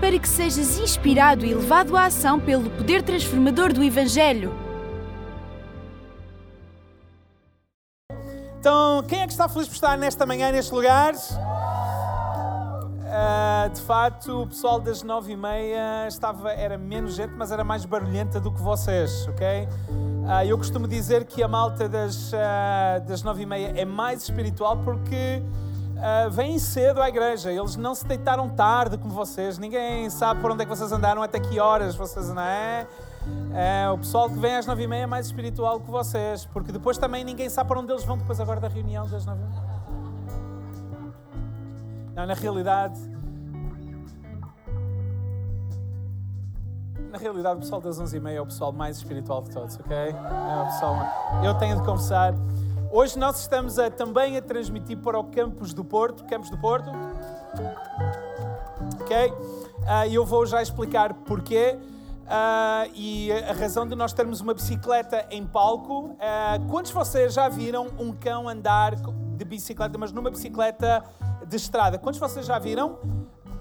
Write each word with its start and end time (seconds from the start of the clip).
para 0.00 0.18
que 0.18 0.26
sejas 0.26 0.78
inspirado 0.78 1.44
e 1.44 1.54
levado 1.54 1.96
à 1.96 2.06
ação 2.06 2.40
pelo 2.40 2.70
poder 2.70 3.02
transformador 3.02 3.72
do 3.72 3.84
Evangelho. 3.84 4.52
Então, 8.58 9.02
quem 9.08 9.20
é 9.20 9.26
que 9.26 9.32
está 9.32 9.48
feliz 9.48 9.68
por 9.68 9.74
estar 9.74 9.96
nesta 9.96 10.26
manhã, 10.26 10.50
neste 10.50 10.74
lugar? 10.74 11.14
Uh, 13.10 13.68
de 13.72 13.80
facto, 13.82 14.42
o 14.42 14.46
pessoal 14.46 14.78
das 14.78 15.02
nove 15.02 15.32
e 15.32 15.36
meia 15.36 16.06
estava, 16.06 16.52
era 16.52 16.78
menos 16.78 17.14
gente, 17.14 17.34
mas 17.34 17.50
era 17.50 17.64
mais 17.64 17.84
barulhenta 17.84 18.38
do 18.38 18.52
que 18.52 18.60
vocês, 18.60 19.26
ok? 19.28 19.66
Uh, 19.90 20.44
eu 20.46 20.56
costumo 20.56 20.86
dizer 20.86 21.24
que 21.24 21.42
a 21.42 21.48
malta 21.48 21.88
das, 21.88 22.32
uh, 22.32 23.00
das 23.06 23.22
nove 23.22 23.42
e 23.42 23.46
meia 23.46 23.72
é 23.76 23.84
mais 23.84 24.22
espiritual 24.22 24.76
porque 24.78 25.42
uh, 26.00 26.30
vêm 26.30 26.58
cedo 26.58 27.00
à 27.00 27.08
igreja. 27.08 27.52
Eles 27.52 27.76
não 27.76 27.94
se 27.94 28.04
deitaram 28.06 28.48
tarde 28.48 28.98
como 28.98 29.12
vocês. 29.12 29.58
Ninguém 29.58 30.08
sabe 30.10 30.40
por 30.40 30.50
onde 30.50 30.62
é 30.62 30.64
que 30.64 30.70
vocês 30.70 30.90
andaram, 30.90 31.22
até 31.22 31.38
que 31.38 31.60
horas 31.60 31.94
vocês, 31.94 32.28
não 32.30 32.42
é? 32.42 32.86
o 33.92 33.98
pessoal 33.98 34.30
que 34.30 34.38
vem 34.38 34.56
às 34.56 34.64
nove 34.66 34.84
e 34.84 34.86
meia 34.86 35.02
é 35.02 35.06
mais 35.06 35.26
espiritual 35.26 35.78
que 35.78 35.90
vocês, 35.90 36.46
porque 36.46 36.72
depois 36.72 36.96
também 36.96 37.22
ninguém 37.22 37.50
sabe 37.50 37.68
para 37.68 37.78
onde 37.78 37.92
eles 37.92 38.02
vão 38.02 38.16
depois 38.16 38.40
agora 38.40 38.58
da 38.60 38.68
reunião 38.68 39.06
das 39.06 39.26
nove 39.26 39.42
e 39.42 39.46
meia. 39.46 39.70
Não, 42.14 42.26
na 42.26 42.34
realidade, 42.34 42.98
na 47.10 47.18
realidade, 47.18 47.56
o 47.56 47.60
pessoal 47.60 47.80
das 47.80 48.00
11h30 48.00 48.30
é 48.30 48.40
o 48.40 48.46
pessoal 48.46 48.72
mais 48.72 48.98
espiritual 48.98 49.42
de 49.42 49.50
todos, 49.50 49.78
ok? 49.78 49.96
É 49.96 50.62
o 50.62 50.66
pessoal. 50.66 50.96
Eu 51.42 51.54
tenho 51.54 51.76
de 51.76 51.82
confessar. 51.82 52.34
Hoje 52.92 53.16
nós 53.16 53.38
estamos 53.38 53.78
a, 53.78 53.88
também 53.88 54.36
a 54.36 54.42
transmitir 54.42 54.98
para 54.98 55.16
o 55.16 55.22
Campus 55.22 55.72
do 55.72 55.84
Porto. 55.84 56.24
Campus 56.24 56.50
do 56.50 56.58
Porto. 56.58 56.90
Ok? 59.00 59.28
Uh, 59.28 60.10
eu 60.10 60.26
vou 60.26 60.44
já 60.44 60.60
explicar 60.60 61.14
porquê. 61.14 61.78
Uh, 62.24 62.90
e 62.92 63.30
a 63.32 63.52
razão 63.52 63.86
de 63.86 63.94
nós 63.94 64.12
termos 64.12 64.40
uma 64.40 64.52
bicicleta 64.52 65.24
em 65.30 65.46
palco. 65.46 66.06
Uh, 66.06 66.16
quantos 66.68 66.90
de 66.90 66.94
vocês 66.96 67.32
já 67.32 67.48
viram 67.48 67.86
um 67.96 68.10
cão 68.10 68.48
andar 68.48 68.96
de 68.96 69.44
bicicleta, 69.44 69.96
mas 69.96 70.10
numa 70.10 70.30
bicicleta 70.30 71.04
de 71.46 71.56
estrada? 71.56 71.96
Quantos 71.96 72.20
de 72.20 72.26
vocês 72.26 72.44
já 72.44 72.58
viram? 72.58 72.98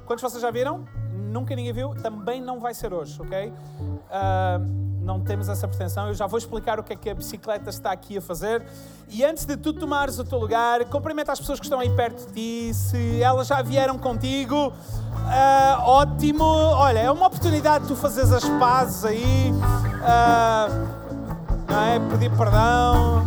Quantos 0.08 0.24
de 0.26 0.32
vocês 0.32 0.42
já 0.42 0.50
viram? 0.50 0.86
Nunca 1.14 1.56
ninguém 1.56 1.72
viu? 1.72 1.94
Também 2.02 2.42
não 2.42 2.60
vai 2.60 2.74
ser 2.74 2.92
hoje, 2.92 3.22
ok? 3.22 3.50
Uh, 3.50 4.99
não 5.02 5.20
temos 5.20 5.50
essa 5.50 5.68
pretensão. 5.68 6.08
Eu 6.08 6.14
já 6.14 6.28
vou 6.28 6.38
explicar 6.38 6.80
o 6.80 6.84
que 6.84 6.94
é 6.94 6.96
que 6.96 7.10
a 7.10 7.16
bicicleta 7.16 7.70
está 7.70 7.92
aqui 7.92 8.18
a 8.18 8.22
fazer. 8.22 8.64
E 9.10 9.24
antes 9.24 9.46
de 9.46 9.58
tu 9.58 9.74
tomares 9.74 10.20
o 10.20 10.24
teu 10.24 10.40
lugar, 10.40 10.86
cumprimenta 10.86 11.32
as 11.32 11.40
pessoas 11.40 11.60
que 11.60 11.66
estão 11.66 11.80
aí 11.80 11.90
perto 11.90 12.28
de 12.28 12.34
ti. 12.34 12.74
Se 12.74 13.22
elas 13.22 13.48
já 13.48 13.62
vieram 13.62 13.98
contigo, 13.98 14.68
uh, 14.68 15.82
ótimo. 15.84 16.44
Olha, 16.44 17.00
é 17.00 17.12
uma 17.12 17.28
oportunidade 17.28 17.86
de 17.86 17.90
tu 17.90 17.96
fazeres 17.96 18.32
as 18.32 18.48
pazes 18.60 19.06
aí. 19.06 19.52
Uh, 19.52 21.00
não 21.70 21.84
é? 21.84 22.00
Pedir 22.12 22.32
perdão, 22.36 23.26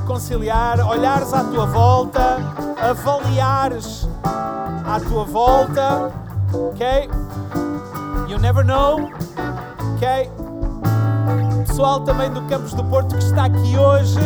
reconciliar, 0.00 0.80
olhares 0.86 1.32
à 1.32 1.44
tua 1.44 1.66
volta, 1.66 2.38
avaliares 2.80 4.08
à 4.24 5.00
tua 5.00 5.24
volta. 5.24 6.12
Ok? 6.52 7.10
You 8.28 8.38
never 8.38 8.64
know. 8.64 9.10
Ok? 9.94 10.45
Pessoal 11.76 12.00
também 12.00 12.30
do 12.30 12.40
Campos 12.48 12.72
do 12.72 12.82
Porto 12.84 13.14
que 13.14 13.22
está 13.22 13.44
aqui 13.44 13.76
hoje. 13.76 14.18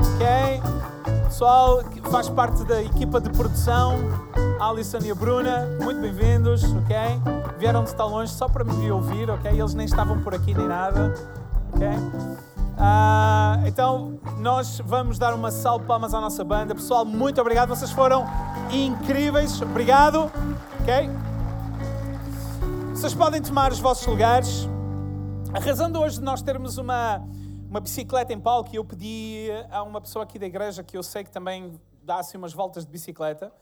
Ok? 0.00 0.60
Pessoal 1.26 1.84
que 1.84 2.00
faz 2.10 2.28
parte 2.28 2.64
da 2.64 2.82
equipa 2.82 3.20
de 3.20 3.30
produção, 3.30 3.94
Alison 4.58 4.98
e 5.04 5.12
a 5.12 5.14
Bruna, 5.14 5.68
muito 5.80 6.00
bem-vindos, 6.00 6.64
ok? 6.64 6.96
Vieram 7.56 7.84
de 7.84 7.94
tão 7.94 8.08
longe 8.08 8.32
só 8.32 8.48
para 8.48 8.64
me 8.64 8.90
ouvir, 8.90 9.30
ok? 9.30 9.48
Eles 9.48 9.74
nem 9.74 9.86
estavam 9.86 10.22
por 10.22 10.34
aqui 10.34 10.52
nem 10.52 10.66
nada, 10.66 11.14
ok? 11.72 11.86
Uh, 11.86 13.68
então, 13.68 14.18
nós 14.40 14.82
vamos 14.84 15.20
dar 15.20 15.34
uma 15.34 15.52
salva 15.52 15.82
de 15.82 15.86
palmas 15.86 16.14
à 16.14 16.20
nossa 16.20 16.42
banda. 16.42 16.74
Pessoal, 16.74 17.04
muito 17.04 17.40
obrigado, 17.40 17.68
vocês 17.68 17.92
foram 17.92 18.26
incríveis, 18.72 19.62
obrigado, 19.62 20.28
ok? 20.80 21.08
Vocês 22.90 23.14
podem 23.14 23.40
tomar 23.40 23.70
os 23.70 23.78
vossos 23.78 24.04
lugares. 24.08 24.73
A 25.54 25.60
razão 25.60 25.88
de 25.88 25.96
hoje 25.96 26.20
nós 26.20 26.42
termos 26.42 26.78
uma, 26.78 27.18
uma 27.70 27.78
bicicleta 27.78 28.32
em 28.32 28.40
palco, 28.40 28.70
e 28.72 28.76
eu 28.76 28.84
pedi 28.84 29.46
a 29.70 29.84
uma 29.84 30.00
pessoa 30.00 30.24
aqui 30.24 30.36
da 30.36 30.46
igreja 30.46 30.82
que 30.82 30.96
eu 30.96 31.02
sei 31.04 31.22
que 31.22 31.30
também 31.30 31.80
dá 32.02 32.16
assim 32.16 32.36
umas 32.36 32.52
voltas 32.52 32.84
de 32.84 32.90
bicicleta, 32.90 33.52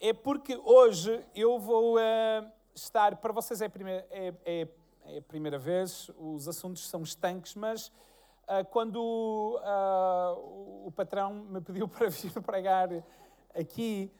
é 0.00 0.14
porque 0.14 0.56
hoje 0.56 1.22
eu 1.34 1.58
vou 1.58 1.96
uh, 1.96 2.50
estar, 2.74 3.16
para 3.16 3.34
vocês 3.34 3.60
é 3.60 3.66
a, 3.66 3.70
primeira, 3.70 4.06
é, 4.10 4.32
é, 4.46 4.68
é 5.04 5.18
a 5.18 5.22
primeira 5.22 5.58
vez, 5.58 6.10
os 6.18 6.48
assuntos 6.48 6.88
são 6.88 7.02
estanques, 7.02 7.54
mas 7.54 7.88
uh, 7.88 8.64
quando 8.70 8.96
uh, 8.96 10.86
o 10.86 10.90
patrão 10.96 11.34
me 11.34 11.60
pediu 11.60 11.86
para 11.86 12.08
vir 12.08 12.32
pregar 12.40 12.88
aqui, 13.54 14.10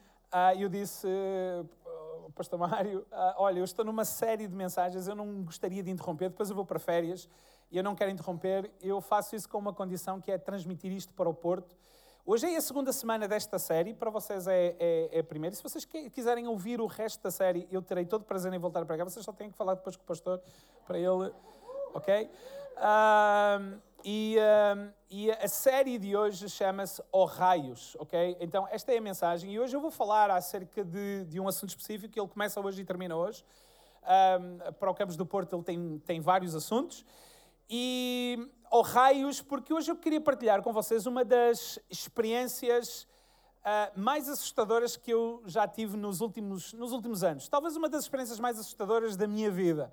eu 0.55 0.69
disse, 0.69 1.07
Pastor 2.41 2.57
Mário, 2.57 3.05
uh, 3.11 3.35
olha, 3.37 3.59
eu 3.59 3.63
estou 3.63 3.85
numa 3.85 4.03
série 4.03 4.47
de 4.47 4.55
mensagens, 4.55 5.07
eu 5.07 5.13
não 5.13 5.43
gostaria 5.43 5.83
de 5.83 5.91
interromper, 5.91 6.29
depois 6.29 6.49
eu 6.49 6.55
vou 6.55 6.65
para 6.65 6.79
férias 6.79 7.29
e 7.71 7.77
eu 7.77 7.83
não 7.83 7.93
quero 7.93 8.09
interromper, 8.09 8.71
eu 8.81 8.99
faço 8.99 9.35
isso 9.35 9.47
com 9.47 9.59
uma 9.59 9.71
condição 9.71 10.19
que 10.19 10.31
é 10.31 10.39
transmitir 10.39 10.91
isto 10.91 11.13
para 11.13 11.29
o 11.29 11.35
Porto. 11.35 11.77
Hoje 12.25 12.51
é 12.51 12.57
a 12.57 12.61
segunda 12.61 12.91
semana 12.91 13.27
desta 13.27 13.59
série, 13.59 13.93
para 13.93 14.09
vocês 14.09 14.47
é, 14.47 14.75
é, 14.79 15.09
é 15.11 15.19
a 15.19 15.23
primeira. 15.23 15.53
E 15.53 15.57
se 15.57 15.61
vocês 15.61 15.85
quiserem 15.85 16.47
ouvir 16.47 16.81
o 16.81 16.87
resto 16.87 17.21
da 17.21 17.29
série, 17.29 17.67
eu 17.69 17.79
terei 17.79 18.05
todo 18.05 18.23
o 18.23 18.25
prazer 18.25 18.51
em 18.51 18.57
voltar 18.57 18.83
para 18.85 18.97
cá. 18.97 19.03
Vocês 19.03 19.23
só 19.23 19.31
têm 19.31 19.51
que 19.51 19.55
falar 19.55 19.75
depois 19.75 19.95
com 19.95 20.01
o 20.01 20.05
pastor 20.07 20.41
para 20.87 20.97
ele, 20.97 21.31
ok? 21.93 22.27
Uh, 22.77 23.79
e, 24.03 24.37
uh, 24.37 24.93
e, 25.09 25.31
a 25.31 25.47
série 25.47 25.97
de 25.97 26.15
hoje 26.15 26.49
chama-se 26.49 27.01
O 27.11 27.25
Raios, 27.25 27.95
ok? 27.99 28.37
Então, 28.39 28.67
esta 28.71 28.93
é 28.93 28.97
a 28.97 29.01
mensagem. 29.01 29.51
E 29.53 29.59
hoje 29.59 29.75
eu 29.75 29.81
vou 29.81 29.91
falar 29.91 30.31
acerca 30.31 30.83
de, 30.83 31.25
de 31.25 31.39
um 31.39 31.47
assunto 31.47 31.69
específico, 31.69 32.13
que 32.13 32.19
ele 32.19 32.27
começa 32.27 32.59
hoje 32.59 32.81
e 32.81 32.85
termina 32.85 33.15
hoje. 33.15 33.43
Um, 34.03 34.73
para 34.73 34.89
o 34.89 34.95
Campos 34.95 35.15
do 35.15 35.25
Porto 35.25 35.55
ele 35.55 35.63
tem, 35.63 35.99
tem 35.99 36.19
vários 36.19 36.55
assuntos. 36.55 37.05
E 37.69 38.49
O 38.71 38.81
Raios, 38.81 39.41
porque 39.41 39.73
hoje 39.73 39.91
eu 39.91 39.95
queria 39.95 40.19
partilhar 40.19 40.61
com 40.61 40.73
vocês 40.73 41.05
uma 41.05 41.23
das 41.23 41.79
experiências 41.89 43.07
uh, 43.61 43.99
mais 43.99 44.27
assustadoras 44.27 44.97
que 44.97 45.11
eu 45.11 45.43
já 45.45 45.67
tive 45.67 45.95
nos 45.97 46.21
últimos, 46.21 46.73
nos 46.73 46.91
últimos 46.91 47.23
anos. 47.23 47.47
Talvez 47.47 47.75
uma 47.75 47.89
das 47.89 48.03
experiências 48.03 48.39
mais 48.39 48.59
assustadoras 48.59 49.15
da 49.15 49.27
minha 49.27 49.51
vida. 49.51 49.91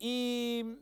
E 0.00 0.78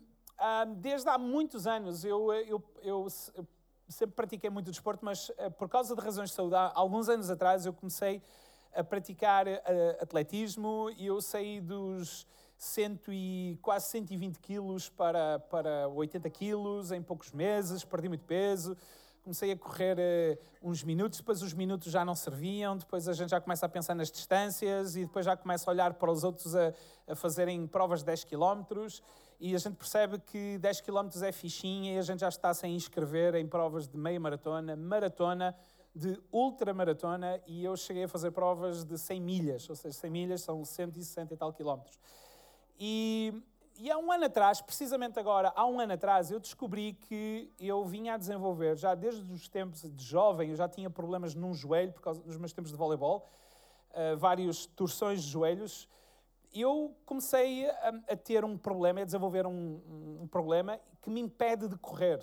desde 0.77 1.09
há 1.09 1.19
muitos 1.19 1.67
anos, 1.67 2.05
eu, 2.05 2.33
eu, 2.33 2.63
eu, 2.83 3.07
eu, 3.35 3.47
sempre 3.89 4.15
pratiquei 4.15 4.49
muito 4.49 4.71
desporto, 4.71 5.05
mas 5.05 5.31
eh, 5.37 5.51
por 5.51 5.69
causa 5.69 5.95
de 5.95 6.01
razões 6.01 6.31
de 6.31 6.37
saúde, 6.37 6.55
há 6.55 6.73
alguns 6.75 7.09
anos 7.09 7.29
atrás 7.29 7.67
eu 7.67 7.73
comecei 7.73 8.23
a 8.75 8.85
praticar 8.85 9.47
uh, 9.49 9.61
atletismo 10.01 10.91
e 10.97 11.07
eu 11.07 11.21
saí 11.21 11.61
dos 11.61 12.27
e, 13.09 13.59
quase 13.63 13.89
120 13.91 14.39
quilos 14.39 14.89
para, 14.89 15.41
para 15.41 15.89
80 15.89 16.31
quilos 16.31 16.93
em 16.93 17.03
poucos 17.03 17.33
meses, 17.33 17.85
perdi 17.85 18.09
muito 18.09 18.25
peso, 18.25 18.77
comecei 19.25 19.51
a 19.51 19.57
correr 19.57 19.99
uh, 19.99 20.69
uns 20.71 20.85
minutos, 20.85 21.19
depois 21.19 21.43
os 21.43 21.53
minutos 21.53 21.91
já 21.91 22.05
não 22.05 22.15
serviam, 22.15 22.77
depois 22.77 23.09
a 23.09 23.13
gente 23.13 23.31
já 23.31 23.41
começa 23.41 23.67
a 23.67 23.69
pensar 23.69 23.95
nas 23.95 24.11
distâncias 24.11 24.95
e 24.95 25.05
depois 25.05 25.27
já 25.27 25.37
começa 25.37 25.69
a 25.69 25.73
olhar 25.73 25.95
para 25.95 26.11
os 26.11 26.23
outros 26.23 26.55
a, 26.55 26.73
a 27.09 27.17
fazerem 27.17 27.67
provas 27.67 28.01
de 28.01 28.07
10 28.07 28.25
quilómetros 28.25 29.03
e 29.41 29.55
a 29.55 29.59
gente 29.59 29.77
percebe 29.77 30.19
que 30.19 30.59
10 30.59 30.83
km 30.83 31.09
é 31.25 31.33
fichinha 31.33 31.95
e 31.95 31.99
a 31.99 32.03
gente 32.03 32.21
já 32.21 32.29
está 32.29 32.53
sem 32.53 32.75
inscrever 32.75 33.35
em 33.35 33.47
provas 33.49 33.89
de 33.89 33.97
meia 33.97 34.21
maratona, 34.21 34.77
maratona, 34.77 35.57
de 35.95 36.21
ultramaratona 36.31 37.41
e 37.47 37.65
eu 37.65 37.75
cheguei 37.75 38.05
a 38.05 38.09
fazer 38.09 38.31
provas 38.33 38.85
de 38.85 38.99
100 38.99 39.21
milhas, 39.21 39.69
ou 39.69 39.75
seja, 39.75 39.97
100 39.97 40.11
milhas 40.11 40.43
são 40.43 40.63
160 40.63 41.33
e 41.33 41.37
tal 41.39 41.55
quilómetros. 41.55 41.99
E, 42.79 43.33
e 43.79 43.91
há 43.91 43.97
um 43.97 44.13
ano 44.13 44.27
atrás, 44.27 44.61
precisamente 44.61 45.19
agora, 45.19 45.53
há 45.57 45.67
um 45.67 45.81
ano 45.81 45.95
atrás, 45.95 46.31
eu 46.31 46.39
descobri 46.39 46.93
que 46.93 47.51
eu 47.59 47.83
vinha 47.85 48.15
a 48.15 48.17
desenvolver, 48.19 48.77
já 48.77 48.95
desde 48.95 49.33
os 49.33 49.49
tempos 49.49 49.83
de 49.83 50.05
jovem, 50.05 50.51
eu 50.51 50.57
já 50.57 50.69
tinha 50.69 50.91
problemas 50.91 51.35
num 51.35 51.55
joelho, 51.55 51.93
por 51.93 52.03
causa 52.03 52.21
dos 52.21 52.37
meus 52.37 52.53
tempos 52.53 52.71
de 52.71 52.77
voleibol, 52.77 53.27
uh, 53.91 54.17
várias 54.19 54.67
torções 54.67 55.23
de 55.23 55.31
joelhos, 55.31 55.89
eu 56.53 56.97
comecei 57.07 57.69
a, 57.69 57.93
a, 58.11 58.17
ter 58.17 58.45
um 58.45 58.59
problema, 58.59 59.01
a 59.01 59.05
desenvolver 59.05 59.47
um, 59.47 60.21
um, 60.23 60.29
problema 60.29 60.81
que 61.01 61.11
me 61.11 61.21
impede 61.21 61.69
de 61.69 61.77
correr. 61.77 62.21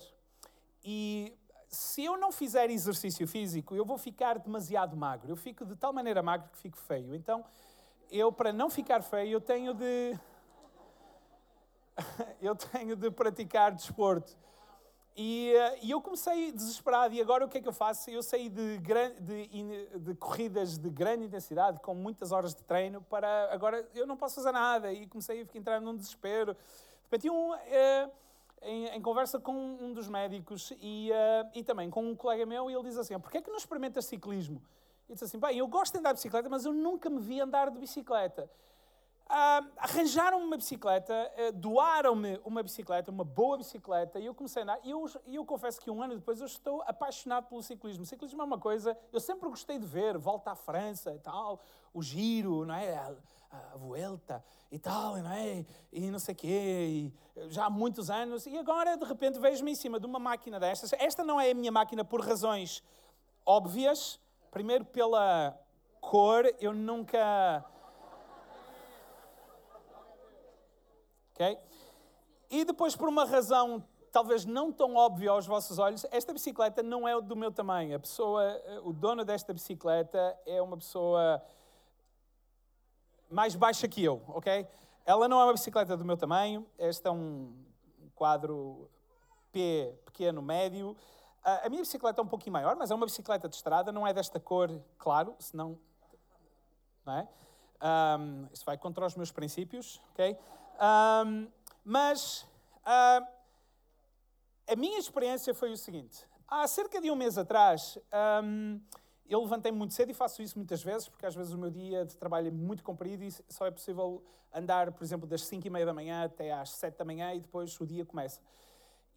E 0.84 1.34
se 1.70 2.04
eu 2.04 2.18
não 2.18 2.32
fizer 2.32 2.70
exercício 2.70 3.28
físico, 3.28 3.76
eu 3.76 3.86
vou 3.86 3.98
ficar 3.98 4.38
demasiado 4.40 4.96
magro. 4.96 5.32
Eu 5.32 5.36
fico 5.36 5.66
de 5.66 5.76
tal 5.76 5.94
maneira 5.94 6.22
magro 6.22 6.50
que 6.50 6.58
fico 6.58 6.78
feio. 6.78 7.16
Então, 7.16 7.44
eu, 8.12 8.32
para 8.32 8.52
não 8.52 8.70
ficar 8.70 9.02
feio, 9.02 9.34
eu 9.34 9.42
tenho 9.42 9.74
de. 9.74 10.18
eu 12.42 12.56
tenho 12.56 12.96
de 12.96 13.10
praticar 13.12 13.72
desporto. 13.74 14.38
E, 15.20 15.52
uh, 15.56 15.80
e, 15.82 15.90
eu 15.90 16.00
comecei 16.00 16.52
desesperado, 16.52 17.12
e 17.12 17.20
agora 17.20 17.44
o 17.44 17.50
que 17.50 17.58
é 17.58 17.62
que 17.62 17.68
eu 17.68 17.74
faço? 17.74 18.08
Eu 18.12 18.22
saí 18.22 18.50
de, 18.50 18.78
de, 18.78 20.00
de, 20.00 20.14
corridas 20.14 20.78
de 20.78 20.92
grande 20.92 21.26
intensidade, 21.26 21.80
com 21.80 21.96
muitas 21.96 22.32
horas 22.32 22.54
de 22.54 22.64
treino, 22.64 23.02
para 23.02 23.52
agora 23.52 23.84
eu 23.96 24.06
não 24.06 24.16
posso 24.16 24.36
fazer 24.36 24.52
nada, 24.52 24.94
e 24.94 25.08
comecei 25.08 25.42
a 25.42 25.58
entrar 25.58 25.82
num 25.82 25.96
desespero. 25.96 26.54
De 26.54 26.60
repente, 27.06 27.32
um, 27.32 27.52
uh, 27.52 28.12
em, 28.62 28.90
em, 28.90 29.02
conversa 29.02 29.40
com 29.40 29.54
um 29.54 29.92
dos 29.92 30.08
médicos 30.08 30.72
e, 30.80 31.10
uh, 31.12 31.50
e 31.56 31.64
também 31.64 31.90
com 31.90 32.04
um 32.08 32.16
colega 32.16 32.46
meu, 32.46 32.70
e 32.70 32.76
ele 32.76 32.84
diz 32.84 32.96
assim: 32.96 33.18
Porquê 33.20 33.40
é 33.40 33.42
que 33.42 33.50
não 33.50 33.58
experimentas 33.58 34.06
ciclismo? 34.06 34.62
E 35.10 35.14
disse 35.14 35.26
assim: 35.26 35.40
Bem, 35.40 35.58
eu 35.58 35.68
gosto 35.68 35.94
de 35.94 36.00
andar 36.00 36.12
de 36.12 36.18
bicicleta, 36.18 36.48
mas 36.48 36.64
eu 36.64 36.74
nunca 36.74 37.10
me 37.10 37.20
vi 37.20 37.42
andar 37.42 37.72
de 37.72 37.80
bicicleta. 37.80 38.48
Uh, 39.28 39.70
arranjaram-me 39.76 40.46
uma 40.46 40.56
bicicleta, 40.56 41.14
uh, 41.14 41.52
doaram-me 41.52 42.40
uma 42.46 42.64
bicicleta, 42.64 43.12
uma 43.12 43.26
boa 43.26 43.58
bicicleta, 43.58 44.20
e 44.20 44.26
eu 44.26 44.34
comecei 44.34 44.62
a 44.62 44.64
andar. 44.64 44.80
E 44.86 44.92
eu, 44.92 45.06
eu 45.26 45.46
confesso 45.46 45.82
que 45.82 45.92
um 45.92 46.02
ano 46.02 46.16
depois 46.16 46.40
eu 46.40 46.46
estou 46.46 46.82
apaixonado 46.84 47.48
pelo 47.48 47.62
ciclismo. 47.62 48.04
O 48.04 48.06
ciclismo 48.06 48.42
é 48.42 48.46
uma 48.46 48.58
coisa, 48.58 48.98
eu 49.12 49.20
sempre 49.20 49.50
gostei 49.50 49.78
de 49.78 49.86
ver, 49.86 50.18
volta 50.18 50.52
à 50.52 50.56
França 50.56 51.14
e 51.14 51.20
tal, 51.20 51.60
o 51.94 52.02
giro, 52.02 52.66
não 52.66 52.74
é? 52.74 52.96
A, 52.96 53.14
a 53.52 53.78
Vuelta 53.78 54.42
e 54.72 54.80
tal, 54.80 55.18
não 55.18 55.32
é? 55.32 55.66
E 55.92 56.10
não 56.10 56.20
sei 56.20 56.34
o 56.34 56.38
quê, 56.38 56.88
e 56.90 57.14
já 57.50 57.66
há 57.66 57.70
muitos 57.70 58.10
anos. 58.10 58.46
E 58.46 58.58
agora, 58.58 58.96
de 58.96 59.04
repente, 59.04 59.40
vejo-me 59.40 59.72
em 59.72 59.76
cima 59.76 60.00
de 60.00 60.06
uma 60.06 60.20
máquina 60.20 60.58
destas. 60.58 60.94
Esta 60.94 61.22
não 61.24 61.40
é 61.40 61.52
a 61.52 61.54
minha 61.54 61.72
máquina 61.72 62.06
por 62.06 62.22
razões 62.22 62.82
óbvias. 63.46 64.22
Primeiro, 64.52 64.86
pela 64.86 65.58
cor, 66.00 66.46
eu 66.62 66.74
nunca 66.74 67.66
ok? 71.38 71.58
E 72.50 72.66
depois, 72.66 72.96
por 72.96 73.08
uma 73.08 73.26
razão 73.26 73.84
talvez 74.12 74.46
não 74.46 74.72
tão 74.72 74.96
óbvia 74.96 75.30
aos 75.30 75.46
vossos 75.46 75.78
olhos, 75.78 76.04
esta 76.10 76.34
bicicleta 76.34 76.82
não 76.82 77.08
é 77.08 77.22
do 77.22 77.36
meu 77.36 77.52
tamanho. 77.52 77.96
A 77.96 78.00
pessoa, 78.00 78.60
o 78.84 78.92
dono 78.92 79.24
desta 79.24 79.54
bicicleta 79.54 80.36
é 80.44 80.60
uma 80.60 80.76
pessoa 80.76 81.40
mais 83.30 83.56
baixa 83.56 83.88
que 83.88 84.04
eu, 84.04 84.24
ok? 84.28 84.68
Ela 85.06 85.28
não 85.28 85.40
é 85.40 85.44
uma 85.44 85.54
bicicleta 85.54 85.96
do 85.96 86.04
meu 86.04 86.18
tamanho. 86.18 86.66
Este 86.80 87.08
é 87.08 87.12
um 87.12 87.54
quadro 88.16 88.90
P 89.52 89.94
pequeno, 90.06 90.42
médio. 90.42 90.98
A 91.44 91.70
minha 91.70 91.82
bicicleta 91.82 92.20
é 92.20 92.24
um 92.24 92.28
pouquinho 92.28 92.54
maior, 92.54 92.76
mas 92.76 92.90
é 92.90 92.96
uma 92.96 93.06
bicicleta 93.06 93.48
de 93.48 93.56
estrada, 93.56 93.92
não 93.92 94.08
é 94.08 94.14
desta 94.14 94.40
cor, 94.40 94.82
claro, 94.98 95.36
senão. 95.40 95.78
Não 97.06 97.14
é? 97.14 97.28
Um, 98.20 98.48
isso 98.52 98.66
vai 98.66 98.78
contra 98.78 99.06
os 99.06 99.16
meus 99.16 99.32
princípios, 99.32 100.02
ok? 100.12 100.36
Um, 100.78 101.48
mas 101.84 102.46
uh, 102.84 103.28
a 104.68 104.76
minha 104.76 105.00
experiência 105.00 105.54
foi 105.54 105.72
o 105.72 105.78
seguinte: 105.78 106.26
há 106.48 106.68
cerca 106.68 107.02
de 107.02 107.10
um 107.10 107.16
mês 107.16 107.38
atrás, 107.38 107.98
um, 108.44 108.80
eu 109.30 109.42
levantei 109.42 109.72
muito 109.72 109.94
cedo 109.94 110.12
e 110.12 110.14
faço 110.14 110.42
isso 110.42 110.58
muitas 110.58 110.84
vezes, 110.84 111.10
porque 111.10 111.26
às 111.26 111.36
vezes 111.36 111.54
o 111.54 111.58
meu 111.58 111.70
dia 111.70 112.06
de 112.06 112.16
trabalho 112.16 112.48
é 112.48 112.52
muito 112.52 112.84
comprido 112.84 113.24
e 113.24 113.32
só 113.50 113.66
é 113.66 113.72
possível 113.72 114.24
andar, 114.54 114.92
por 114.92 115.04
exemplo, 115.04 115.28
das 115.28 115.44
5 115.44 115.66
e 115.66 115.70
meia 115.70 115.86
da 115.86 115.94
manhã 115.94 116.24
até 116.24 116.52
às 116.52 116.72
7 116.72 116.98
da 116.98 117.06
manhã 117.06 117.34
e 117.34 117.40
depois 117.40 117.80
o 117.80 117.86
dia 117.86 118.06
começa. 118.06 118.40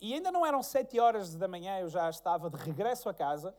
E 0.01 0.15
ainda 0.15 0.33
não 0.33 0.45
eram 0.45 0.63
7 0.63 0.99
horas 0.99 1.35
da 1.35 1.47
manhã, 1.47 1.79
eu 1.79 1.89
já 1.89 2.09
estava 2.09 2.49
de 2.49 2.56
regresso 2.56 3.09
a 3.09 3.15
casa 3.15 3.55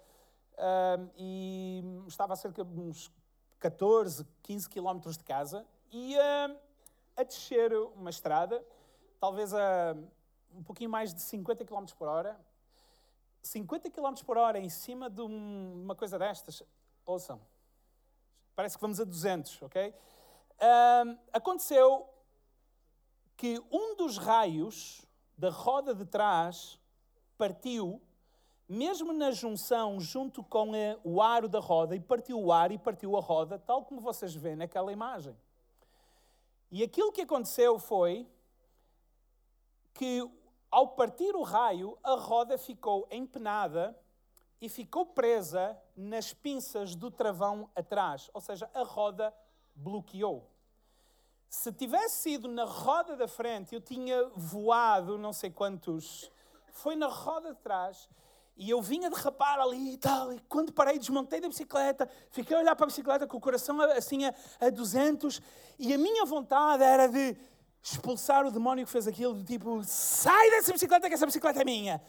um, 0.57 1.09
e 1.15 1.83
estava 2.07 2.33
a 2.33 2.35
cerca 2.35 2.63
de 2.65 2.79
uns 2.79 3.11
14, 3.59 4.27
15 4.41 4.69
quilómetros 4.69 5.17
de 5.17 5.23
casa 5.23 5.65
e 5.91 6.15
a 7.15 7.23
descer 7.23 7.73
uma 7.95 8.09
estrada, 8.09 8.63
talvez 9.19 9.53
a 9.53 9.95
um 10.53 10.63
pouquinho 10.63 10.89
mais 10.89 11.13
de 11.13 11.21
50 11.21 11.65
km 11.65 11.85
por 11.97 12.07
hora. 12.07 12.39
50 13.41 13.89
km 13.89 14.13
por 14.25 14.37
hora 14.37 14.59
em 14.59 14.69
cima 14.69 15.09
de 15.09 15.21
um, 15.21 15.81
uma 15.83 15.95
coisa 15.95 16.19
destas, 16.19 16.61
ouçam, 17.05 17.41
parece 18.55 18.75
que 18.75 18.81
vamos 18.81 18.99
a 18.99 19.03
200, 19.03 19.61
ok? 19.63 19.93
aconteceu 21.33 22.07
que 23.35 23.59
um 23.71 23.95
dos 23.95 24.19
raios 24.19 25.03
da 25.35 25.49
roda 25.49 25.95
de 25.95 26.05
trás 26.05 26.79
partiu, 27.35 27.99
mesmo 28.69 29.11
na 29.11 29.31
junção 29.31 29.99
junto 29.99 30.43
com 30.43 30.71
o 31.03 31.19
aro 31.19 31.49
da 31.49 31.59
roda, 31.59 31.95
e 31.95 31.99
partiu 31.99 32.39
o 32.39 32.51
aro 32.51 32.73
e 32.73 32.77
partiu 32.77 33.17
a 33.17 33.19
roda, 33.19 33.57
tal 33.57 33.83
como 33.83 33.99
vocês 33.99 34.35
veem 34.35 34.55
naquela 34.55 34.91
imagem. 34.91 35.35
E 36.71 36.81
aquilo 36.83 37.11
que 37.11 37.21
aconteceu 37.21 37.77
foi 37.77 38.25
que, 39.93 40.25
ao 40.71 40.87
partir 40.87 41.35
o 41.35 41.43
raio, 41.43 41.97
a 42.01 42.15
roda 42.15 42.57
ficou 42.57 43.05
empenada 43.11 43.97
e 44.61 44.69
ficou 44.69 45.05
presa 45.05 45.77
nas 45.97 46.33
pinças 46.33 46.95
do 46.95 47.11
travão 47.11 47.69
atrás, 47.75 48.29
ou 48.33 48.39
seja, 48.39 48.69
a 48.73 48.83
roda 48.83 49.33
bloqueou. 49.75 50.49
Se 51.49 51.73
tivesse 51.73 52.21
sido 52.21 52.47
na 52.47 52.63
roda 52.63 53.17
da 53.17 53.27
frente, 53.27 53.75
eu 53.75 53.81
tinha 53.81 54.29
voado 54.29 55.17
não 55.17 55.33
sei 55.33 55.49
quantos. 55.51 56.31
Foi 56.71 56.95
na 56.95 57.07
roda 57.07 57.53
de 57.53 57.59
trás 57.59 58.07
e 58.57 58.69
eu 58.69 58.81
vinha 58.81 59.09
derrapar 59.09 59.59
ali 59.59 59.93
e 59.93 59.97
tal, 59.97 60.33
e 60.33 60.39
quando 60.47 60.71
parei, 60.71 60.99
desmontei 60.99 61.39
da 61.39 61.47
bicicleta, 61.47 62.09
fiquei 62.29 62.55
a 62.55 62.59
olhar 62.59 62.75
para 62.75 62.85
a 62.85 62.87
bicicleta 62.87 63.25
com 63.25 63.37
o 63.37 63.41
coração 63.41 63.81
assim 63.81 64.25
a, 64.25 64.33
a 64.59 64.69
200, 64.69 65.41
e 65.79 65.93
a 65.93 65.97
minha 65.97 66.25
vontade 66.25 66.83
era 66.83 67.07
de 67.07 67.35
expulsar 67.81 68.45
o 68.45 68.51
demónio 68.51 68.85
que 68.85 68.91
fez 68.91 69.07
aquilo, 69.07 69.33
do 69.33 69.43
tipo, 69.43 69.81
sai 69.83 70.51
dessa 70.51 70.71
bicicleta 70.71 71.07
que 71.07 71.15
essa 71.15 71.25
bicicleta 71.25 71.61
é 71.61 71.65
minha. 71.65 72.01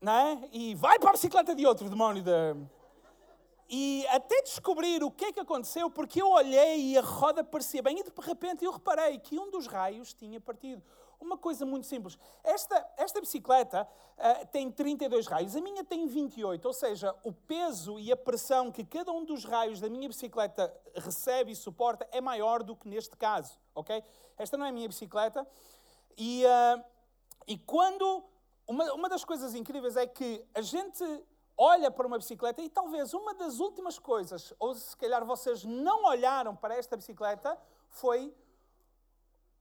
Não 0.00 0.12
é? 0.12 0.48
E 0.52 0.74
vai 0.76 0.98
para 0.98 1.10
a 1.10 1.12
bicicleta 1.12 1.54
de 1.54 1.66
outro 1.66 1.90
demónio. 1.90 2.22
De... 2.22 2.30
E 3.68 4.06
até 4.08 4.42
descobrir 4.42 5.02
o 5.02 5.10
que 5.10 5.26
é 5.26 5.32
que 5.32 5.40
aconteceu, 5.40 5.90
porque 5.90 6.22
eu 6.22 6.28
olhei 6.28 6.92
e 6.92 6.98
a 6.98 7.02
roda 7.02 7.42
parecia 7.42 7.82
bem, 7.82 7.98
e 7.98 8.02
de 8.04 8.12
repente 8.20 8.64
eu 8.64 8.70
reparei 8.70 9.18
que 9.18 9.38
um 9.38 9.50
dos 9.50 9.66
raios 9.66 10.14
tinha 10.14 10.40
partido. 10.40 10.82
Uma 11.20 11.36
coisa 11.36 11.66
muito 11.66 11.86
simples. 11.86 12.16
Esta, 12.44 12.88
esta 12.96 13.20
bicicleta 13.20 13.88
uh, 14.16 14.46
tem 14.48 14.70
32 14.70 15.26
raios, 15.26 15.56
a 15.56 15.60
minha 15.60 15.84
tem 15.84 16.06
28, 16.06 16.64
ou 16.64 16.72
seja, 16.72 17.14
o 17.24 17.32
peso 17.32 17.98
e 17.98 18.12
a 18.12 18.16
pressão 18.16 18.70
que 18.70 18.84
cada 18.84 19.10
um 19.10 19.24
dos 19.24 19.44
raios 19.44 19.80
da 19.80 19.88
minha 19.88 20.08
bicicleta 20.08 20.72
recebe 20.94 21.52
e 21.52 21.56
suporta 21.56 22.06
é 22.12 22.20
maior 22.20 22.62
do 22.62 22.76
que 22.76 22.88
neste 22.88 23.16
caso, 23.16 23.58
ok? 23.74 24.02
Esta 24.36 24.56
não 24.56 24.66
é 24.66 24.68
a 24.68 24.72
minha 24.72 24.86
bicicleta. 24.86 25.46
E, 26.16 26.44
uh, 26.44 26.84
e 27.46 27.58
quando. 27.58 28.24
Uma, 28.66 28.92
uma 28.92 29.08
das 29.08 29.24
coisas 29.24 29.54
incríveis 29.54 29.96
é 29.96 30.06
que 30.06 30.44
a 30.54 30.60
gente 30.60 31.02
olha 31.56 31.90
para 31.90 32.06
uma 32.06 32.18
bicicleta 32.18 32.62
e 32.62 32.68
talvez 32.68 33.12
uma 33.12 33.34
das 33.34 33.58
últimas 33.58 33.98
coisas, 33.98 34.54
ou 34.60 34.74
se 34.74 34.96
calhar 34.96 35.24
vocês 35.24 35.64
não 35.64 36.04
olharam 36.04 36.54
para 36.54 36.76
esta 36.76 36.96
bicicleta, 36.96 37.58
foi 37.88 38.32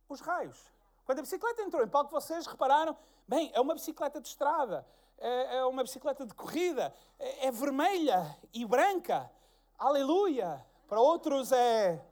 os 0.08 0.22
raios. 0.22 0.77
Quando 1.08 1.20
a 1.20 1.22
bicicleta 1.22 1.62
entrou 1.62 1.82
em 1.82 1.88
palco, 1.88 2.12
vocês 2.12 2.46
repararam, 2.46 2.94
bem, 3.26 3.50
é 3.54 3.62
uma 3.62 3.74
bicicleta 3.74 4.20
de 4.20 4.28
estrada, 4.28 4.86
é, 5.18 5.60
é 5.60 5.66
uma 5.66 5.82
bicicleta 5.82 6.26
de 6.26 6.34
corrida, 6.34 6.94
é, 7.18 7.48
é 7.48 7.52
vermelha 7.52 8.38
e 8.54 8.66
branca. 8.66 9.32
Aleluia! 9.80 10.66
Para 10.86 11.00
outros 11.00 11.54
é 11.54 12.04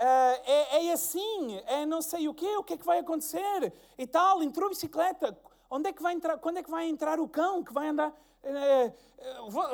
Uh, 0.00 0.34
é, 0.44 0.86
é, 0.88 0.92
assim, 0.92 1.62
é 1.64 1.86
não 1.86 2.02
sei 2.02 2.26
o 2.26 2.34
quê, 2.34 2.56
o 2.56 2.64
que 2.64 2.72
é 2.72 2.76
que 2.76 2.84
vai 2.84 2.98
acontecer 2.98 3.72
e 3.96 4.04
tal. 4.04 4.42
Entrou 4.42 4.66
a 4.66 4.70
bicicleta, 4.70 5.38
onde 5.70 5.90
é 5.90 5.92
que 5.92 6.02
vai 6.02 6.12
entrar, 6.12 6.38
quando 6.38 6.56
é 6.56 6.62
que 6.64 6.70
vai 6.72 6.88
entrar 6.88 7.20
o 7.20 7.28
cão 7.28 7.62
que 7.62 7.72
vai 7.72 7.86
andar? 7.86 8.12
É, 8.42 8.92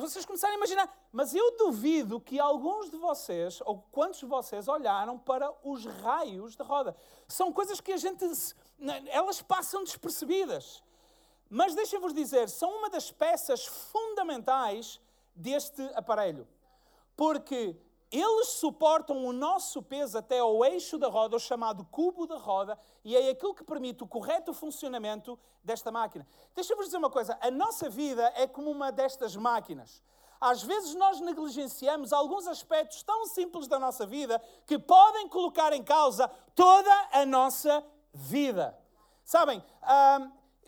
vocês 0.00 0.26
começarem 0.26 0.56
a 0.56 0.58
imaginar, 0.58 1.07
mas 1.18 1.34
eu 1.34 1.56
duvido 1.56 2.20
que 2.20 2.38
alguns 2.38 2.92
de 2.92 2.96
vocês, 2.96 3.60
ou 3.64 3.84
quantos 3.90 4.20
de 4.20 4.26
vocês, 4.26 4.68
olharam 4.68 5.18
para 5.18 5.52
os 5.64 5.84
raios 5.84 6.54
da 6.54 6.62
roda. 6.62 6.94
São 7.26 7.52
coisas 7.52 7.80
que 7.80 7.90
a 7.90 7.96
gente, 7.96 8.25
elas 9.08 9.42
passam 9.42 9.82
despercebidas. 9.82 10.80
Mas 11.50 11.75
deixem-vos 11.75 12.14
dizer, 12.14 12.48
são 12.48 12.70
uma 12.70 12.88
das 12.88 13.10
peças 13.10 13.66
fundamentais 13.66 15.00
deste 15.34 15.82
aparelho. 15.96 16.46
Porque 17.16 17.76
eles 18.12 18.50
suportam 18.50 19.26
o 19.26 19.32
nosso 19.32 19.82
peso 19.82 20.18
até 20.18 20.38
ao 20.38 20.64
eixo 20.64 20.98
da 20.98 21.08
roda, 21.08 21.34
o 21.34 21.40
chamado 21.40 21.84
cubo 21.87 22.28
da 22.28 22.37
roda, 22.37 22.78
e 23.04 23.16
é 23.16 23.30
aquilo 23.30 23.56
que 23.56 23.64
permite 23.64 24.04
o 24.04 24.06
correto 24.06 24.54
funcionamento 24.54 25.37
desta 25.64 25.90
máquina. 25.90 26.25
Deixa-vos 26.54 26.84
dizer 26.84 26.98
uma 26.98 27.10
coisa: 27.10 27.37
a 27.40 27.50
nossa 27.50 27.90
vida 27.90 28.32
é 28.37 28.46
como 28.46 28.70
uma 28.70 28.92
destas 28.92 29.34
máquinas. 29.34 30.00
Às 30.40 30.62
vezes 30.62 30.95
nós 30.95 31.21
negligenciamos 31.21 32.12
alguns 32.12 32.47
aspectos 32.47 33.02
tão 33.02 33.26
simples 33.26 33.66
da 33.66 33.78
nossa 33.78 34.07
vida 34.07 34.40
que 34.66 34.78
podem 34.78 35.28
colocar 35.28 35.73
em 35.73 35.83
causa 35.83 36.28
toda 36.54 37.09
a 37.12 37.26
nossa 37.26 37.85
vida. 38.12 38.78
Sabem, 39.25 39.62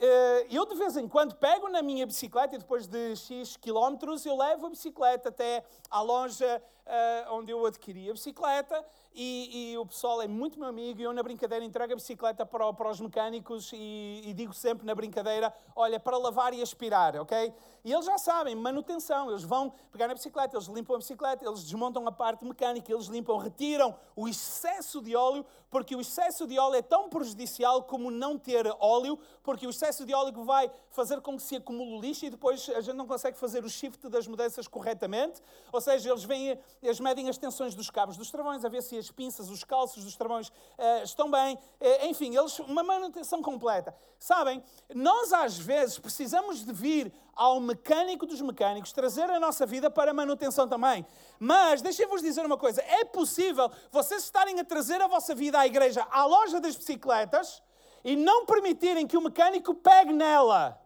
eh, 0.02 0.46
eu 0.50 0.66
de 0.66 0.74
vez 0.74 0.96
em 0.96 1.06
quando 1.06 1.34
pego 1.36 1.68
na 1.68 1.82
minha 1.82 2.06
bicicleta 2.06 2.54
e 2.54 2.58
depois 2.58 2.86
de 2.86 3.14
X 3.16 3.56
quilómetros 3.56 4.24
eu 4.24 4.36
levo 4.36 4.66
a 4.66 4.70
bicicleta 4.70 5.28
até 5.28 5.64
à 5.90 6.00
loja 6.00 6.62
uh, 6.90 7.34
onde 7.34 7.52
eu 7.52 7.64
adquiri 7.64 8.10
a 8.10 8.12
bicicleta 8.12 8.84
e, 9.12 9.72
e, 9.72 9.78
o 9.78 9.84
pessoal 9.84 10.22
é 10.22 10.28
muito 10.28 10.58
meu 10.58 10.68
amigo 10.68 11.00
e 11.00 11.02
eu 11.02 11.12
na 11.12 11.22
brincadeira 11.22 11.64
entrego 11.64 11.92
a 11.92 11.96
bicicleta 11.96 12.46
para, 12.46 12.72
para 12.72 12.90
os 12.90 13.00
mecânicos 13.00 13.72
e, 13.72 14.22
e, 14.24 14.32
digo 14.32 14.54
sempre 14.54 14.86
na 14.86 14.94
brincadeira, 14.94 15.52
olha, 15.74 15.98
para 15.98 16.16
lavar 16.16 16.54
e 16.54 16.62
aspirar, 16.62 17.16
ok? 17.16 17.52
E 17.84 17.92
eles 17.92 18.04
já 18.04 18.18
sabem, 18.18 18.54
manutenção, 18.54 19.28
eles 19.30 19.42
vão 19.42 19.72
pegar 19.90 20.06
na 20.06 20.14
bicicleta, 20.14 20.56
eles 20.56 20.68
limpam 20.68 20.94
a 20.94 20.98
bicicleta, 20.98 21.44
eles 21.44 21.64
desmontam 21.64 22.06
a 22.06 22.12
parte 22.12 22.44
mecânica, 22.44 22.92
eles 22.92 23.06
limpam, 23.06 23.36
retiram 23.36 23.96
o 24.14 24.28
excesso 24.28 25.00
de 25.00 25.16
óleo, 25.16 25.44
porque 25.68 25.96
o 25.96 26.00
excesso 26.00 26.46
de 26.46 26.56
óleo 26.58 26.76
é 26.76 26.82
tão 26.82 27.08
prejudicial 27.08 27.82
como 27.82 28.12
não 28.12 28.38
ter 28.38 28.66
óleo, 28.78 29.18
porque 29.42 29.66
o 29.66 29.70
excesso 29.70 30.04
de 30.06 30.14
óleo 30.14 30.44
vai 30.44 30.70
fazer 30.90 31.20
com 31.20 31.36
que 31.36 31.42
se 31.42 31.56
acumule 31.56 31.98
lixo 32.00 32.26
e 32.26 32.30
depois 32.30 32.68
a 32.70 32.80
gente 32.80 32.96
não 32.96 33.06
consegue 33.06 33.36
fazer 33.36 33.64
o 33.64 33.68
shift 33.68 34.08
das 34.08 34.28
mudanças 34.28 34.68
corretamente, 34.68 35.42
ou 35.72 35.80
seja, 35.80 36.10
eles 36.10 36.22
vêm 36.22 36.58
eles 36.82 36.98
medem 37.00 37.28
as 37.28 37.36
tensões 37.36 37.74
dos 37.74 37.90
cabos 37.90 38.16
dos 38.16 38.30
travões, 38.30 38.64
a 38.64 38.68
ver 38.68 38.82
se 38.82 38.96
as 38.96 39.10
pinças, 39.10 39.50
os 39.50 39.64
calços 39.64 40.04
dos 40.04 40.16
travões 40.16 40.48
uh, 40.48 41.04
estão 41.04 41.30
bem. 41.30 41.54
Uh, 41.54 42.06
enfim, 42.06 42.36
eles, 42.36 42.58
uma 42.60 42.82
manutenção 42.82 43.42
completa. 43.42 43.94
Sabem, 44.18 44.62
nós 44.94 45.32
às 45.32 45.58
vezes 45.58 45.98
precisamos 45.98 46.64
de 46.64 46.72
vir 46.72 47.12
ao 47.34 47.60
mecânico 47.60 48.26
dos 48.26 48.40
mecânicos, 48.40 48.92
trazer 48.92 49.30
a 49.30 49.40
nossa 49.40 49.64
vida 49.64 49.90
para 49.90 50.12
manutenção 50.12 50.68
também. 50.68 51.06
Mas, 51.38 51.82
deixem-vos 51.82 52.22
dizer 52.22 52.44
uma 52.44 52.56
coisa: 52.56 52.82
é 52.82 53.04
possível 53.04 53.70
vocês 53.90 54.24
estarem 54.24 54.58
a 54.60 54.64
trazer 54.64 55.00
a 55.00 55.06
vossa 55.06 55.34
vida 55.34 55.58
à 55.58 55.66
igreja, 55.66 56.06
à 56.10 56.24
loja 56.24 56.60
das 56.60 56.76
bicicletas, 56.76 57.62
e 58.04 58.16
não 58.16 58.46
permitirem 58.46 59.06
que 59.06 59.16
o 59.16 59.22
mecânico 59.22 59.74
pegue 59.74 60.12
nela. 60.12 60.80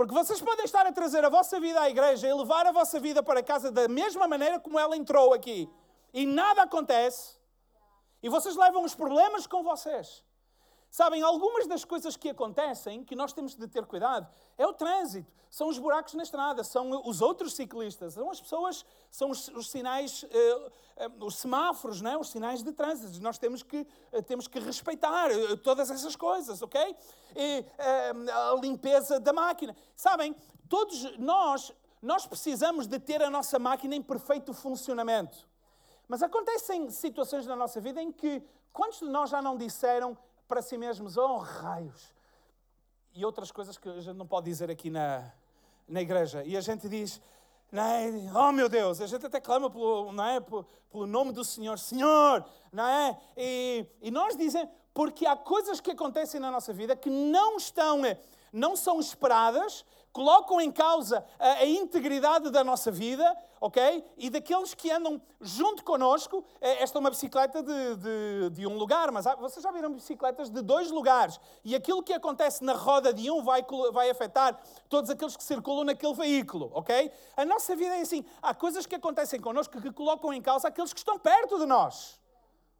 Porque 0.00 0.14
vocês 0.14 0.40
podem 0.40 0.64
estar 0.64 0.86
a 0.86 0.92
trazer 0.92 1.22
a 1.26 1.28
vossa 1.28 1.60
vida 1.60 1.78
à 1.78 1.90
igreja 1.90 2.26
e 2.26 2.32
levar 2.32 2.64
a 2.64 2.72
vossa 2.72 2.98
vida 2.98 3.22
para 3.22 3.42
casa 3.42 3.70
da 3.70 3.86
mesma 3.86 4.26
maneira 4.26 4.58
como 4.58 4.78
ela 4.78 4.96
entrou 4.96 5.34
aqui. 5.34 5.68
E 6.14 6.24
nada 6.24 6.62
acontece. 6.62 7.36
E 8.22 8.28
vocês 8.30 8.56
levam 8.56 8.82
os 8.82 8.94
problemas 8.94 9.46
com 9.46 9.62
vocês. 9.62 10.24
Sabem, 10.90 11.22
algumas 11.22 11.68
das 11.68 11.84
coisas 11.84 12.16
que 12.16 12.28
acontecem, 12.28 13.04
que 13.04 13.14
nós 13.14 13.32
temos 13.32 13.54
de 13.54 13.68
ter 13.68 13.86
cuidado, 13.86 14.28
é 14.58 14.66
o 14.66 14.72
trânsito, 14.72 15.30
são 15.48 15.68
os 15.68 15.78
buracos 15.78 16.14
na 16.14 16.24
estrada, 16.24 16.64
são 16.64 17.02
os 17.08 17.22
outros 17.22 17.54
ciclistas, 17.54 18.14
são 18.14 18.28
as 18.28 18.40
pessoas, 18.40 18.84
são 19.08 19.30
os, 19.30 19.46
os 19.48 19.70
sinais, 19.70 20.24
uh, 20.24 20.26
uh, 20.26 21.24
os 21.24 21.36
semáforos, 21.36 22.00
não 22.00 22.10
é? 22.10 22.18
os 22.18 22.30
sinais 22.30 22.60
de 22.62 22.72
trânsito. 22.72 23.22
Nós 23.22 23.38
temos 23.38 23.62
que, 23.62 23.86
uh, 24.12 24.22
temos 24.24 24.48
que 24.48 24.58
respeitar 24.58 25.28
todas 25.62 25.92
essas 25.92 26.16
coisas, 26.16 26.60
ok? 26.60 26.96
E, 27.36 27.64
a 27.78 28.60
limpeza 28.60 29.20
da 29.20 29.32
máquina. 29.32 29.76
Sabem, 29.94 30.34
todos 30.68 31.16
nós, 31.18 31.72
nós 32.02 32.26
precisamos 32.26 32.88
de 32.88 32.98
ter 32.98 33.22
a 33.22 33.30
nossa 33.30 33.60
máquina 33.60 33.94
em 33.94 34.02
perfeito 34.02 34.52
funcionamento. 34.52 35.48
Mas 36.08 36.20
acontecem 36.20 36.90
situações 36.90 37.46
na 37.46 37.54
nossa 37.54 37.80
vida 37.80 38.02
em 38.02 38.10
que, 38.10 38.42
quantos 38.72 38.98
de 38.98 39.08
nós 39.08 39.30
já 39.30 39.40
não 39.40 39.56
disseram 39.56 40.18
para 40.50 40.60
si 40.60 40.76
mesmos, 40.76 41.16
oh 41.16 41.36
raios, 41.36 42.12
e 43.14 43.24
outras 43.24 43.52
coisas 43.52 43.78
que 43.78 43.88
a 43.88 44.00
gente 44.00 44.16
não 44.16 44.26
pode 44.26 44.46
dizer 44.46 44.68
aqui 44.68 44.90
na, 44.90 45.30
na 45.86 46.00
igreja. 46.00 46.42
E 46.42 46.56
a 46.56 46.60
gente 46.60 46.88
diz, 46.88 47.22
não 47.70 47.84
é? 47.84 48.10
oh 48.34 48.50
meu 48.50 48.68
Deus, 48.68 49.00
a 49.00 49.06
gente 49.06 49.24
até 49.24 49.40
clama 49.40 49.70
pelo, 49.70 50.10
não 50.10 50.24
é? 50.24 50.40
pelo 50.40 51.06
nome 51.06 51.30
do 51.30 51.44
Senhor, 51.44 51.78
Senhor, 51.78 52.44
não 52.72 52.84
é? 52.84 53.16
E, 53.36 53.86
e 54.02 54.10
nós 54.10 54.36
dizemos, 54.36 54.70
porque 54.92 55.24
há 55.24 55.36
coisas 55.36 55.80
que 55.80 55.92
acontecem 55.92 56.40
na 56.40 56.50
nossa 56.50 56.72
vida 56.72 56.96
que 56.96 57.10
não 57.10 57.56
estão, 57.56 58.02
não 58.52 58.74
são 58.74 58.98
esperadas, 58.98 59.84
colocam 60.12 60.60
em 60.60 60.72
causa 60.72 61.24
a, 61.38 61.52
a, 61.58 61.64
integridade 61.64 62.50
da 62.50 62.64
nossa 62.64 62.90
vida, 62.90 63.36
ok? 63.60 64.02
E 64.16 64.30
daqueles 64.30 64.72
que 64.72 64.90
andam 64.90 65.20
junto 65.40 65.84
connosco. 65.84 66.42
É, 66.60 66.82
esta 66.82 66.98
é 66.98 67.00
uma 67.00 67.10
bicicleta 67.10 67.62
de, 67.62 67.96
de, 67.96 68.50
de 68.50 68.66
um 68.66 68.76
lugar, 68.78 69.12
mas 69.12 69.26
há, 69.26 69.34
vocês 69.34 69.62
já 69.62 69.70
viram 69.70 69.92
bicicletas 69.92 70.48
de 70.48 70.62
dois 70.62 70.90
lugares. 70.90 71.38
E 71.62 71.76
aquilo 71.76 72.02
que 72.02 72.14
acontece 72.14 72.64
na 72.64 72.72
roda 72.72 73.12
de 73.12 73.30
um 73.30 73.42
vai, 73.42 73.64
vai 73.92 74.08
afetar 74.08 74.58
todos 74.88 75.10
aqueles 75.10 75.36
que 75.36 75.44
circulam 75.44 75.84
naquele 75.84 76.14
veículo, 76.14 76.70
ok? 76.72 77.12
A 77.36 77.44
nossa 77.44 77.76
vida 77.76 77.94
é 77.96 78.00
assim. 78.00 78.24
Há 78.40 78.54
coisas 78.54 78.86
que 78.86 78.94
acontecem 78.94 79.38
connosco 79.38 79.80
que 79.80 79.92
colocam 79.92 80.32
em 80.32 80.40
causa 80.40 80.68
aqueles 80.68 80.92
que 80.94 80.98
estão 80.98 81.18
perto 81.18 81.58
de 81.58 81.66
nós, 81.66 82.18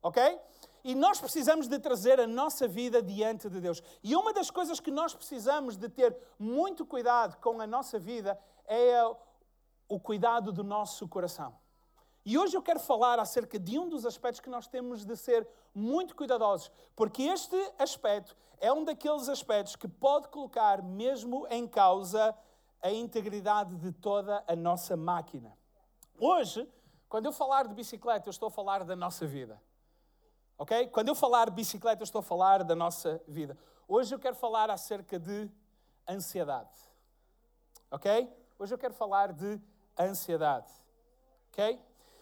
ok? 0.02 0.40
E 0.82 0.94
nós 0.94 1.20
precisamos 1.20 1.68
de 1.68 1.78
trazer 1.78 2.18
a 2.18 2.26
nossa 2.26 2.66
vida 2.66 3.02
diante 3.02 3.50
de 3.50 3.60
Deus. 3.60 3.82
E 4.02 4.16
uma 4.16 4.32
das 4.32 4.50
coisas 4.50 4.80
que 4.80 4.90
nós 4.90 5.14
precisamos 5.14 5.76
de 5.76 5.90
ter 5.90 6.16
muito 6.38 6.86
cuidado 6.86 7.36
com 7.36 7.60
a 7.60 7.66
nossa 7.66 7.98
vida 7.98 8.38
é 8.66 9.02
o 9.90 9.98
cuidado 9.98 10.52
do 10.52 10.62
nosso 10.62 11.08
coração. 11.08 11.58
E 12.24 12.38
hoje 12.38 12.56
eu 12.56 12.62
quero 12.62 12.78
falar 12.78 13.18
acerca 13.18 13.58
de 13.58 13.76
um 13.76 13.88
dos 13.88 14.06
aspectos 14.06 14.40
que 14.40 14.48
nós 14.48 14.68
temos 14.68 15.04
de 15.04 15.16
ser 15.16 15.46
muito 15.74 16.14
cuidadosos, 16.14 16.70
porque 16.94 17.24
este 17.24 17.56
aspecto 17.76 18.36
é 18.58 18.72
um 18.72 18.84
daqueles 18.84 19.28
aspectos 19.28 19.74
que 19.74 19.88
pode 19.88 20.28
colocar 20.28 20.80
mesmo 20.80 21.44
em 21.50 21.66
causa 21.66 22.32
a 22.80 22.90
integridade 22.92 23.76
de 23.78 23.90
toda 23.90 24.44
a 24.46 24.54
nossa 24.54 24.96
máquina. 24.96 25.58
Hoje, 26.20 26.68
quando 27.08 27.26
eu 27.26 27.32
falar 27.32 27.66
de 27.66 27.74
bicicleta, 27.74 28.28
eu 28.28 28.30
estou 28.30 28.46
a 28.46 28.50
falar 28.50 28.84
da 28.84 28.94
nossa 28.94 29.26
vida. 29.26 29.60
Ok? 30.56 30.86
Quando 30.88 31.08
eu 31.08 31.16
falar 31.16 31.50
bicicleta, 31.50 32.02
eu 32.02 32.04
estou 32.04 32.20
a 32.20 32.22
falar 32.22 32.62
da 32.62 32.76
nossa 32.76 33.20
vida. 33.26 33.58
Hoje 33.88 34.14
eu 34.14 34.20
quero 34.20 34.36
falar 34.36 34.70
acerca 34.70 35.18
de 35.18 35.50
ansiedade. 36.08 36.78
Ok? 37.90 38.32
Hoje 38.56 38.74
eu 38.74 38.78
quero 38.78 38.94
falar 38.94 39.32
de 39.32 39.58
ansiedade. 39.98 40.72
Ok? 41.50 41.80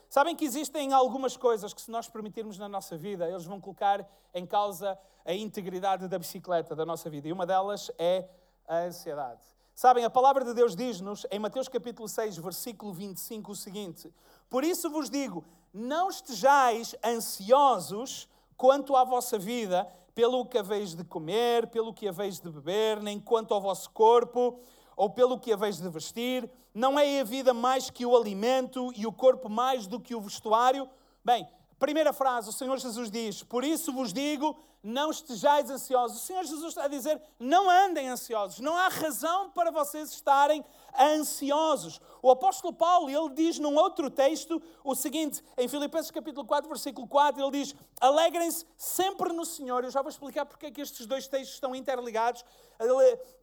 Sabem 0.08 0.34
que 0.34 0.44
existem 0.44 0.92
algumas 0.92 1.36
coisas 1.36 1.74
que, 1.74 1.82
se 1.82 1.90
nós 1.90 2.08
permitirmos 2.08 2.58
na 2.58 2.68
nossa 2.68 2.96
vida, 2.96 3.28
eles 3.28 3.44
vão 3.44 3.60
colocar 3.60 4.08
em 4.32 4.46
causa 4.46 4.98
a 5.24 5.34
integridade 5.34 6.08
da 6.08 6.18
bicicleta 6.18 6.74
da 6.74 6.86
nossa 6.86 7.10
vida. 7.10 7.28
E 7.28 7.32
uma 7.32 7.44
delas 7.44 7.90
é 7.98 8.26
a 8.66 8.78
ansiedade. 8.78 9.42
Sabem, 9.74 10.04
a 10.04 10.10
palavra 10.10 10.44
de 10.44 10.54
Deus 10.54 10.74
diz-nos 10.74 11.26
em 11.30 11.38
Mateus 11.38 11.68
capítulo 11.68 12.08
6, 12.08 12.38
versículo 12.38 12.92
25, 12.92 13.52
o 13.52 13.54
seguinte: 13.54 14.12
Por 14.48 14.64
isso 14.64 14.90
vos 14.90 15.10
digo, 15.10 15.44
não 15.72 16.08
estejais 16.08 16.96
ansiosos 17.04 18.28
quanto 18.56 18.96
à 18.96 19.04
vossa 19.04 19.38
vida, 19.38 19.86
pelo 20.14 20.44
que 20.46 20.58
haveis 20.58 20.96
de 20.96 21.04
comer, 21.04 21.68
pelo 21.68 21.94
que 21.94 22.08
haveis 22.08 22.40
de 22.40 22.50
beber, 22.50 23.00
nem 23.00 23.20
quanto 23.20 23.54
ao 23.54 23.60
vosso 23.60 23.90
corpo, 23.90 24.58
ou 24.98 25.08
pelo 25.08 25.38
que 25.38 25.52
haveis 25.52 25.80
de 25.80 25.88
vestir. 25.88 26.50
Não 26.74 26.98
é 26.98 27.20
a 27.20 27.24
vida 27.24 27.54
mais 27.54 27.88
que 27.88 28.04
o 28.04 28.16
alimento 28.16 28.92
e 28.96 29.06
o 29.06 29.12
corpo 29.12 29.48
mais 29.48 29.86
do 29.86 30.00
que 30.00 30.14
o 30.14 30.20
vestuário? 30.20 30.90
Bem, 31.24 31.48
primeira 31.78 32.12
frase, 32.12 32.50
o 32.50 32.52
Senhor 32.52 32.76
Jesus 32.78 33.08
diz: 33.08 33.44
Por 33.44 33.64
isso 33.64 33.92
vos 33.92 34.12
digo, 34.12 34.56
não 34.82 35.10
estejais 35.10 35.70
ansiosos. 35.70 36.22
O 36.22 36.26
Senhor 36.26 36.44
Jesus 36.44 36.68
está 36.68 36.84
a 36.84 36.88
dizer: 36.88 37.20
não 37.38 37.68
andem 37.68 38.08
ansiosos. 38.08 38.60
Não 38.60 38.76
há 38.76 38.88
razão 38.88 39.50
para 39.50 39.70
vocês 39.70 40.10
estarem 40.10 40.64
ansiosos. 40.98 42.00
O 42.22 42.30
apóstolo 42.30 42.72
Paulo, 42.72 43.10
ele 43.10 43.34
diz 43.34 43.58
num 43.58 43.76
outro 43.76 44.10
texto 44.10 44.60
o 44.82 44.94
seguinte, 44.94 45.42
em 45.56 45.68
Filipenses 45.68 46.10
capítulo 46.10 46.46
4, 46.46 46.68
versículo 46.68 47.06
4, 47.06 47.42
ele 47.42 47.50
diz: 47.50 47.74
"Alegrem-se 48.00 48.66
sempre 48.76 49.32
no 49.32 49.44
Senhor". 49.44 49.84
Eu 49.84 49.90
já 49.90 50.00
vou 50.00 50.10
explicar 50.10 50.46
porque 50.46 50.66
é 50.66 50.70
que 50.70 50.80
estes 50.80 51.06
dois 51.06 51.26
textos 51.26 51.54
estão 51.54 51.74
interligados. 51.74 52.44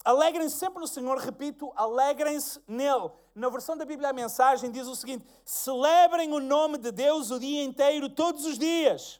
Alegrem-se 0.03 0.55
sempre 0.55 0.79
no 0.79 0.87
Senhor, 0.87 1.17
repito, 1.17 1.71
alegrem-se 1.75 2.61
nele. 2.67 3.11
Na 3.33 3.49
versão 3.49 3.75
da 3.75 3.83
Bíblia 3.83 4.09
a 4.09 4.13
mensagem 4.13 4.71
diz 4.71 4.87
o 4.87 4.95
seguinte: 4.95 5.25
"Celebrem 5.43 6.31
o 6.33 6.39
nome 6.39 6.77
de 6.77 6.91
Deus 6.91 7.31
o 7.31 7.39
dia 7.39 7.63
inteiro, 7.63 8.09
todos 8.09 8.45
os 8.45 8.57
dias". 8.57 9.19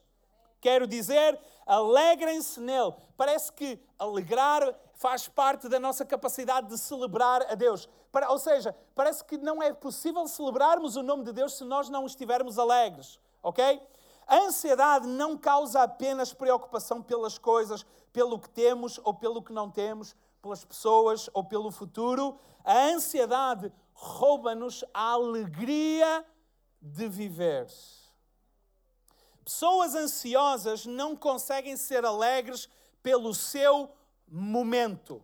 Quero 0.60 0.88
dizer, 0.88 1.40
alegrem-se 1.66 2.60
nele. 2.60 2.94
Parece 3.16 3.52
que 3.52 3.80
alegrar 3.98 4.76
faz 4.96 5.28
parte 5.28 5.68
da 5.68 5.80
nossa 5.80 6.06
capacidade 6.06 6.68
de 6.68 6.78
celebrar 6.78 7.42
a 7.52 7.56
Deus. 7.56 7.88
Ou 8.30 8.40
seja, 8.40 8.76
parece 8.94 9.24
que 9.24 9.38
não 9.38 9.62
é 9.62 9.74
possível 9.74 10.28
celebrarmos 10.28 10.96
o 10.96 11.04
nome 11.04 11.24
de 11.24 11.34
Deus 11.34 11.58
se 11.58 11.64
nós 11.64 11.90
não 11.90 12.06
estivermos 12.06 12.58
alegres, 12.58 13.20
ok? 13.44 13.82
A 14.26 14.38
ansiedade 14.38 15.06
não 15.06 15.38
causa 15.38 15.84
apenas 15.84 16.34
preocupação 16.34 17.02
pelas 17.02 17.38
coisas, 17.38 17.86
pelo 18.12 18.40
que 18.40 18.50
temos 18.50 19.00
ou 19.04 19.14
pelo 19.14 19.42
que 19.42 19.54
não 19.54 19.70
temos, 19.70 20.16
pelas 20.42 20.64
pessoas 20.64 21.30
ou 21.34 21.44
pelo 21.44 21.70
futuro. 21.70 22.40
A 22.64 22.88
ansiedade 22.88 23.72
rouba-nos 23.94 24.84
a 24.94 25.12
alegria 25.12 26.26
de 26.82 27.08
viver. 27.08 27.68
Pessoas 29.46 29.94
ansiosas 29.94 30.88
não 30.88 31.16
conseguem 31.16 31.78
ser 31.78 32.04
alegres 32.04 32.68
pelo 33.04 33.32
seu 33.32 33.92
momento. 34.28 35.24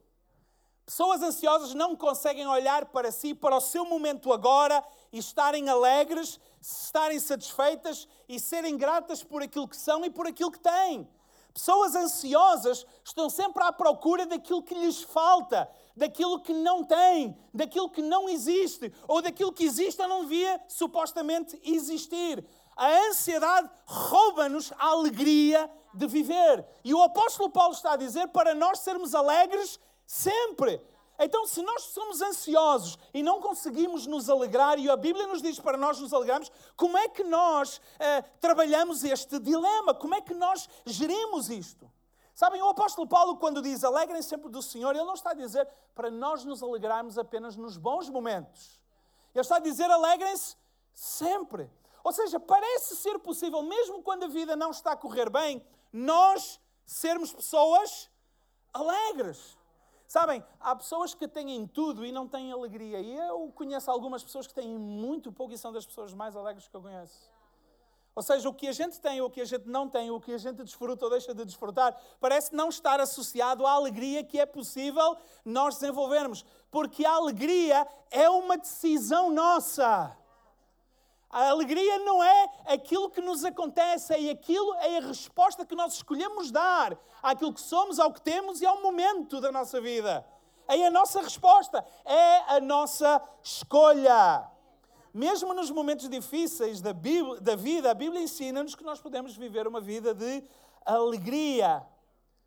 Pessoas 0.85 1.23
ansiosas 1.23 1.73
não 1.73 1.95
conseguem 1.95 2.45
olhar 2.45 2.85
para 2.85 3.11
si, 3.11 3.33
para 3.33 3.55
o 3.55 3.61
seu 3.61 3.83
momento 3.83 4.31
agora 4.31 4.85
e 5.11 5.17
estarem 5.17 5.67
alegres, 5.69 6.39
estarem 6.61 7.19
satisfeitas 7.19 8.07
e 8.29 8.39
serem 8.39 8.77
gratas 8.77 9.23
por 9.23 9.41
aquilo 9.41 9.67
que 9.67 9.77
são 9.77 10.05
e 10.05 10.09
por 10.11 10.27
aquilo 10.27 10.51
que 10.51 10.59
têm. 10.59 11.09
Pessoas 11.53 11.95
ansiosas 11.95 12.85
estão 13.03 13.29
sempre 13.29 13.61
à 13.63 13.73
procura 13.73 14.25
daquilo 14.25 14.63
que 14.63 14.73
lhes 14.73 15.01
falta, 15.01 15.69
daquilo 15.95 16.39
que 16.39 16.53
não 16.53 16.83
têm, 16.83 17.37
daquilo 17.53 17.89
que 17.89 18.01
não 18.01 18.29
existe, 18.29 18.93
ou 19.07 19.21
daquilo 19.21 19.51
que 19.51 19.65
existe 19.65 20.01
ou 20.01 20.07
não 20.07 20.21
devia 20.21 20.61
supostamente 20.67 21.59
existir. 21.63 22.45
A 22.81 23.09
ansiedade 23.09 23.69
rouba-nos 23.85 24.71
a 24.71 24.87
alegria 24.87 25.69
de 25.93 26.07
viver. 26.07 26.65
E 26.83 26.95
o 26.95 27.03
apóstolo 27.03 27.51
Paulo 27.51 27.75
está 27.75 27.93
a 27.93 27.95
dizer 27.95 28.29
para 28.29 28.55
nós 28.55 28.79
sermos 28.79 29.13
alegres 29.13 29.79
sempre. 30.03 30.83
Então, 31.19 31.45
se 31.45 31.61
nós 31.61 31.83
somos 31.83 32.23
ansiosos 32.23 32.97
e 33.13 33.21
não 33.21 33.39
conseguimos 33.39 34.07
nos 34.07 34.31
alegrar, 34.31 34.79
e 34.79 34.89
a 34.89 34.95
Bíblia 34.95 35.27
nos 35.27 35.43
diz 35.43 35.59
para 35.59 35.77
nós 35.77 35.99
nos 35.99 36.11
alegrarmos, 36.11 36.51
como 36.75 36.97
é 36.97 37.07
que 37.07 37.23
nós 37.23 37.79
eh, 37.99 38.23
trabalhamos 38.39 39.03
este 39.03 39.37
dilema? 39.37 39.93
Como 39.93 40.15
é 40.15 40.21
que 40.21 40.33
nós 40.33 40.67
gerimos 40.83 41.51
isto? 41.51 41.87
Sabem, 42.33 42.63
o 42.63 42.69
apóstolo 42.69 43.07
Paulo, 43.07 43.37
quando 43.37 43.61
diz 43.61 43.83
alegrem 43.83 44.23
sempre 44.23 44.49
do 44.49 44.63
Senhor, 44.63 44.95
ele 44.95 45.05
não 45.05 45.13
está 45.13 45.29
a 45.29 45.35
dizer 45.35 45.67
para 45.93 46.09
nós 46.09 46.43
nos 46.43 46.63
alegrarmos 46.63 47.19
apenas 47.19 47.55
nos 47.55 47.77
bons 47.77 48.09
momentos. 48.09 48.81
Ele 49.35 49.41
está 49.41 49.57
a 49.57 49.59
dizer 49.59 49.91
alegrem-se 49.91 50.57
sempre. 50.91 51.69
Ou 52.03 52.11
seja, 52.11 52.39
parece 52.39 52.95
ser 52.95 53.19
possível, 53.19 53.61
mesmo 53.61 54.01
quando 54.01 54.23
a 54.23 54.27
vida 54.27 54.55
não 54.55 54.71
está 54.71 54.93
a 54.93 54.97
correr 54.97 55.29
bem, 55.29 55.63
nós 55.91 56.59
sermos 56.85 57.33
pessoas 57.33 58.09
alegres. 58.73 59.57
Sabem, 60.07 60.43
há 60.59 60.75
pessoas 60.75 61.13
que 61.13 61.27
têm 61.27 61.65
tudo 61.67 62.05
e 62.05 62.11
não 62.11 62.27
têm 62.27 62.51
alegria. 62.51 62.99
E 62.99 63.15
eu 63.15 63.51
conheço 63.55 63.89
algumas 63.89 64.23
pessoas 64.23 64.45
que 64.45 64.53
têm 64.53 64.77
muito 64.77 65.31
pouco 65.31 65.53
e 65.53 65.57
são 65.57 65.71
das 65.71 65.85
pessoas 65.85 66.13
mais 66.13 66.35
alegres 66.35 66.67
que 66.67 66.75
eu 66.75 66.81
conheço. 66.81 67.31
Ou 68.13 68.21
seja, 68.21 68.49
o 68.49 68.53
que 68.53 68.67
a 68.67 68.73
gente 68.73 68.99
tem, 68.99 69.21
o 69.21 69.29
que 69.29 69.39
a 69.39 69.45
gente 69.45 69.69
não 69.69 69.87
tem, 69.87 70.11
o 70.11 70.19
que 70.19 70.33
a 70.33 70.37
gente 70.37 70.63
desfruta 70.63 71.05
ou 71.05 71.11
deixa 71.11 71.33
de 71.33 71.45
desfrutar, 71.45 71.97
parece 72.19 72.53
não 72.53 72.67
estar 72.67 72.99
associado 72.99 73.65
à 73.65 73.71
alegria 73.71 74.21
que 74.21 74.37
é 74.37 74.45
possível 74.45 75.15
nós 75.45 75.75
desenvolvermos. 75.75 76.43
Porque 76.69 77.05
a 77.05 77.13
alegria 77.13 77.87
é 78.09 78.29
uma 78.29 78.57
decisão 78.57 79.29
nossa. 79.29 80.15
A 81.31 81.49
alegria 81.49 81.99
não 81.99 82.21
é 82.21 82.49
aquilo 82.65 83.09
que 83.09 83.21
nos 83.21 83.45
acontece, 83.45 84.13
é 84.13 84.31
aquilo, 84.31 84.73
é 84.75 84.97
a 84.97 85.01
resposta 85.01 85.65
que 85.65 85.75
nós 85.75 85.93
escolhemos 85.93 86.51
dar 86.51 86.97
àquilo 87.23 87.53
que 87.53 87.61
somos, 87.61 87.99
ao 87.99 88.11
que 88.11 88.21
temos 88.21 88.59
e 88.59 88.65
ao 88.65 88.81
momento 88.81 89.39
da 89.39 89.51
nossa 89.51 89.79
vida. 89.79 90.25
É 90.67 90.85
a 90.85 90.91
nossa 90.91 91.21
resposta, 91.21 91.85
é 92.03 92.55
a 92.55 92.59
nossa 92.59 93.21
escolha. 93.41 94.45
Mesmo 95.13 95.53
nos 95.53 95.71
momentos 95.71 96.09
difíceis 96.09 96.81
da, 96.81 96.93
Bíblia, 96.93 97.39
da 97.39 97.55
vida, 97.55 97.91
a 97.91 97.93
Bíblia 97.93 98.21
ensina-nos 98.21 98.75
que 98.75 98.83
nós 98.83 98.99
podemos 98.99 99.35
viver 99.35 99.67
uma 99.67 99.79
vida 99.79 100.13
de 100.13 100.43
alegria, 100.85 101.85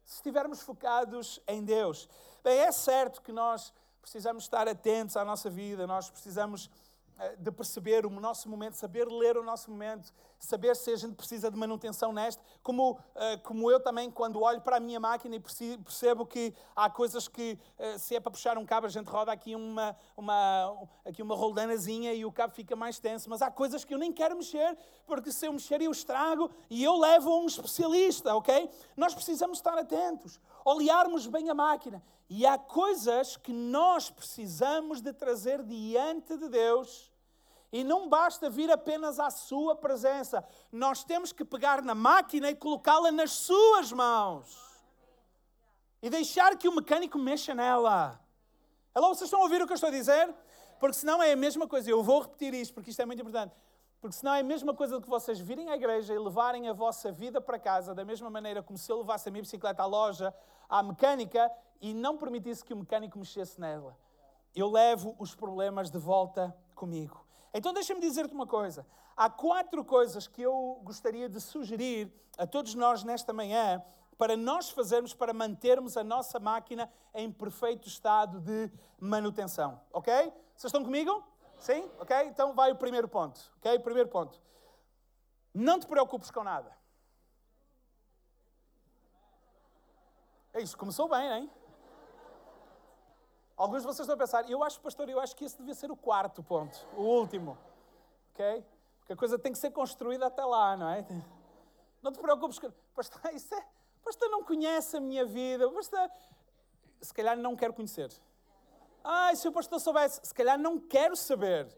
se 0.04 0.16
estivermos 0.16 0.60
focados 0.60 1.40
em 1.48 1.64
Deus. 1.64 2.08
Bem, 2.42 2.58
é 2.58 2.72
certo 2.72 3.22
que 3.22 3.32
nós 3.32 3.72
precisamos 4.00 4.44
estar 4.44 4.68
atentos 4.68 5.16
à 5.16 5.24
nossa 5.24 5.48
vida, 5.48 5.86
nós 5.86 6.10
precisamos 6.10 6.68
de 7.38 7.50
perceber 7.50 8.06
o 8.06 8.10
nosso 8.10 8.48
momento, 8.48 8.74
saber 8.74 9.06
ler 9.06 9.36
o 9.36 9.42
nosso 9.42 9.70
momento, 9.70 10.12
saber 10.44 10.76
se 10.76 10.90
a 10.90 10.96
gente 10.96 11.14
precisa 11.14 11.50
de 11.50 11.56
manutenção 11.56 12.12
neste, 12.12 12.42
como, 12.62 12.98
eh, 13.14 13.36
como 13.38 13.70
eu 13.70 13.80
também, 13.80 14.10
quando 14.10 14.40
olho 14.40 14.60
para 14.60 14.76
a 14.76 14.80
minha 14.80 15.00
máquina 15.00 15.36
e 15.36 15.40
percebo 15.40 16.26
que 16.26 16.54
há 16.74 16.88
coisas 16.90 17.28
que, 17.28 17.58
eh, 17.78 17.98
se 17.98 18.14
é 18.14 18.20
para 18.20 18.30
puxar 18.30 18.58
um 18.58 18.64
cabo, 18.64 18.86
a 18.86 18.90
gente 18.90 19.06
roda 19.06 19.32
aqui 19.32 19.54
uma, 19.54 19.96
uma, 20.16 20.88
aqui 21.04 21.22
uma 21.22 21.34
roldanazinha 21.34 22.12
e 22.12 22.24
o 22.24 22.32
cabo 22.32 22.54
fica 22.54 22.76
mais 22.76 22.98
tenso, 22.98 23.28
mas 23.30 23.42
há 23.42 23.50
coisas 23.50 23.84
que 23.84 23.94
eu 23.94 23.98
nem 23.98 24.12
quero 24.12 24.36
mexer, 24.36 24.76
porque 25.06 25.32
se 25.32 25.46
eu 25.46 25.52
mexer 25.52 25.80
eu 25.80 25.90
estrago 25.90 26.50
e 26.68 26.82
eu 26.82 26.96
levo 26.96 27.32
a 27.32 27.38
um 27.38 27.46
especialista, 27.46 28.34
ok? 28.34 28.70
Nós 28.96 29.14
precisamos 29.14 29.58
estar 29.58 29.76
atentos, 29.78 30.40
olharmos 30.64 31.26
bem 31.26 31.50
a 31.50 31.54
máquina. 31.54 32.02
E 32.28 32.46
há 32.46 32.56
coisas 32.56 33.36
que 33.36 33.52
nós 33.52 34.10
precisamos 34.10 35.00
de 35.00 35.12
trazer 35.12 35.62
diante 35.62 36.36
de 36.36 36.48
Deus. 36.48 37.12
E 37.74 37.82
não 37.82 38.08
basta 38.08 38.48
vir 38.48 38.70
apenas 38.70 39.18
à 39.18 39.30
Sua 39.30 39.74
presença. 39.74 40.46
Nós 40.70 41.02
temos 41.02 41.32
que 41.32 41.44
pegar 41.44 41.82
na 41.82 41.92
máquina 41.92 42.48
e 42.48 42.54
colocá-la 42.54 43.10
nas 43.10 43.32
Suas 43.32 43.90
mãos. 43.90 44.56
E 46.00 46.08
deixar 46.08 46.56
que 46.56 46.68
o 46.68 46.76
mecânico 46.76 47.18
mexa 47.18 47.52
nela. 47.52 48.20
Alô, 48.94 49.08
vocês 49.08 49.22
estão 49.22 49.40
a 49.40 49.42
ouvir 49.42 49.60
o 49.60 49.66
que 49.66 49.72
eu 49.72 49.74
estou 49.74 49.88
a 49.88 49.90
dizer? 49.90 50.32
Porque 50.78 50.94
senão 50.94 51.20
é 51.20 51.32
a 51.32 51.36
mesma 51.36 51.66
coisa. 51.66 51.90
Eu 51.90 52.00
vou 52.00 52.20
repetir 52.20 52.54
isto 52.54 52.72
porque 52.72 52.90
isto 52.90 53.02
é 53.02 53.06
muito 53.06 53.20
importante. 53.20 53.52
Porque 54.00 54.14
senão 54.14 54.34
é 54.34 54.38
a 54.38 54.44
mesma 54.44 54.72
coisa 54.72 54.94
do 54.94 55.02
que 55.02 55.10
vocês 55.10 55.40
virem 55.40 55.68
à 55.68 55.74
igreja 55.74 56.14
e 56.14 56.18
levarem 56.18 56.68
a 56.68 56.72
vossa 56.72 57.10
vida 57.10 57.40
para 57.40 57.58
casa, 57.58 57.92
da 57.92 58.04
mesma 58.04 58.30
maneira 58.30 58.62
como 58.62 58.78
se 58.78 58.92
eu 58.92 58.98
levasse 58.98 59.28
a 59.28 59.32
minha 59.32 59.42
bicicleta 59.42 59.82
à 59.82 59.86
loja, 59.86 60.32
à 60.68 60.80
mecânica, 60.80 61.50
e 61.80 61.92
não 61.92 62.16
permitisse 62.16 62.64
que 62.64 62.72
o 62.72 62.76
mecânico 62.76 63.18
mexesse 63.18 63.60
nela. 63.60 63.98
Eu 64.54 64.70
levo 64.70 65.16
os 65.18 65.34
problemas 65.34 65.90
de 65.90 65.98
volta 65.98 66.56
comigo. 66.76 67.23
Então 67.54 67.72
deixa-me 67.72 68.00
dizer-te 68.00 68.34
uma 68.34 68.48
coisa. 68.48 68.84
Há 69.16 69.30
quatro 69.30 69.84
coisas 69.84 70.26
que 70.26 70.42
eu 70.42 70.80
gostaria 70.82 71.28
de 71.28 71.40
sugerir 71.40 72.12
a 72.36 72.44
todos 72.44 72.74
nós 72.74 73.04
nesta 73.04 73.32
manhã 73.32 73.80
para 74.18 74.36
nós 74.36 74.70
fazermos 74.70 75.14
para 75.14 75.32
mantermos 75.32 75.96
a 75.96 76.02
nossa 76.02 76.40
máquina 76.40 76.90
em 77.14 77.30
perfeito 77.30 77.86
estado 77.86 78.40
de 78.40 78.70
manutenção. 78.98 79.80
Ok? 79.92 80.12
Vocês 80.56 80.64
estão 80.64 80.84
comigo? 80.84 81.22
Sim? 81.60 81.88
Ok? 82.00 82.16
Então 82.26 82.54
vai 82.54 82.72
o 82.72 82.76
primeiro 82.76 83.08
ponto. 83.08 83.40
Ok? 83.58 83.78
Primeiro 83.78 84.08
ponto. 84.08 84.42
Não 85.54 85.78
te 85.78 85.86
preocupes 85.86 86.32
com 86.32 86.42
nada. 86.42 86.76
É 90.52 90.60
isso, 90.60 90.76
começou 90.76 91.08
bem, 91.08 91.32
hein? 91.32 91.50
Alguns 93.56 93.82
de 93.82 93.86
vocês 93.86 94.10
a 94.10 94.16
pensar, 94.16 94.50
eu 94.50 94.64
acho, 94.64 94.80
pastor, 94.80 95.08
eu 95.08 95.20
acho 95.20 95.36
que 95.36 95.44
esse 95.44 95.56
devia 95.56 95.74
ser 95.74 95.90
o 95.90 95.96
quarto 95.96 96.42
ponto, 96.42 96.76
o 96.96 97.02
último. 97.02 97.56
Ok? 98.32 98.64
Porque 98.98 99.12
a 99.12 99.16
coisa 99.16 99.38
tem 99.38 99.52
que 99.52 99.58
ser 99.58 99.70
construída 99.70 100.26
até 100.26 100.44
lá, 100.44 100.76
não 100.76 100.88
é? 100.88 101.06
Não 102.02 102.10
te 102.10 102.18
preocupes, 102.18 102.58
pastor, 102.94 103.20
isso 103.32 103.54
é, 103.54 103.64
pastor 104.04 104.28
não 104.28 104.42
conhece 104.42 104.96
a 104.96 105.00
minha 105.00 105.24
vida, 105.24 105.70
pastor, 105.70 106.10
se 107.00 107.14
calhar 107.14 107.36
não 107.36 107.54
quero 107.54 107.72
conhecer. 107.72 108.10
Ai, 109.04 109.36
se 109.36 109.46
o 109.46 109.52
pastor 109.52 109.78
soubesse, 109.78 110.20
se 110.24 110.34
calhar 110.34 110.58
não 110.58 110.78
quero 110.80 111.14
saber. 111.14 111.68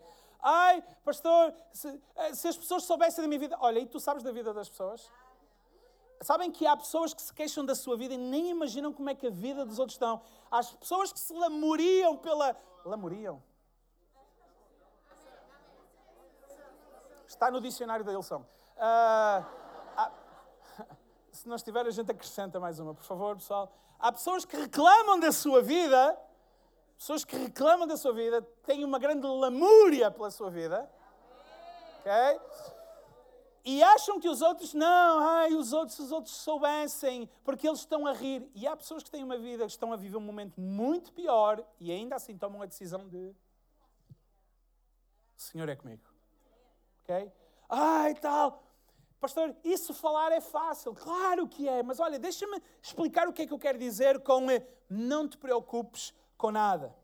Ai, 0.40 0.82
pastor, 1.04 1.52
se, 1.72 2.00
eh, 2.14 2.34
se 2.34 2.48
as 2.48 2.56
pessoas 2.56 2.84
soubessem 2.84 3.20
da 3.20 3.28
minha 3.28 3.40
vida, 3.40 3.56
olha, 3.60 3.80
e 3.80 3.86
tu 3.86 3.98
sabes 3.98 4.22
da 4.22 4.30
vida 4.30 4.54
das 4.54 4.68
pessoas? 4.68 5.10
Sabem 6.22 6.50
que 6.50 6.66
há 6.66 6.76
pessoas 6.76 7.12
que 7.12 7.20
se 7.20 7.32
queixam 7.32 7.64
da 7.64 7.74
sua 7.74 7.96
vida 7.96 8.14
e 8.14 8.18
nem 8.18 8.50
imaginam 8.50 8.92
como 8.92 9.10
é 9.10 9.14
que 9.14 9.26
a 9.26 9.30
vida 9.30 9.64
dos 9.64 9.78
outros 9.78 9.94
estão. 9.94 10.22
Há 10.50 10.62
pessoas 10.62 11.12
que 11.12 11.20
se 11.20 11.32
lamuriam 11.32 12.16
pela. 12.16 12.56
Lamuriam? 12.84 13.42
Está 17.26 17.50
no 17.50 17.60
dicionário 17.60 18.04
da 18.04 18.12
Ilson. 18.12 18.40
Uh, 18.76 19.44
há... 19.96 20.12
Se 21.32 21.46
não 21.46 21.56
estiver, 21.56 21.84
a 21.86 21.90
gente 21.90 22.10
acrescenta 22.10 22.58
mais 22.58 22.78
uma, 22.78 22.94
por 22.94 23.04
favor, 23.04 23.36
pessoal. 23.36 23.70
Há 23.98 24.10
pessoas 24.10 24.44
que 24.44 24.56
reclamam 24.56 25.20
da 25.20 25.32
sua 25.32 25.60
vida, 25.60 26.18
pessoas 26.96 27.24
que 27.24 27.36
reclamam 27.36 27.86
da 27.86 27.96
sua 27.96 28.12
vida, 28.12 28.40
têm 28.64 28.84
uma 28.84 28.98
grande 28.98 29.26
lamúria 29.26 30.10
pela 30.10 30.30
sua 30.30 30.50
vida. 30.50 30.90
Ok? 32.00 32.75
E 33.68 33.82
acham 33.82 34.20
que 34.20 34.28
os 34.28 34.42
outros, 34.42 34.72
não, 34.74 35.18
ai, 35.18 35.52
os 35.52 35.72
outros, 35.72 35.98
os 35.98 36.12
outros 36.12 36.36
soubessem, 36.36 37.28
porque 37.42 37.66
eles 37.66 37.80
estão 37.80 38.06
a 38.06 38.12
rir. 38.12 38.48
E 38.54 38.64
há 38.64 38.76
pessoas 38.76 39.02
que 39.02 39.10
têm 39.10 39.24
uma 39.24 39.36
vida, 39.36 39.64
que 39.66 39.72
estão 39.72 39.92
a 39.92 39.96
viver 39.96 40.16
um 40.16 40.20
momento 40.20 40.60
muito 40.60 41.12
pior 41.12 41.66
e 41.80 41.90
ainda 41.90 42.14
assim 42.14 42.38
tomam 42.38 42.62
a 42.62 42.66
decisão 42.66 43.08
de: 43.08 43.34
o 45.36 45.40
Senhor 45.40 45.68
é 45.68 45.74
comigo. 45.74 46.04
Ok? 47.02 47.32
Ai, 47.68 48.14
tal. 48.14 48.62
Pastor, 49.18 49.56
isso 49.64 49.92
falar 49.92 50.30
é 50.30 50.40
fácil. 50.40 50.94
Claro 50.94 51.48
que 51.48 51.68
é, 51.68 51.82
mas 51.82 51.98
olha, 51.98 52.20
deixa-me 52.20 52.62
explicar 52.80 53.26
o 53.26 53.32
que 53.32 53.42
é 53.42 53.46
que 53.48 53.52
eu 53.52 53.58
quero 53.58 53.78
dizer 53.78 54.20
com 54.20 54.46
não 54.88 55.28
te 55.28 55.36
preocupes 55.36 56.14
com 56.38 56.52
nada. 56.52 56.94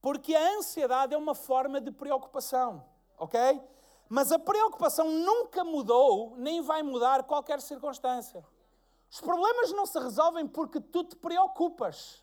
Porque 0.00 0.34
a 0.34 0.56
ansiedade 0.56 1.14
é 1.14 1.16
uma 1.16 1.36
forma 1.36 1.80
de 1.80 1.92
preocupação, 1.92 2.84
ok? 3.16 3.62
Mas 4.12 4.30
a 4.30 4.38
preocupação 4.38 5.10
nunca 5.10 5.64
mudou, 5.64 6.36
nem 6.36 6.60
vai 6.60 6.82
mudar 6.82 7.22
qualquer 7.22 7.62
circunstância. 7.62 8.46
Os 9.10 9.22
problemas 9.22 9.72
não 9.72 9.86
se 9.86 9.98
resolvem 9.98 10.46
porque 10.46 10.78
tu 10.78 11.02
te 11.02 11.16
preocupas. 11.16 12.21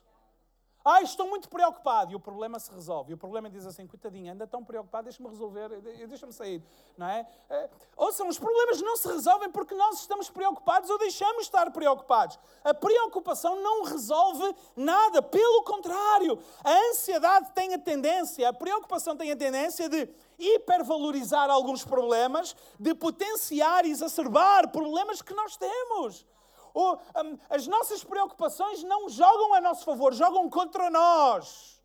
Ah, 0.91 1.03
estou 1.03 1.27
muito 1.27 1.47
preocupado. 1.47 2.11
E 2.11 2.15
o 2.15 2.19
problema 2.19 2.57
se 2.57 2.71
resolve. 2.71 3.11
E 3.11 3.13
o 3.13 3.17
problema 3.17 3.47
diz 3.47 3.63
assim: 3.63 3.85
coitadinho, 3.85 4.33
anda 4.33 4.47
tão 4.47 4.63
preocupado, 4.63 5.03
deixa-me 5.03 5.29
resolver, 5.29 5.69
deixa-me 6.07 6.33
sair. 6.33 6.63
Não 6.97 7.05
é? 7.05 7.27
é? 7.47 7.69
Ouçam, 7.95 8.27
os 8.27 8.39
problemas 8.39 8.81
não 8.81 8.97
se 8.97 9.07
resolvem 9.07 9.51
porque 9.51 9.75
nós 9.75 9.99
estamos 9.99 10.31
preocupados 10.31 10.89
ou 10.89 10.97
deixamos 10.97 11.41
de 11.41 11.43
estar 11.43 11.69
preocupados. 11.69 12.39
A 12.63 12.73
preocupação 12.73 13.61
não 13.61 13.83
resolve 13.83 14.55
nada. 14.75 15.21
Pelo 15.21 15.63
contrário, 15.63 16.39
a 16.63 16.73
ansiedade 16.89 17.51
tem 17.53 17.75
a 17.75 17.77
tendência, 17.77 18.49
a 18.49 18.53
preocupação 18.53 19.15
tem 19.15 19.31
a 19.31 19.35
tendência 19.35 19.87
de 19.87 20.09
hipervalorizar 20.39 21.51
alguns 21.51 21.85
problemas, 21.85 22.55
de 22.79 22.95
potenciar 22.95 23.85
e 23.85 23.91
exacerbar 23.91 24.71
problemas 24.71 25.21
que 25.21 25.35
nós 25.35 25.55
temos. 25.55 26.25
O, 26.73 26.93
um, 26.95 27.37
as 27.49 27.67
nossas 27.67 28.03
preocupações 28.03 28.83
não 28.83 29.09
jogam 29.09 29.53
a 29.53 29.61
nosso 29.61 29.85
favor, 29.85 30.13
jogam 30.13 30.49
contra 30.49 30.89
nós. 30.89 31.81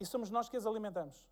E 0.00 0.06
somos 0.06 0.30
nós 0.30 0.48
que 0.48 0.56
as 0.56 0.66
alimentamos. 0.66 1.26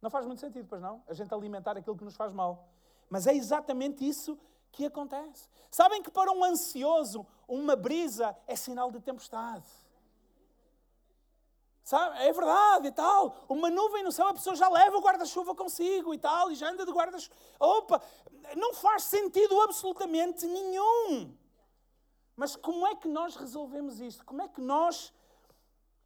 Não 0.00 0.10
faz 0.10 0.26
muito 0.26 0.40
sentido, 0.40 0.66
pois 0.68 0.80
não? 0.80 1.02
A 1.08 1.14
gente 1.14 1.32
alimentar 1.32 1.76
aquilo 1.76 1.96
que 1.96 2.04
nos 2.04 2.16
faz 2.16 2.32
mal. 2.32 2.68
Mas 3.08 3.26
é 3.26 3.34
exatamente 3.34 4.06
isso 4.06 4.38
que 4.70 4.84
acontece. 4.84 5.48
Sabem 5.70 6.02
que 6.02 6.10
para 6.10 6.30
um 6.30 6.44
ansioso, 6.44 7.26
uma 7.48 7.74
brisa 7.74 8.36
é 8.46 8.54
sinal 8.54 8.90
de 8.90 9.00
tempestade. 9.00 9.66
Sabe? 11.86 12.18
É 12.18 12.32
verdade 12.32 12.88
e 12.88 12.90
tal. 12.90 13.32
Uma 13.48 13.70
nuvem 13.70 14.02
no 14.02 14.10
céu, 14.10 14.26
a 14.26 14.34
pessoa 14.34 14.56
já 14.56 14.68
leva 14.68 14.96
o 14.96 15.00
guarda-chuva 15.00 15.54
consigo 15.54 16.12
e 16.12 16.18
tal, 16.18 16.50
e 16.50 16.56
já 16.56 16.68
anda 16.68 16.84
de 16.84 16.90
guarda-chuva. 16.90 17.32
Opa, 17.60 18.02
não 18.56 18.74
faz 18.74 19.04
sentido 19.04 19.60
absolutamente 19.60 20.48
nenhum. 20.48 21.32
Mas 22.34 22.56
como 22.56 22.84
é 22.88 22.96
que 22.96 23.06
nós 23.06 23.36
resolvemos 23.36 24.00
isto? 24.00 24.24
Como 24.24 24.42
é 24.42 24.48
que 24.48 24.60
nós 24.60 25.12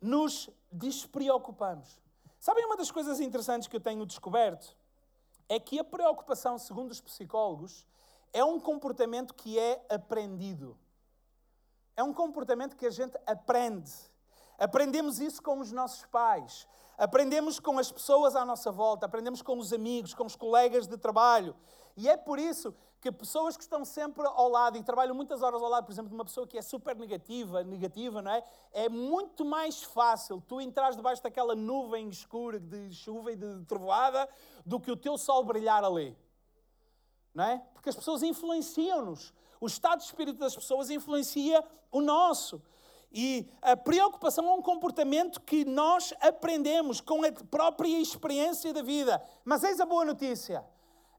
nos 0.03 0.51
despreocupamos? 0.71 1.99
Sabem 2.39 2.67
uma 2.67 2.77
das 2.77 2.91
coisas 2.91 3.19
interessantes 3.19 3.67
que 3.67 3.75
eu 3.75 3.81
tenho 3.81 4.05
descoberto? 4.05 4.77
É 5.49 5.59
que 5.59 5.79
a 5.79 5.85
preocupação, 5.85 6.59
segundo 6.59 6.91
os 6.91 7.01
psicólogos, 7.01 7.87
é 8.35 8.45
um 8.45 8.61
comportamento 8.61 9.33
que 9.33 9.59
é 9.59 9.83
aprendido. 9.89 10.79
É 11.97 12.03
um 12.03 12.13
comportamento 12.13 12.77
que 12.77 12.85
a 12.85 12.91
gente 12.91 13.19
aprende. 13.27 14.10
Aprendemos 14.61 15.19
isso 15.19 15.43
com 15.43 15.59
os 15.59 15.73
nossos 15.73 16.05
pais, 16.05 16.69
aprendemos 16.99 17.59
com 17.59 17.79
as 17.79 17.91
pessoas 17.91 18.37
à 18.37 18.45
nossa 18.45 18.71
volta, 18.71 19.07
aprendemos 19.07 19.41
com 19.41 19.57
os 19.57 19.73
amigos, 19.73 20.13
com 20.13 20.27
os 20.27 20.37
colegas 20.37 20.87
de 20.87 20.99
trabalho. 20.99 21.57
E 21.97 22.07
é 22.11 22.15
por 22.15 22.39
isso 22.39 22.75
que 23.01 23.11
pessoas 23.11 23.57
que 23.57 23.63
estão 23.63 23.87
sempre 23.87 24.27
ao 24.27 24.51
lado 24.51 24.77
e 24.77 24.83
trabalham 24.83 25.15
muitas 25.15 25.41
horas 25.41 25.63
ao 25.63 25.69
lado, 25.71 25.87
por 25.87 25.93
exemplo, 25.93 26.11
de 26.11 26.15
uma 26.15 26.27
pessoa 26.27 26.47
que 26.47 26.59
é 26.59 26.63
super 26.63 26.95
negativa, 26.95 27.65
negativa, 27.65 28.21
não 28.21 28.31
é? 28.31 28.45
É 28.71 28.89
muito 28.91 29.47
mais 29.47 29.83
fácil 29.83 30.43
tu 30.47 30.61
entrares 30.61 30.95
debaixo 30.95 31.23
daquela 31.23 31.55
nuvem 31.55 32.11
escura 32.11 32.61
de 32.61 32.93
chuva 32.93 33.33
e 33.33 33.37
de 33.37 33.65
trovoada 33.65 34.29
do 34.67 34.79
que 34.79 34.91
o 34.91 34.97
teu 34.97 35.17
sol 35.17 35.43
brilhar 35.43 35.83
ali. 35.83 36.15
Não 37.35 37.45
é? 37.45 37.65
Porque 37.73 37.89
as 37.89 37.97
pessoas 37.97 38.23
influenciam-nos. 38.23 39.33
O 39.59 39.67
estado 39.67 40.01
de 40.01 40.05
espírito 40.05 40.39
das 40.39 40.55
pessoas 40.55 40.91
influencia 40.91 41.65
o 41.91 42.03
nosso. 42.03 42.63
E 43.13 43.51
a 43.61 43.77
preocupação 43.77 44.49
é 44.49 44.53
um 44.53 44.63
comportamento 44.63 45.41
que 45.41 45.65
nós 45.65 46.15
aprendemos 46.21 47.01
com 47.01 47.25
a 47.25 47.33
própria 47.51 47.99
experiência 47.99 48.73
da 48.73 48.83
vida. 48.83 49.21
Mas 49.45 49.65
eis 49.65 49.81
a 49.81 49.87
boa 49.87 50.05
notícia: 50.05 50.65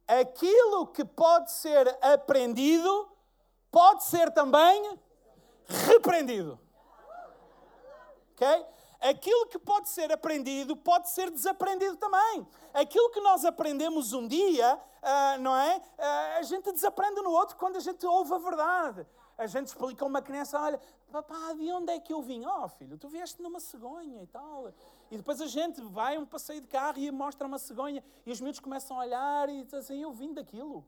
aquilo 0.07 0.87
que 0.87 1.03
pode 1.03 1.51
ser 1.51 1.97
aprendido 2.01 3.09
pode 3.69 4.05
ser 4.05 4.31
também 4.31 4.97
repreendido. 5.87 6.57
Ok? 8.33 8.47
Aquilo 9.01 9.47
que 9.47 9.59
pode 9.59 9.89
ser 9.89 10.11
aprendido 10.13 10.77
pode 10.77 11.09
ser 11.09 11.29
desaprendido 11.29 11.97
também. 11.97 12.47
Aquilo 12.73 13.09
que 13.09 13.19
nós 13.19 13.43
aprendemos 13.43 14.13
um 14.13 14.27
dia, 14.27 14.75
uh, 14.75 15.41
não 15.41 15.55
é? 15.55 15.77
Uh, 15.77 16.37
a 16.37 16.41
gente 16.43 16.71
desaprende 16.71 17.19
no 17.21 17.31
outro 17.31 17.57
quando 17.57 17.77
a 17.77 17.79
gente 17.79 18.05
ouve 18.05 18.33
a 18.33 18.37
verdade 18.37 19.05
a 19.41 19.47
gente 19.47 19.67
explica 19.67 20.05
a 20.05 20.07
uma 20.07 20.21
criança, 20.21 20.59
olha, 20.59 20.79
papá, 21.11 21.53
de 21.53 21.71
onde 21.71 21.91
é 21.91 21.99
que 21.99 22.13
eu 22.13 22.21
vim? 22.21 22.45
Oh, 22.45 22.67
filho, 22.69 22.95
tu 22.95 23.07
vieste 23.07 23.41
numa 23.41 23.59
cegonha 23.59 24.21
e 24.21 24.27
tal. 24.27 24.71
E 25.09 25.17
depois 25.17 25.41
a 25.41 25.47
gente 25.47 25.81
vai 25.81 26.15
a 26.15 26.19
um 26.19 26.25
passeio 26.27 26.61
de 26.61 26.67
carro 26.67 26.99
e 26.99 27.09
mostra 27.09 27.47
uma 27.47 27.57
cegonha. 27.57 28.03
E 28.23 28.31
os 28.31 28.39
miúdos 28.39 28.59
começam 28.59 28.99
a 28.99 29.03
olhar 29.03 29.49
e 29.49 29.63
dizem 29.63 29.79
assim, 29.79 30.01
eu 30.03 30.11
vim 30.11 30.31
daquilo. 30.31 30.85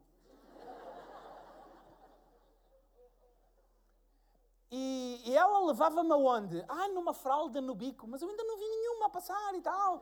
E, 4.70 5.22
e 5.26 5.36
ela 5.36 5.66
levava-me 5.66 6.12
aonde? 6.12 6.64
Ah, 6.68 6.88
numa 6.88 7.12
fralda 7.12 7.60
no 7.60 7.74
bico. 7.74 8.06
Mas 8.06 8.22
eu 8.22 8.28
ainda 8.28 8.44
não 8.44 8.56
vi 8.56 8.68
nenhuma 8.68 9.06
a 9.06 9.10
passar 9.10 9.54
e 9.54 9.60
tal. 9.60 10.00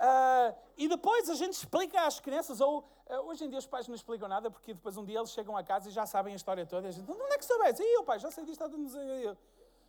Uh, 0.00 0.56
e 0.78 0.88
depois 0.88 1.28
a 1.28 1.34
gente 1.34 1.52
explica 1.52 2.06
às 2.06 2.18
crianças, 2.18 2.58
ou 2.58 2.80
uh, 2.80 3.14
hoje 3.26 3.44
em 3.44 3.50
dia 3.50 3.58
os 3.58 3.66
pais 3.66 3.86
não 3.86 3.94
explicam 3.94 4.26
nada, 4.26 4.50
porque 4.50 4.72
depois 4.72 4.96
um 4.96 5.04
dia 5.04 5.18
eles 5.18 5.30
chegam 5.30 5.54
a 5.54 5.62
casa 5.62 5.90
e 5.90 5.92
já 5.92 6.06
sabem 6.06 6.32
a 6.32 6.36
história 6.36 6.64
toda. 6.64 6.86
E 6.86 6.88
a 6.88 6.92
gente, 6.92 7.10
onde 7.10 7.34
é 7.34 7.36
que 7.36 7.44
soubesse? 7.44 7.82
E 7.82 7.98
o 7.98 8.04
pai, 8.04 8.18
já 8.18 8.30
sei 8.30 8.44
disto, 8.44 8.64
está 8.64 8.74
a 8.74 8.78
dizer. 8.78 9.36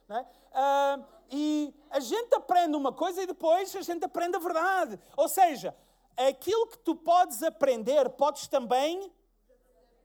É? 0.10 0.20
Uh, 0.20 1.06
e 1.30 1.74
a 1.90 2.02
gente 2.02 2.36
aprende 2.36 2.76
uma 2.76 2.92
coisa 2.92 3.24
e 3.24 3.26
depois 3.26 3.74
a 3.74 3.82
gente 3.82 4.04
aprende 4.04 4.36
a 4.36 4.40
verdade. 4.40 5.00
Ou 5.16 5.30
seja, 5.30 5.74
aquilo 6.18 6.68
que 6.68 6.78
tu 6.80 6.94
podes 6.94 7.42
aprender, 7.42 8.10
podes 8.10 8.50
também 8.50 9.10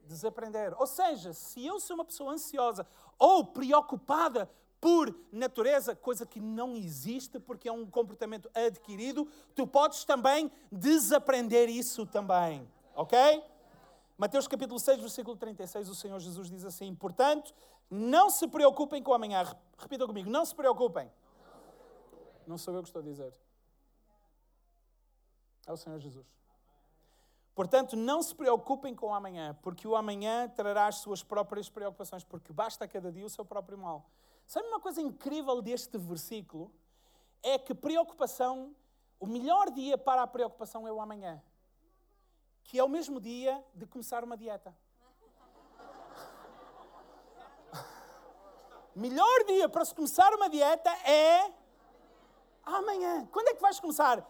desaprender. 0.04 0.72
Ou 0.78 0.86
seja, 0.86 1.32
se 1.32 1.66
eu 1.66 1.80
sou 1.80 1.96
uma 1.96 2.04
pessoa 2.04 2.32
ansiosa 2.32 2.86
ou 3.18 3.44
preocupada 3.44 4.48
por 4.80 5.14
natureza, 5.32 5.96
coisa 5.96 6.26
que 6.26 6.40
não 6.40 6.76
existe 6.76 7.40
porque 7.40 7.68
é 7.68 7.72
um 7.72 7.86
comportamento 7.86 8.50
adquirido, 8.54 9.28
tu 9.54 9.66
podes 9.66 10.04
também 10.04 10.50
desaprender 10.70 11.68
isso 11.68 12.06
também, 12.06 12.68
ok? 12.94 13.42
Mateus 14.18 14.48
capítulo 14.48 14.80
6, 14.80 15.00
versículo 15.00 15.36
36, 15.36 15.88
o 15.88 15.94
Senhor 15.94 16.18
Jesus 16.18 16.48
diz 16.50 16.64
assim: 16.64 16.94
Portanto, 16.94 17.54
não 17.90 18.30
se 18.30 18.48
preocupem 18.48 19.02
com 19.02 19.12
amanhã. 19.12 19.44
Repita 19.78 20.06
comigo: 20.06 20.30
não 20.30 20.44
se 20.44 20.54
preocupem. 20.54 21.10
Não 22.46 22.56
sou 22.56 22.74
eu 22.74 22.82
que 22.82 22.88
estou 22.88 23.00
a 23.00 23.04
dizer. 23.04 23.32
É 25.66 25.72
o 25.72 25.76
Senhor 25.76 25.98
Jesus. 25.98 26.26
Portanto, 27.54 27.96
não 27.96 28.22
se 28.22 28.34
preocupem 28.34 28.94
com 28.94 29.06
o 29.06 29.14
amanhã, 29.14 29.56
porque 29.62 29.88
o 29.88 29.96
amanhã 29.96 30.48
trará 30.48 30.86
as 30.86 30.96
suas 30.96 31.22
próprias 31.22 31.68
preocupações, 31.68 32.22
porque 32.22 32.52
basta 32.52 32.86
cada 32.86 33.10
dia 33.10 33.24
o 33.24 33.30
seu 33.30 33.44
próprio 33.44 33.78
mal. 33.78 34.08
Sabe 34.46 34.68
uma 34.68 34.80
coisa 34.80 35.00
incrível 35.00 35.60
deste 35.60 35.98
versículo? 35.98 36.72
É 37.42 37.58
que 37.58 37.74
preocupação, 37.74 38.74
o 39.18 39.26
melhor 39.26 39.70
dia 39.70 39.98
para 39.98 40.22
a 40.22 40.26
preocupação 40.26 40.86
é 40.86 40.92
o 40.92 41.00
amanhã, 41.00 41.42
que 42.62 42.78
é 42.78 42.84
o 42.84 42.88
mesmo 42.88 43.20
dia 43.20 43.64
de 43.74 43.86
começar 43.86 44.22
uma 44.22 44.36
dieta. 44.36 44.76
melhor 48.94 49.44
dia 49.46 49.68
para 49.68 49.84
se 49.84 49.94
começar 49.94 50.32
uma 50.34 50.48
dieta 50.48 50.90
é 51.08 51.52
amanhã. 52.64 53.26
Quando 53.32 53.48
é 53.48 53.54
que 53.54 53.60
vais 53.60 53.80
começar? 53.80 54.24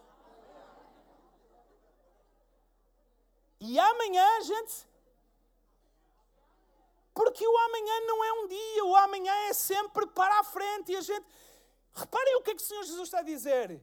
E 3.60 3.78
amanhã, 3.78 4.42
gente, 4.42 4.86
porque 7.16 7.48
o 7.48 7.58
amanhã 7.58 8.00
não 8.06 8.22
é 8.22 8.32
um 8.34 8.46
dia, 8.46 8.84
o 8.84 8.94
amanhã 8.94 9.32
é 9.48 9.52
sempre 9.54 10.06
para 10.08 10.38
a 10.38 10.44
frente. 10.44 10.92
E 10.92 10.96
a 10.96 11.00
gente. 11.00 11.24
Reparem 11.94 12.36
o 12.36 12.42
que 12.42 12.50
é 12.50 12.54
que 12.54 12.62
o 12.62 12.66
Senhor 12.66 12.84
Jesus 12.84 13.04
está 13.04 13.20
a 13.20 13.22
dizer. 13.22 13.82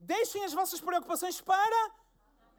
Deixem 0.00 0.44
as 0.44 0.52
vossas 0.52 0.80
preocupações 0.80 1.40
para, 1.40 1.92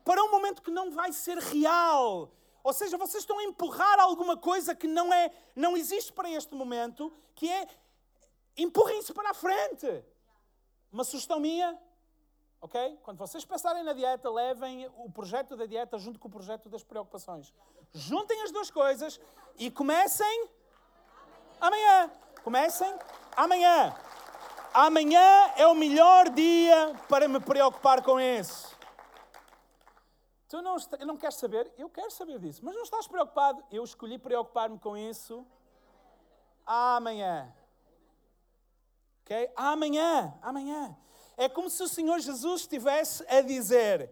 para 0.05 0.23
um 0.23 0.31
momento 0.31 0.62
que 0.62 0.71
não 0.71 0.89
vai 0.91 1.12
ser 1.12 1.38
real. 1.38 2.31
Ou 2.63 2.71
seja, 2.71 2.97
vocês 2.97 3.23
estão 3.23 3.38
a 3.38 3.43
empurrar 3.43 3.99
alguma 3.99 4.38
coisa 4.38 4.73
que 4.73 4.88
não, 4.88 5.13
é, 5.13 5.29
não 5.53 5.75
existe 5.75 6.13
para 6.13 6.29
este 6.29 6.55
momento, 6.55 7.12
que 7.36 7.51
é 7.51 7.67
empurrem-se 8.55 9.13
para 9.13 9.31
a 9.31 9.33
frente. 9.33 10.05
Uma 10.89 11.03
sugestão 11.03 11.38
minha, 11.38 11.77
ok? 12.63 12.97
Quando 13.04 13.17
vocês 13.17 13.43
pensarem 13.43 13.84
na 13.84 13.91
dieta, 13.91 14.32
levem 14.32 14.89
o 14.95 15.12
projeto 15.12 15.58
da 15.58 15.65
dieta 15.65 15.99
junto 15.99 16.17
com 16.17 16.30
o 16.30 16.32
projeto 16.32 16.69
das 16.69 16.82
preocupações. 16.82 17.54
Juntem 17.93 18.41
as 18.41 18.52
duas 18.52 18.71
coisas 18.71 19.19
e 19.58 19.69
comecem 19.69 20.49
amanhã. 21.60 22.10
Comecem 22.41 22.97
amanhã. 23.36 23.93
Amanhã 24.73 25.54
é 25.58 25.67
o 25.67 25.76
melhor 25.76 26.30
dia 26.30 26.95
para 27.10 27.28
me 27.28 27.39
preocupar 27.41 28.02
com 28.02 28.17
isso. 28.17 28.73
Tu 30.47 30.62
não, 30.62 30.78
não 31.06 31.17
queres 31.17 31.36
saber? 31.36 31.69
Eu 31.78 31.89
quero 31.89 32.12
saber 32.12 32.39
disso. 32.39 32.63
Mas 32.63 32.76
não 32.76 32.84
estás 32.84 33.08
preocupado? 33.08 33.62
Eu 33.69 33.84
escolhi 33.84 34.17
preocupar-me 34.17 34.80
com 34.80 34.95
isso 34.95 35.45
amanhã. 36.65 37.54
Ok? 39.21 39.52
Amanhã. 39.54 40.34
Amanhã. 40.41 40.97
É 41.35 41.49
como 41.49 41.69
se 41.69 41.81
o 41.81 41.87
Senhor 41.87 42.19
Jesus 42.19 42.61
estivesse 42.61 43.25
a 43.27 43.41
dizer: 43.41 44.11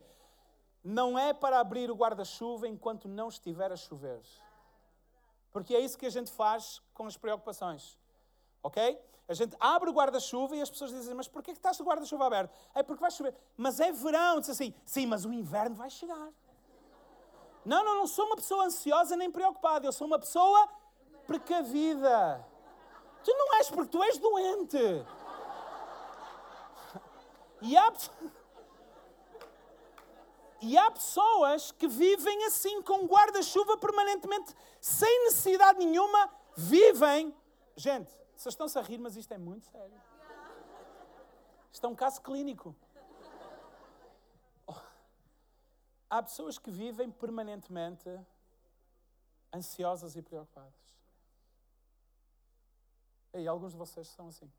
não 0.84 1.18
é 1.18 1.34
para 1.34 1.60
abrir 1.60 1.92
o 1.92 1.96
guarda-chuva 1.96 2.68
enquanto 2.68 3.08
não 3.08 3.30
estiver 3.30 3.72
a 3.72 3.76
chover. 3.76 4.22
Porque 5.52 5.76
é 5.76 5.80
isso 5.80 5.98
que 5.98 6.06
a 6.06 6.10
gente 6.10 6.32
faz 6.32 6.82
com 6.94 7.06
as 7.06 7.18
preocupações. 7.18 7.98
Ok? 8.64 9.00
A 9.28 9.34
gente 9.34 9.56
abre 9.60 9.90
o 9.90 9.94
guarda-chuva 9.94 10.56
e 10.56 10.62
as 10.62 10.70
pessoas 10.70 10.92
dizem: 10.92 11.14
Mas 11.14 11.28
porquê 11.28 11.52
que 11.52 11.60
estás 11.60 11.80
o 11.80 11.84
guarda-chuva 11.84 12.26
aberto? 12.26 12.52
É 12.74 12.82
porque 12.82 13.02
vai 13.02 13.12
chover. 13.12 13.36
Mas 13.56 13.80
é 13.80 13.92
verão. 13.92 14.40
Diz 14.40 14.50
assim: 14.50 14.74
Sim, 14.86 15.06
mas 15.06 15.26
o 15.26 15.32
inverno 15.32 15.76
vai 15.76 15.90
chegar. 15.90 16.30
Não, 17.64 17.84
não, 17.84 17.96
não 17.96 18.08
sou 18.08 18.26
uma 18.26 18.36
pessoa 18.36 18.66
ansiosa 18.66 19.16
nem 19.16 19.30
preocupada. 19.30 19.86
Eu 19.86 19.92
sou 19.94 20.08
uma 20.08 20.18
pessoa 20.18 20.68
precavida. 21.28 22.46
Tu 23.24 23.32
não 23.32 23.56
és 23.56 23.70
porque 23.70 23.92
tu 23.92 24.04
és 24.04 24.18
doente. 24.18 25.06
E 27.62 27.78
há, 27.78 27.94
e 30.62 30.78
há 30.78 30.92
pessoas 30.92 31.72
que 31.72 31.88
vivem 31.88 32.46
assim, 32.46 32.82
com 32.82 33.06
guarda-chuva 33.06 33.78
permanentemente, 33.78 34.56
sem 34.80 35.26
necessidade 35.26 35.80
nenhuma, 35.80 36.30
vivem. 36.56 37.36
Gente, 37.76 38.12
vocês 38.36 38.54
estão-se 38.54 38.78
a 38.78 38.82
rir, 38.82 38.98
mas 38.98 39.16
isto 39.16 39.34
é 39.34 39.38
muito 39.38 39.66
sério. 39.66 40.02
Isto 41.72 41.86
é 41.86 41.90
um 41.90 41.96
caso 41.96 42.22
clínico. 42.22 42.76
Há 46.10 46.22
pessoas 46.22 46.60
que 46.60 46.70
vivem 46.70 47.10
permanentemente 47.10 48.10
ansiosas 49.54 50.18
e 50.18 50.22
preocupadas. 50.22 50.74
E 53.34 53.48
alguns 53.48 53.72
de 53.72 53.78
vocês 53.78 54.10
são 54.10 54.28
assim. 54.28 54.52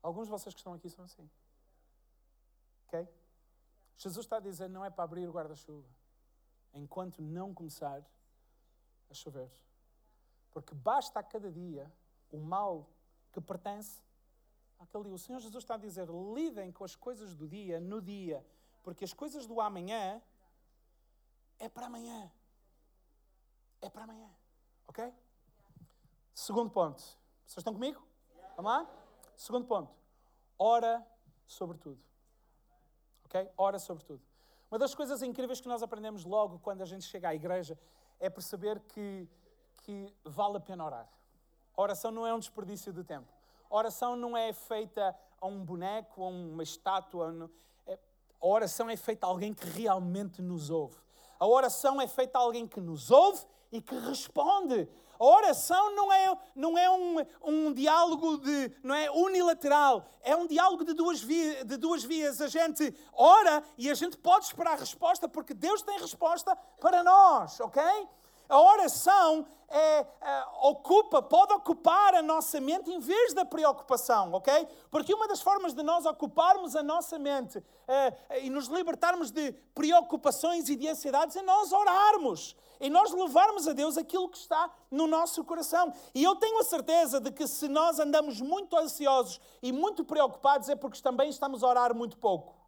Alguns 0.00 0.26
de 0.26 0.30
vocês 0.30 0.54
que 0.54 0.60
estão 0.60 0.74
aqui 0.74 0.88
são 0.88 1.04
assim. 1.04 1.28
Ok? 2.88 3.06
Jesus 3.96 4.24
está 4.24 4.38
a 4.38 4.40
dizer: 4.40 4.68
não 4.68 4.84
é 4.84 4.90
para 4.90 5.04
abrir 5.04 5.28
o 5.28 5.32
guarda-chuva 5.32 5.88
enquanto 6.72 7.22
não 7.22 7.54
começar 7.54 8.02
a 9.10 9.14
chover. 9.14 9.50
Porque 10.50 10.74
basta 10.74 11.20
a 11.20 11.22
cada 11.22 11.52
dia 11.52 11.92
o 12.30 12.38
mal 12.38 12.88
que 13.32 13.40
pertence 13.40 14.02
àquele 14.78 15.04
dia. 15.04 15.14
O 15.14 15.18
Senhor 15.18 15.40
Jesus 15.40 15.62
está 15.62 15.74
a 15.74 15.78
dizer: 15.78 16.08
lidem 16.34 16.72
com 16.72 16.84
as 16.84 16.96
coisas 16.96 17.34
do 17.34 17.46
dia 17.46 17.78
no 17.78 18.00
dia, 18.00 18.44
porque 18.82 19.04
as 19.04 19.12
coisas 19.12 19.46
do 19.46 19.60
amanhã 19.60 20.22
é 21.58 21.68
para 21.68 21.86
amanhã. 21.86 22.32
É 23.80 23.90
para 23.90 24.04
amanhã. 24.04 24.30
Ok? 24.86 25.12
Segundo 26.34 26.70
ponto. 26.70 27.00
Vocês 27.44 27.58
estão 27.58 27.74
comigo? 27.74 28.02
Vamos 28.56 28.72
lá? 28.72 28.90
Segundo 29.36 29.66
ponto. 29.66 29.94
Ora 30.58 31.06
sobre 31.46 31.78
tudo. 31.78 32.08
Ok? 33.28 33.50
Ora 33.58 33.78
sobre 33.78 34.04
tudo. 34.04 34.22
Uma 34.70 34.78
das 34.78 34.94
coisas 34.94 35.22
incríveis 35.22 35.60
que 35.60 35.68
nós 35.68 35.82
aprendemos 35.82 36.24
logo 36.24 36.58
quando 36.60 36.80
a 36.80 36.86
gente 36.86 37.04
chega 37.04 37.28
à 37.28 37.34
igreja 37.34 37.78
é 38.18 38.30
perceber 38.30 38.80
que, 38.80 39.28
que 39.82 40.14
vale 40.24 40.56
a 40.56 40.60
pena 40.60 40.84
orar. 40.84 41.08
A 41.76 41.82
oração 41.82 42.10
não 42.10 42.26
é 42.26 42.32
um 42.32 42.38
desperdício 42.38 42.92
de 42.92 43.04
tempo. 43.04 43.28
A 43.70 43.76
oração 43.76 44.16
não 44.16 44.36
é 44.36 44.52
feita 44.52 45.14
a 45.38 45.46
um 45.46 45.62
boneco, 45.62 46.24
a 46.24 46.28
uma 46.28 46.62
estátua. 46.62 47.50
É, 47.86 47.98
a 48.40 48.46
oração 48.46 48.88
é 48.88 48.96
feita 48.96 49.26
a 49.26 49.30
alguém 49.30 49.52
que 49.52 49.66
realmente 49.66 50.40
nos 50.40 50.70
ouve. 50.70 50.96
A 51.38 51.46
oração 51.46 52.00
é 52.00 52.08
feita 52.08 52.38
a 52.38 52.40
alguém 52.40 52.66
que 52.66 52.80
nos 52.80 53.10
ouve 53.10 53.44
e 53.70 53.80
que 53.80 53.94
responde. 53.94 54.88
A 55.18 55.24
oração 55.24 55.94
não 55.94 56.12
é, 56.12 56.38
não 56.54 56.78
é 56.78 56.90
um, 56.90 57.16
um 57.42 57.72
diálogo 57.72 58.38
de, 58.38 58.72
não 58.82 58.94
é 58.94 59.10
unilateral, 59.10 60.06
é 60.22 60.36
um 60.36 60.46
diálogo 60.46 60.84
de 60.84 60.94
duas, 60.94 61.20
via, 61.20 61.64
de 61.64 61.76
duas 61.76 62.04
vias. 62.04 62.40
A 62.40 62.48
gente 62.48 62.94
ora 63.12 63.62
e 63.76 63.90
a 63.90 63.94
gente 63.94 64.16
pode 64.16 64.46
esperar 64.46 64.74
a 64.74 64.80
resposta 64.80 65.28
porque 65.28 65.54
Deus 65.54 65.82
tem 65.82 65.98
resposta 65.98 66.54
para 66.80 67.02
nós, 67.02 67.58
ok? 67.60 67.82
A 68.48 68.60
oração 68.60 69.46
é, 69.68 69.98
é, 69.98 70.06
ocupa, 70.62 71.20
pode 71.20 71.52
ocupar 71.52 72.14
a 72.14 72.22
nossa 72.22 72.58
mente 72.60 72.90
em 72.90 72.98
vez 72.98 73.34
da 73.34 73.44
preocupação, 73.44 74.32
ok? 74.32 74.66
Porque 74.90 75.12
uma 75.12 75.28
das 75.28 75.42
formas 75.42 75.74
de 75.74 75.82
nós 75.82 76.06
ocuparmos 76.06 76.74
a 76.74 76.82
nossa 76.82 77.18
mente 77.18 77.62
é, 77.86 78.40
e 78.40 78.48
nos 78.48 78.68
libertarmos 78.68 79.30
de 79.30 79.52
preocupações 79.74 80.70
e 80.70 80.76
de 80.76 80.88
ansiedades 80.88 81.36
é 81.36 81.42
nós 81.42 81.72
orarmos 81.72 82.56
e 82.80 82.88
nós 82.88 83.12
levarmos 83.12 83.66
a 83.66 83.72
Deus 83.72 83.96
aquilo 83.96 84.28
que 84.28 84.38
está 84.38 84.70
no 84.90 85.06
nosso 85.06 85.44
coração. 85.44 85.92
E 86.14 86.22
eu 86.22 86.36
tenho 86.36 86.58
a 86.60 86.64
certeza 86.64 87.20
de 87.20 87.30
que 87.30 87.46
se 87.46 87.68
nós 87.68 87.98
andamos 87.98 88.40
muito 88.40 88.76
ansiosos 88.76 89.40
e 89.62 89.72
muito 89.72 90.04
preocupados 90.04 90.68
é 90.68 90.76
porque 90.76 91.00
também 91.00 91.30
estamos 91.30 91.62
a 91.62 91.68
orar 91.68 91.94
muito 91.94 92.16
pouco. 92.18 92.58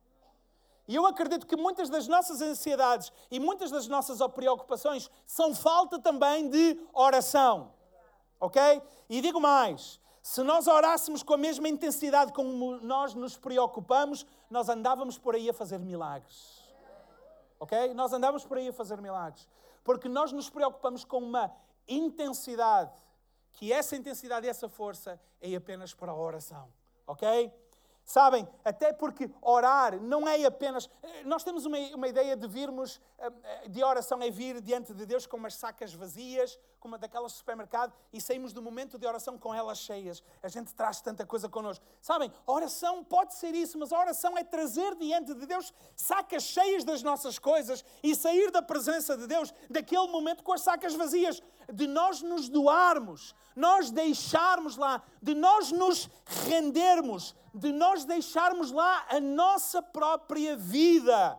E 0.89 0.95
eu 0.97 1.07
acredito 1.07 1.47
que 1.47 1.57
muitas 1.57 1.89
das 1.89 2.09
nossas 2.09 2.43
ansiedades 2.43 3.13
e 3.31 3.39
muitas 3.39 3.71
das 3.71 3.87
nossas 3.87 4.19
preocupações 4.35 5.09
são 5.25 5.55
falta 5.55 6.01
também 6.01 6.49
de 6.49 6.81
oração. 6.93 7.73
Ok? 8.41 8.61
E 9.09 9.21
digo 9.21 9.41
mais: 9.41 10.01
se 10.21 10.43
nós 10.43 10.67
orássemos 10.67 11.23
com 11.23 11.35
a 11.35 11.37
mesma 11.37 11.69
intensidade 11.69 12.33
como 12.33 12.77
nós 12.79 13.15
nos 13.15 13.39
preocupamos, 13.39 14.27
nós 14.51 14.69
andávamos 14.69 15.17
por 15.17 15.37
aí 15.37 15.49
a 15.49 15.55
fazer 15.55 15.79
milagres. 15.79 16.61
Ok? 17.61 17.95
Nós 17.95 18.13
andávamos 18.13 18.45
por 18.45 18.59
aí 18.59 18.69
a 18.69 18.73
fazer 18.73 19.01
milagres. 19.01 19.47
Porque 19.91 20.09
nós 20.09 20.31
nos 20.31 20.49
preocupamos 20.49 21.05
com 21.05 21.19
uma 21.19 21.53
intensidade, 21.89 22.93
que 23.55 23.73
essa 23.73 23.97
intensidade 23.97 24.47
e 24.47 24.49
essa 24.49 24.69
força 24.69 25.21
é 25.41 25.53
apenas 25.57 25.93
para 25.93 26.13
a 26.13 26.15
oração. 26.15 26.73
Ok? 27.05 27.53
Sabem, 28.05 28.49
até 28.65 28.93
porque 28.93 29.29
orar 29.43 30.01
não 30.01 30.29
é 30.29 30.45
apenas. 30.45 30.89
Nós 31.25 31.43
temos 31.43 31.67
uma, 31.67 31.77
uma 31.97 32.07
ideia 32.07 32.37
de 32.37 32.47
virmos, 32.47 33.01
eh, 33.19 33.33
eh, 33.43 33.69
de 33.69 33.83
oração 33.83 34.23
é 34.23 34.31
vir 34.31 34.61
diante 34.61 34.95
de 34.95 35.05
Deus 35.05 35.27
com 35.27 35.37
umas 35.37 35.55
sacas 35.57 35.93
vazias, 35.93 36.57
como 36.81 36.99
daquelas 36.99 37.33
supermercado, 37.33 37.93
e 38.13 38.21
saímos 38.21 38.53
do 38.53 38.63
momento 38.63 38.99
de 38.99 39.07
oração 39.07 39.39
com 39.39 39.55
elas 39.55 39.79
cheias. 39.79 40.23
A 40.43 40.49
gente 40.49 40.75
traz 40.75 41.01
tanta 41.01 41.25
coisa 41.27 41.49
connosco. 41.49 41.85
Sabem, 42.01 42.33
a 42.47 42.53
oração 42.53 43.05
pode 43.05 43.35
ser 43.35 43.55
isso, 43.55 43.79
mas 43.79 43.93
a 43.93 43.99
oração 43.99 44.37
é 44.37 44.43
trazer 44.43 44.97
diante 44.97 45.35
de 45.35 45.47
Deus 45.47 45.73
sacas 45.95 46.43
cheias 46.43 46.83
das 46.83 47.03
nossas 47.03 47.39
coisas 47.39 47.85
e 48.03 48.17
sair 48.17 48.51
da 48.51 48.63
presença 48.63 49.17
de 49.17 49.27
Deus 49.27 49.53
daquele 49.69 50.09
momento 50.09 50.43
com 50.43 50.53
as 50.53 50.63
sacas 50.63 50.95
vazias, 50.95 51.43
de 51.73 51.87
nós 51.87 52.23
nos 52.23 52.49
doarmos, 52.49 53.35
nós 53.55 53.91
deixarmos 53.91 54.77
lá, 54.77 55.03
de 55.23 55.35
nós 55.35 55.71
nos 55.71 56.09
rendermos 56.49 57.37
de 57.55 57.73
nós 57.73 58.05
deixarmos 58.05 58.71
lá 58.71 59.07
a 59.09 59.21
nossa 59.21 59.83
própria 59.83 60.57
vida. 60.57 61.39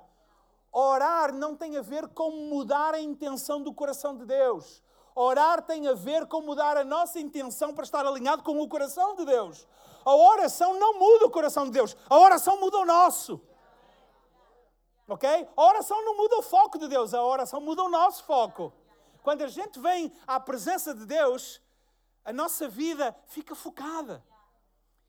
Orar 0.72 1.34
não 1.34 1.56
tem 1.56 1.78
a 1.78 1.82
ver 1.82 2.08
com 2.10 2.32
mudar 2.32 2.94
a 2.94 3.02
intenção 3.02 3.62
do 3.62 3.74
coração 3.74 4.16
de 4.16 4.26
Deus. 4.26 4.81
Orar 5.16 5.62
tem 5.62 5.88
a 5.88 5.94
ver 5.94 6.26
com 6.28 6.42
mudar 6.42 6.78
a 6.78 6.84
nossa 6.84 7.20
intenção 7.20 7.74
para 7.74 7.84
estar 7.84 8.06
alinhado 8.06 8.44
com 8.44 8.60
o 8.60 8.68
coração 8.68 9.16
de 9.16 9.26
Deus. 9.26 9.68
A 10.06 10.16
oração 10.16 10.80
não 10.80 10.98
muda 10.98 11.26
o 11.26 11.30
coração 11.30 11.66
de 11.66 11.72
Deus, 11.72 11.96
a 12.10 12.18
oração 12.18 12.60
muda 12.60 12.78
o 12.80 12.86
nosso. 12.86 13.42
Ok? 15.08 15.48
A 15.56 15.66
oração 15.66 16.04
não 16.06 16.16
muda 16.16 16.38
o 16.38 16.42
foco 16.42 16.80
de 16.80 16.88
Deus, 16.88 17.14
a 17.14 17.24
oração 17.24 17.60
muda 17.60 17.84
o 17.84 17.90
nosso 17.90 18.24
foco. 18.24 18.74
Quando 19.22 19.44
a 19.44 19.48
gente 19.48 19.80
vem 19.80 20.12
à 20.26 20.40
presença 20.40 20.94
de 20.94 21.06
Deus, 21.06 21.62
a 22.24 22.32
nossa 22.32 22.68
vida 22.68 23.16
fica 23.28 23.54
focada. 23.54 24.24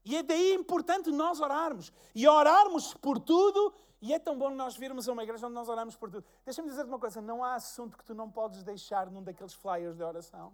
E 0.04 0.16
é 0.16 0.22
daí 0.22 0.54
importante 0.54 1.10
nós 1.10 1.40
orarmos. 1.40 1.92
E 2.14 2.26
orarmos 2.26 2.94
por 2.94 3.18
tudo. 3.18 3.72
E 4.00 4.12
é 4.12 4.18
tão 4.18 4.36
bom 4.36 4.50
nós 4.50 4.76
virmos 4.76 5.08
a 5.08 5.12
uma 5.12 5.22
igreja 5.22 5.46
onde 5.46 5.54
nós 5.54 5.68
oramos 5.68 5.96
por 5.96 6.10
tudo. 6.10 6.24
Deixa-me 6.44 6.68
dizer-te 6.68 6.88
uma 6.88 6.98
coisa: 6.98 7.20
não 7.20 7.44
há 7.44 7.54
assunto 7.54 7.96
que 7.96 8.04
tu 8.04 8.14
não 8.14 8.30
podes 8.30 8.64
deixar 8.64 9.10
num 9.10 9.22
daqueles 9.22 9.54
flyers 9.54 9.96
de 9.96 10.02
oração. 10.02 10.52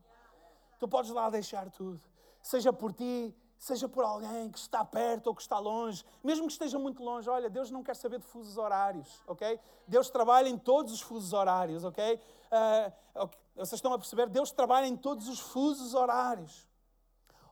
Tu 0.78 0.86
podes 0.86 1.10
lá 1.10 1.30
deixar 1.30 1.70
tudo. 1.70 2.00
Seja 2.42 2.72
por 2.72 2.92
ti, 2.92 3.34
seja 3.58 3.88
por 3.88 4.04
alguém 4.04 4.50
que 4.50 4.58
está 4.58 4.84
perto 4.84 5.28
ou 5.28 5.34
que 5.34 5.42
está 5.42 5.58
longe, 5.58 6.04
mesmo 6.22 6.46
que 6.46 6.52
esteja 6.52 6.78
muito 6.78 7.02
longe. 7.02 7.28
Olha, 7.28 7.50
Deus 7.50 7.70
não 7.70 7.82
quer 7.82 7.96
saber 7.96 8.18
de 8.18 8.26
fusos 8.26 8.56
horários, 8.58 9.22
ok? 9.26 9.58
Deus 9.86 10.10
trabalha 10.10 10.48
em 10.48 10.58
todos 10.58 10.92
os 10.92 11.00
fusos 11.00 11.32
horários, 11.32 11.84
ok? 11.84 12.14
Uh, 12.14 13.22
okay. 13.22 13.40
Vocês 13.56 13.72
estão 13.78 13.92
a 13.92 13.98
perceber? 13.98 14.28
Deus 14.28 14.52
trabalha 14.52 14.86
em 14.86 14.96
todos 14.96 15.26
os 15.26 15.40
fusos 15.40 15.94
horários. 15.94 16.68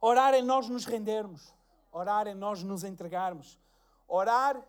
Orar 0.01 0.35
é 0.35 0.43
nós 0.43 0.69
nos 0.69 0.85
rendermos. 0.85 1.56
Orar 1.97 2.27
é 2.27 2.35
nós 2.35 2.63
nos 2.63 2.85
entregarmos. 2.85 3.59
Orar 4.07 4.63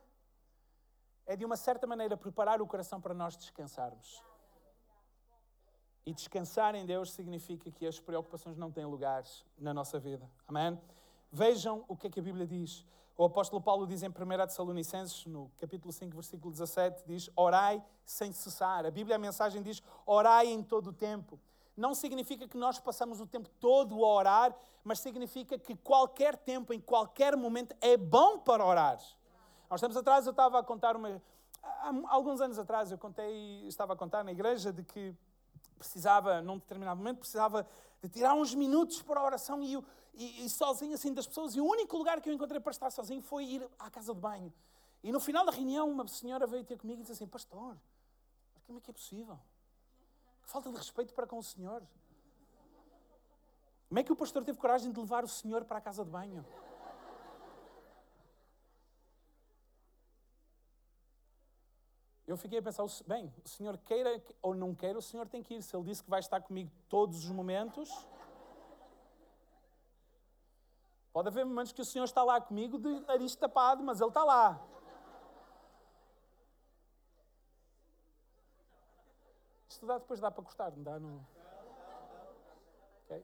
é, 1.26 1.36
de 1.36 1.44
uma 1.44 1.58
certa 1.58 1.86
maneira, 1.86 2.16
preparar 2.16 2.62
o 2.62 2.66
coração 2.66 3.02
para 3.02 3.14
nós 3.14 3.36
descansarmos. 3.36 4.24
E 6.06 6.14
descansar 6.14 6.74
em 6.74 6.86
Deus 6.86 7.12
significa 7.12 7.70
que 7.70 7.86
as 7.86 8.00
preocupações 8.00 8.56
não 8.56 8.72
têm 8.72 8.86
lugares 8.86 9.46
na 9.58 9.74
nossa 9.74 10.00
vida. 10.00 10.26
Amém? 10.48 10.80
Vejam 11.30 11.84
o 11.90 11.98
que 11.98 12.08
é 12.08 12.10
que 12.10 12.22
a 12.22 12.24
Bíblia 12.24 12.48
diz. 12.48 12.86
O 13.18 13.26
apóstolo 13.26 13.62
Paulo 13.62 13.86
diz 13.86 14.04
em 14.04 14.08
1 14.08 14.12
Tessalonicenses, 14.48 15.26
no 15.26 15.52
capítulo 15.58 15.92
5, 15.92 16.16
versículo 16.16 16.50
17, 16.50 17.04
diz, 17.06 17.30
orai 17.36 17.84
sem 18.06 18.32
cessar. 18.32 18.86
A 18.86 18.92
Bíblia, 18.92 19.18
a 19.18 19.20
mensagem 19.20 19.62
diz, 19.62 19.84
orai 20.06 20.48
em 20.48 20.64
todo 20.64 20.92
o 20.92 20.94
tempo 20.94 21.38
não 21.78 21.94
significa 21.94 22.48
que 22.48 22.58
nós 22.58 22.80
passamos 22.80 23.22
o 23.22 23.28
tempo 23.28 23.48
todo 23.60 24.04
a 24.04 24.08
orar, 24.08 24.58
mas 24.84 25.00
significa 25.00 25.60
que 25.60 25.76
qualquer 25.76 26.36
tempo, 26.36 26.74
em 26.74 26.82
qualquer 26.82 27.38
momento, 27.38 27.76
é 27.80 27.96
bom 27.96 28.40
para 28.40 28.66
orar. 28.66 29.00
Há 29.70 29.76
uns 29.76 29.96
atrás 29.96 30.26
eu 30.26 30.32
estava 30.32 30.60
a 30.60 30.64
contar 30.64 30.96
uma. 30.96 31.22
Há 31.62 31.92
alguns 32.08 32.42
anos 32.42 32.58
atrás 32.58 32.92
eu 32.92 32.98
contei, 32.98 33.68
estava 33.68 33.94
a 33.94 33.96
contar 33.96 34.24
na 34.24 34.32
igreja 34.32 34.74
de 34.74 34.84
que 34.84 35.16
precisava, 35.78 36.42
num 36.42 36.58
determinado 36.58 36.98
momento, 36.98 37.20
precisava 37.20 37.68
de 38.02 38.10
tirar 38.10 38.34
uns 38.34 38.56
minutos 38.56 39.04
para 39.04 39.20
a 39.20 39.24
oração 39.24 39.62
e, 39.62 39.76
e, 40.16 40.46
e 40.46 40.50
sozinho 40.50 40.96
assim 40.96 41.14
das 41.14 41.28
pessoas. 41.28 41.56
E 41.56 41.62
o 41.62 41.66
único 41.66 41.96
lugar 41.96 42.20
que 42.22 42.30
eu 42.30 42.34
encontrei 42.34 42.60
para 42.60 42.72
estar 42.72 42.90
sozinho 42.90 43.22
foi 43.22 43.46
ir 43.46 43.70
à 43.78 43.92
casa 43.92 44.14
de 44.16 44.20
banho. 44.20 44.52
E 45.04 45.12
no 45.12 45.20
final 45.20 45.46
da 45.46 45.52
reunião, 45.52 45.90
uma 45.90 46.08
senhora 46.08 46.48
veio 46.48 46.64
ter 46.64 46.78
comigo 46.78 47.02
e 47.02 47.04
disse 47.04 47.14
assim: 47.14 47.28
Pastor, 47.28 47.78
como 48.66 48.80
é 48.80 48.82
que 48.82 48.90
é 48.90 48.94
possível? 48.94 49.38
Falta 50.48 50.72
de 50.72 50.78
respeito 50.78 51.14
para 51.14 51.28
com 51.28 51.38
o 51.38 51.44
Senhor. 51.44 51.84
Como 53.88 54.00
é 54.00 54.04
que 54.04 54.12
o 54.12 54.16
pastor 54.16 54.44
teve 54.44 54.58
coragem 54.58 54.92
de 54.92 55.00
levar 55.00 55.24
o 55.24 55.28
Senhor 55.28 55.64
para 55.64 55.78
a 55.78 55.82
casa 55.82 56.04
de 56.04 56.10
banho? 56.10 56.44
Eu 62.26 62.36
fiquei 62.36 62.60
a 62.60 62.62
pensar, 62.62 62.86
bem, 63.06 63.32
o 63.46 63.48
Senhor 63.48 63.78
queira 63.78 64.22
ou 64.42 64.56
não 64.56 64.74
queira, 64.74 64.98
o 64.98 65.02
Senhor 65.02 65.28
tem 65.28 65.44
que 65.44 65.54
ir. 65.54 65.62
Se 65.62 65.76
Ele 65.76 65.86
disse 65.86 66.04
que 66.04 66.10
vai 66.10 66.20
estar 66.20 66.42
comigo 66.42 66.72
todos 66.90 67.24
os 67.24 67.30
momentos, 67.30 67.90
Pode 71.18 71.30
haver 71.30 71.46
momentos 71.48 71.72
que 71.72 71.82
o 71.82 71.86
Senhor 71.86 72.06
está 72.06 72.24
lá 72.24 72.40
comigo 72.40 72.78
de 72.78 73.00
nariz 73.08 73.36
tapado, 73.36 73.84
mas 73.84 74.00
Ele 74.00 74.10
está 74.10 74.24
lá. 74.24 74.62
Dá, 79.86 79.98
depois 79.98 80.20
dá 80.20 80.32
para 80.32 80.44
cortar, 80.44 80.72
não 80.72 80.84
dá? 80.84 81.00
Não... 81.00 81.26
Okay. 83.06 83.24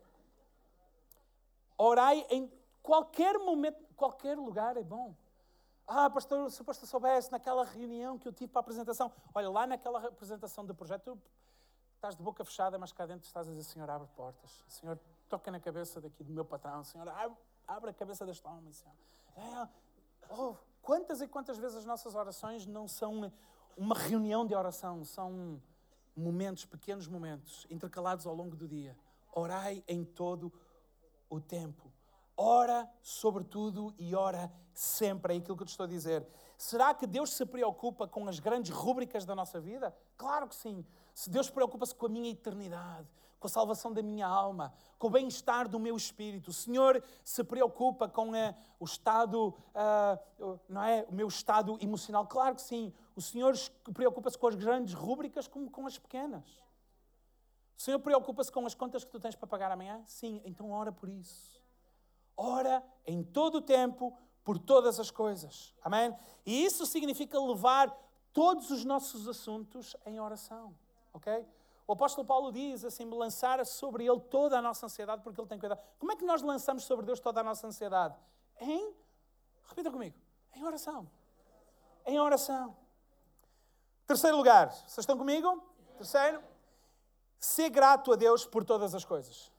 Orai 1.78 2.26
em 2.30 2.52
qualquer 2.82 3.38
momento, 3.40 3.84
qualquer 3.96 4.38
lugar 4.38 4.78
é 4.78 4.84
bom. 4.84 5.16
Ah, 5.88 6.10
pastor, 6.10 6.50
se 6.50 6.62
o 6.62 6.66
pastor 6.66 6.88
soubesse 6.88 7.32
naquela 7.32 7.66
reunião 7.66 8.18
que 8.18 8.28
eu 8.28 8.32
tive 8.32 8.52
para 8.52 8.60
a 8.60 8.64
apresentação, 8.64 9.12
olha, 9.34 9.50
lá 9.50 9.68
naquela 9.68 10.08
apresentação 10.08 10.66
do 10.66 10.74
projeto, 10.74 11.04
tu 11.04 11.22
estás 11.96 12.16
de 12.16 12.24
boca 12.24 12.44
fechada, 12.44 12.78
mas 12.78 12.92
cá 12.92 13.06
dentro 13.06 13.26
estás 13.26 13.48
a 13.48 13.52
dizer, 13.52 13.64
Senhor, 13.64 13.90
abre 13.90 14.08
portas. 14.16 14.64
Senhor, 14.68 14.98
toca 15.28 15.52
na 15.52 15.60
cabeça 15.60 16.00
daqui 16.00 16.24
do 16.24 16.32
meu 16.32 16.46
patrão. 16.46 16.84
Senhor, 16.84 17.08
abre, 17.10 17.38
abre 17.68 17.90
a 17.90 17.94
cabeça 17.94 18.26
deste 18.26 18.48
homem, 18.48 18.72
Senhor. 18.72 18.96
É, 19.36 19.68
oh, 20.30 20.56
quantas 20.82 21.22
e 21.22 21.28
quantas 21.28 21.58
vezes 21.58 21.78
as 21.78 21.86
nossas 21.86 22.16
orações 22.16 22.66
não 22.66 22.88
são 22.88 23.32
uma 23.76 23.96
reunião 23.96 24.46
de 24.46 24.56
oração, 24.56 25.04
são 25.04 25.62
momentos, 26.16 26.66
pequenos 26.66 27.08
momentos, 27.08 27.66
intercalados 27.70 28.26
ao 28.26 28.36
longo 28.36 28.56
do 28.56 28.68
dia. 28.68 28.98
Orai 29.34 29.84
em 29.88 30.04
todo 30.04 30.52
o 31.30 31.40
tempo. 31.40 31.92
Ora 32.36 32.90
sobre 33.02 33.44
tudo 33.44 33.94
e 33.98 34.16
ora 34.16 34.52
sempre. 34.74 35.34
É 35.34 35.38
aquilo 35.38 35.56
que 35.56 35.64
eu 35.64 35.68
te 35.68 35.72
estou 35.72 35.86
a 35.86 35.90
dizer. 35.90 36.28
Será 36.58 36.94
que 36.94 37.06
Deus 37.06 37.34
se 37.34 37.46
preocupa 37.46 38.08
com 38.08 38.28
as 38.28 38.40
grandes 38.40 38.72
rúbricas 38.72 39.26
da 39.26 39.36
nossa 39.36 39.60
vida? 39.60 39.96
Claro 40.18 40.48
que 40.48 40.56
sim. 40.56 40.86
Se 41.14 41.30
Deus 41.30 41.50
preocupa-se 41.50 41.94
com 41.94 42.08
a 42.08 42.10
minha 42.10 42.32
eternidade, 42.32 43.08
com 43.40 43.48
a 43.48 43.50
salvação 43.50 43.92
da 43.92 44.02
minha 44.02 44.26
alma, 44.26 44.74
com 44.98 45.08
o 45.08 45.10
bem-estar 45.10 45.68
do 45.68 45.80
meu 45.80 45.96
espírito, 45.96 46.50
o 46.50 46.54
Senhor 46.54 47.04
se 47.24 47.44
preocupa 47.44 48.08
com 48.08 48.32
uh, 48.32 48.56
o 48.80 48.86
estado, 48.86 49.50
uh, 49.76 50.60
não 50.70 50.82
é? 50.82 51.06
O 51.10 51.14
meu 51.14 51.28
estado 51.28 51.78
emocional? 51.82 52.26
Claro 52.26 52.56
que 52.56 52.62
sim. 52.62 52.94
O 53.16 53.22
Senhor 53.22 53.54
preocupa-se 53.94 54.38
com 54.38 54.48
as 54.48 54.56
grandes 54.56 54.94
rúbricas 54.94 55.48
como 55.48 55.70
com 55.70 55.86
as 55.86 55.98
pequenas. 55.98 56.46
O 57.78 57.82
Senhor 57.82 58.00
preocupa-se 58.00 58.52
com 58.52 58.66
as 58.66 58.74
contas 58.74 59.04
que 59.04 59.12
tu 59.12 59.20
tens 59.20 59.36
para 59.36 59.48
pagar 59.48 59.72
amanhã? 59.72 60.04
Sim, 60.06 60.42
então 60.46 60.72
ora 60.72 60.92
por 60.92 61.10
isso. 61.10 61.62
Ora 62.36 62.84
em 63.06 63.24
todo 63.24 63.56
o 63.56 63.62
tempo, 63.62 64.18
por 64.44 64.58
todas 64.58 65.00
as 65.00 65.12
coisas. 65.12 65.74
Amém? 65.82 66.16
E 66.46 66.66
isso 66.66 66.86
significa 66.86 67.40
levar 67.40 67.90
todos 68.32 68.72
os 68.72 68.84
nossos 68.84 69.28
assuntos 69.28 69.96
em 70.06 70.20
oração. 70.20 70.76
Ok? 71.14 71.46
O 71.86 71.94
apóstolo 71.94 72.26
Paulo 72.26 72.52
diz 72.52 72.84
assim: 72.84 73.06
lançar 73.06 73.64
sobre 73.66 74.06
ele 74.06 74.20
toda 74.20 74.58
a 74.58 74.62
nossa 74.62 74.86
ansiedade, 74.86 75.22
porque 75.22 75.40
ele 75.40 75.48
tem 75.48 75.60
cuidado. 75.60 75.82
Como 76.00 76.12
é 76.12 76.16
que 76.16 76.26
nós 76.26 76.42
lançamos 76.42 76.84
sobre 76.84 77.06
Deus 77.06 77.20
toda 77.20 77.42
a 77.42 77.44
nossa 77.44 77.68
ansiedade? 77.68 78.18
Em, 78.60 78.94
repita 79.68 79.92
comigo, 79.92 80.16
em 80.56 80.64
oração. 80.64 81.10
Em 82.06 82.20
oração. 82.20 82.76
Terceiro 84.06 84.38
lugar, 84.38 84.72
vocês 84.72 85.00
estão 85.00 85.18
comigo? 85.18 85.64
Terceiro, 85.98 86.42
ser 87.40 87.70
grato 87.70 88.12
a 88.12 88.16
Deus 88.16 88.46
por 88.46 88.64
todas 88.64 88.94
as 88.94 89.06
coisas. 89.06 89.52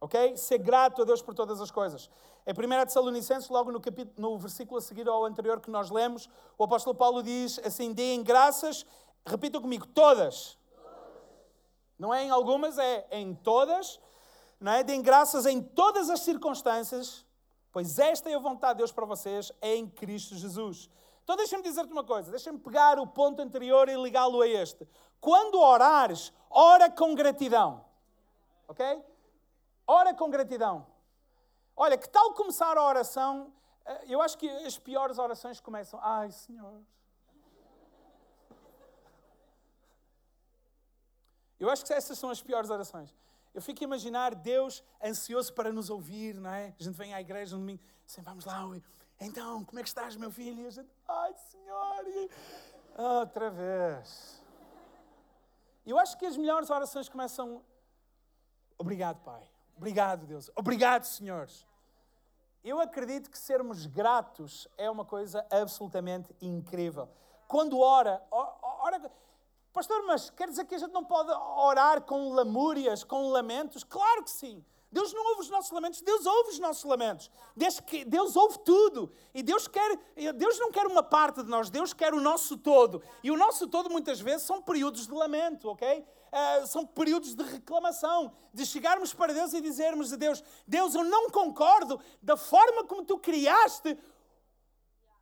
Ok? 0.00 0.36
Ser 0.36 0.58
grato 0.58 1.02
a 1.02 1.04
Deus 1.04 1.22
por 1.22 1.34
todas 1.34 1.60
as 1.60 1.70
coisas. 1.70 2.10
Em 2.46 2.52
1 2.52 2.84
Tessalonicenses, 2.84 3.48
logo 3.48 3.72
no, 3.72 3.80
capítulo, 3.80 4.14
no 4.16 4.38
versículo 4.38 4.78
a 4.78 4.80
seguir 4.80 5.08
ao 5.08 5.24
anterior 5.24 5.60
que 5.60 5.70
nós 5.70 5.90
lemos, 5.90 6.28
o 6.58 6.64
apóstolo 6.64 6.94
Paulo 6.94 7.22
diz 7.22 7.58
assim: 7.64 7.92
deem 7.92 8.22
graças, 8.22 8.84
repitam 9.24 9.60
comigo, 9.60 9.86
todas. 9.86 10.58
Não 11.98 12.12
é 12.12 12.24
em 12.24 12.30
algumas, 12.30 12.78
é 12.78 13.06
em 13.10 13.34
todas. 13.34 13.98
Não 14.60 14.72
é? 14.72 14.82
Deem 14.82 15.02
graças 15.02 15.46
em 15.46 15.62
todas 15.62 16.10
as 16.10 16.20
circunstâncias, 16.20 17.24
pois 17.72 17.98
esta 17.98 18.30
é 18.30 18.34
a 18.34 18.38
vontade 18.38 18.74
de 18.74 18.78
Deus 18.78 18.92
para 18.92 19.04
vocês, 19.04 19.52
é 19.60 19.74
em 19.74 19.88
Cristo 19.88 20.34
Jesus. 20.34 20.88
Então 21.26 21.34
deixa-me 21.34 21.62
dizer-te 21.64 21.90
uma 21.90 22.04
coisa, 22.04 22.30
deixa-me 22.30 22.56
pegar 22.56 23.00
o 23.00 23.06
ponto 23.08 23.42
anterior 23.42 23.88
e 23.88 23.96
ligá-lo 24.00 24.40
a 24.42 24.46
este. 24.46 24.88
Quando 25.20 25.58
orares, 25.58 26.32
ora 26.48 26.88
com 26.88 27.16
gratidão. 27.16 27.84
Ok? 28.68 29.04
Ora 29.88 30.14
com 30.14 30.30
gratidão. 30.30 30.86
Olha, 31.76 31.98
que 31.98 32.08
tal 32.08 32.32
começar 32.32 32.78
a 32.78 32.84
oração? 32.84 33.52
Eh, 33.84 34.04
eu 34.14 34.22
acho 34.22 34.38
que 34.38 34.48
as 34.48 34.78
piores 34.78 35.18
orações 35.18 35.60
começam, 35.60 35.98
ai 36.00 36.30
Senhor. 36.30 36.80
Eu 41.58 41.68
acho 41.68 41.84
que 41.84 41.92
essas 41.92 42.16
são 42.16 42.30
as 42.30 42.40
piores 42.40 42.70
orações. 42.70 43.12
Eu 43.52 43.60
fico 43.60 43.82
a 43.82 43.84
imaginar 43.84 44.32
Deus 44.32 44.80
ansioso 45.02 45.52
para 45.52 45.72
nos 45.72 45.90
ouvir, 45.90 46.36
não 46.36 46.50
é? 46.50 46.72
A 46.78 46.82
gente 46.84 46.94
vem 46.94 47.12
à 47.12 47.20
igreja 47.20 47.56
no 47.56 47.62
domingo, 47.62 47.82
assim, 48.06 48.22
vamos 48.22 48.44
lá, 48.44 48.64
então, 49.20 49.64
como 49.64 49.78
é 49.78 49.82
que 49.82 49.88
estás, 49.88 50.16
meu 50.16 50.30
filho? 50.30 50.62
E 50.62 50.66
a 50.66 50.70
gente, 50.70 50.90
ai 51.08 51.34
Senhor, 51.50 52.06
e... 52.06 52.30
outra 52.98 53.50
vez. 53.50 54.42
Eu 55.86 55.98
acho 55.98 56.18
que 56.18 56.26
as 56.26 56.36
melhores 56.36 56.68
orações 56.68 57.08
começam, 57.08 57.62
obrigado, 58.76 59.22
Pai. 59.22 59.42
Obrigado, 59.76 60.26
Deus. 60.26 60.50
Obrigado, 60.56 61.04
senhores. 61.04 61.66
Eu 62.64 62.80
acredito 62.80 63.30
que 63.30 63.38
sermos 63.38 63.86
gratos 63.86 64.66
é 64.76 64.90
uma 64.90 65.04
coisa 65.04 65.46
absolutamente 65.50 66.34
incrível. 66.40 67.08
Quando 67.46 67.78
ora, 67.78 68.20
ora, 68.30 69.10
pastor, 69.72 70.04
mas 70.06 70.30
quer 70.30 70.48
dizer 70.48 70.64
que 70.64 70.74
a 70.74 70.78
gente 70.78 70.92
não 70.92 71.04
pode 71.04 71.30
orar 71.30 72.02
com 72.02 72.30
lamúrias, 72.30 73.04
com 73.04 73.28
lamentos? 73.28 73.84
Claro 73.84 74.24
que 74.24 74.30
sim. 74.30 74.64
Deus 74.90 75.12
não 75.12 75.24
ouve 75.30 75.40
os 75.42 75.50
nossos 75.50 75.70
lamentos, 75.72 76.00
Deus 76.00 76.24
ouve 76.24 76.50
os 76.50 76.58
nossos 76.58 76.84
lamentos. 76.84 77.30
Deus, 77.56 77.80
Deus 78.06 78.36
ouve 78.36 78.58
tudo. 78.60 79.12
E 79.34 79.42
Deus, 79.42 79.66
quer, 79.66 79.98
Deus 80.34 80.58
não 80.58 80.70
quer 80.70 80.86
uma 80.86 81.02
parte 81.02 81.42
de 81.42 81.48
nós, 81.48 81.68
Deus 81.68 81.92
quer 81.92 82.14
o 82.14 82.20
nosso 82.20 82.56
todo. 82.56 83.02
E 83.22 83.30
o 83.30 83.36
nosso 83.36 83.66
todo, 83.66 83.90
muitas 83.90 84.20
vezes, 84.20 84.46
são 84.46 84.62
períodos 84.62 85.06
de 85.06 85.12
lamento, 85.12 85.68
ok? 85.68 86.06
Uh, 86.32 86.66
são 86.66 86.86
períodos 86.86 87.34
de 87.34 87.42
reclamação, 87.42 88.32
de 88.52 88.64
chegarmos 88.66 89.12
para 89.12 89.32
Deus 89.32 89.52
e 89.54 89.60
dizermos 89.60 90.12
a 90.12 90.16
Deus: 90.16 90.42
Deus, 90.66 90.94
eu 90.94 91.04
não 91.04 91.30
concordo 91.30 92.00
da 92.22 92.36
forma 92.36 92.84
como 92.84 93.04
tu 93.04 93.18
criaste 93.18 93.98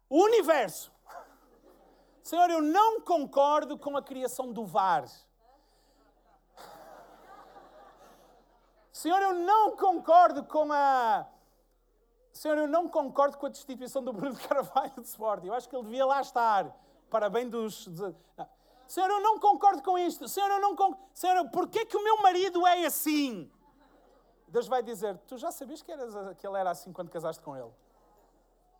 o 0.09 0.24
universo. 0.24 0.92
Senhor, 2.22 2.50
eu 2.50 2.61
não 2.61 3.00
concordo 3.00 3.79
com 3.79 3.96
a 3.96 4.03
criação 4.03 4.53
do 4.53 4.64
VAR. 4.64 5.09
Senhor, 8.94 9.20
eu 9.20 9.35
não 9.35 9.76
concordo 9.76 10.44
com 10.44 10.72
a. 10.72 11.26
Senhor, 12.33 12.57
eu 12.59 12.68
não 12.68 12.88
concordo 12.88 13.37
com 13.37 13.46
a 13.46 13.48
destituição 13.48 14.04
do 14.04 14.12
Bruno 14.12 14.37
Carvalho 14.48 14.92
de 14.96 15.09
Sport. 15.09 15.44
Eu 15.44 15.52
acho 15.52 15.68
que 15.68 15.74
ele 15.74 15.83
devia 15.83 16.07
lá 16.07 16.20
estar. 16.20 16.72
Parabéns 17.11 17.50
dos. 17.50 17.88
Senhor, 18.87 19.11
eu 19.11 19.20
não 19.20 19.40
concordo 19.40 19.83
com 19.83 19.98
isto. 19.98 20.28
Senhor, 20.28 20.48
eu 20.48 20.61
não 20.61 20.76
concordo. 20.76 21.04
Senhor, 21.12 21.50
porquê 21.50 21.85
que 21.85 21.96
o 21.96 22.04
meu 22.04 22.22
marido 22.22 22.64
é 22.68 22.87
assim? 22.87 23.50
Deus 24.46 24.68
vai 24.68 24.80
dizer: 24.80 25.18
Tu 25.26 25.38
já 25.38 25.50
sabias 25.50 25.83
que, 25.83 25.90
eras, 25.90 26.14
que 26.37 26.46
ele 26.46 26.57
era 26.57 26.70
assim 26.70 26.92
quando 26.92 27.11
casaste 27.11 27.42
com 27.42 27.57
ele? 27.57 27.72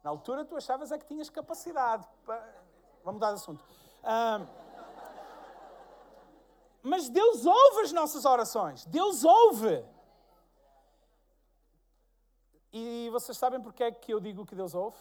Na 0.05 0.11
altura 0.11 0.45
tu 0.45 0.57
achavas 0.57 0.93
é 0.93 0.99
que 0.99 1.07
tinhas 1.07 1.29
capacidade. 1.29 2.07
Vamos 3.03 3.15
mudar 3.15 3.31
de 3.31 3.35
assunto. 3.35 3.65
Um... 4.05 4.47
Mas 6.85 7.09
Deus 7.09 7.45
ouve 7.45 7.81
as 7.81 7.91
nossas 7.93 8.25
orações. 8.25 8.85
Deus 8.85 9.25
ouve. 9.25 9.85
E 12.77 13.09
vocês 13.11 13.39
sabem 13.39 13.61
porque 13.61 13.85
é 13.85 13.93
que 13.93 14.13
eu 14.13 14.19
digo 14.19 14.45
que 14.45 14.57
Deus 14.57 14.75
ouve? 14.75 14.99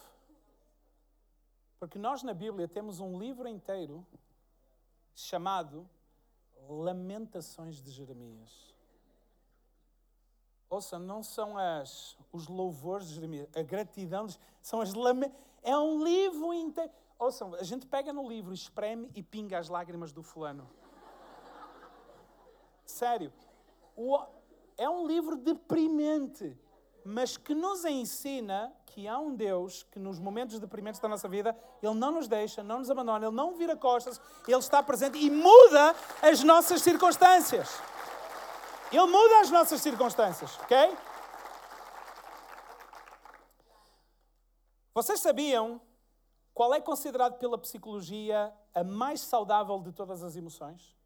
Porque 1.80 1.98
nós 1.98 2.22
na 2.22 2.32
Bíblia 2.32 2.68
temos 2.68 3.00
um 3.00 3.18
livro 3.18 3.48
inteiro 3.48 4.06
chamado 5.12 5.84
Lamentações 6.68 7.82
de 7.82 7.90
Jeremias. 7.90 8.72
Ouça, 10.70 11.00
não 11.00 11.20
são 11.20 11.58
as, 11.58 12.16
os 12.30 12.46
louvores 12.46 13.08
de 13.08 13.14
Jeremias, 13.16 13.48
a 13.56 13.62
gratidão, 13.62 14.28
são 14.62 14.80
as 14.80 14.94
lamentações. 14.94 15.44
É 15.60 15.76
um 15.76 16.04
livro 16.04 16.54
inteiro. 16.54 16.92
Ouçam, 17.18 17.56
a 17.56 17.64
gente 17.64 17.88
pega 17.88 18.12
no 18.12 18.28
livro, 18.28 18.54
espreme 18.54 19.10
e 19.16 19.22
pinga 19.22 19.58
as 19.58 19.68
lágrimas 19.68 20.12
do 20.12 20.22
fulano. 20.22 20.70
Sério. 22.86 23.32
O, 23.96 24.16
é 24.76 24.88
um 24.88 25.04
livro 25.08 25.36
deprimente 25.36 26.56
mas 27.04 27.36
que 27.36 27.54
nos 27.54 27.84
ensina 27.84 28.72
que 28.86 29.06
há 29.06 29.18
um 29.18 29.34
Deus 29.34 29.82
que 29.90 29.98
nos 29.98 30.18
momentos 30.18 30.58
deprimentes 30.58 31.00
da 31.00 31.08
nossa 31.08 31.28
vida, 31.28 31.54
Ele 31.82 31.94
não 31.94 32.12
nos 32.12 32.26
deixa, 32.26 32.62
não 32.62 32.78
nos 32.78 32.90
abandona, 32.90 33.26
Ele 33.26 33.34
não 33.36 33.54
vira 33.54 33.76
costas, 33.76 34.20
Ele 34.48 34.56
está 34.56 34.82
presente 34.82 35.18
e 35.18 35.30
muda 35.30 35.94
as 36.22 36.42
nossas 36.42 36.80
circunstâncias. 36.80 37.68
Ele 38.90 39.06
muda 39.06 39.40
as 39.40 39.50
nossas 39.50 39.82
circunstâncias, 39.82 40.58
ok? 40.60 40.96
Vocês 44.94 45.20
sabiam 45.20 45.80
qual 46.54 46.72
é 46.72 46.80
considerado 46.80 47.36
pela 47.38 47.58
psicologia 47.58 48.54
a 48.72 48.84
mais 48.84 49.20
saudável 49.20 49.80
de 49.82 49.92
todas 49.92 50.22
as 50.22 50.36
emoções? 50.36 50.96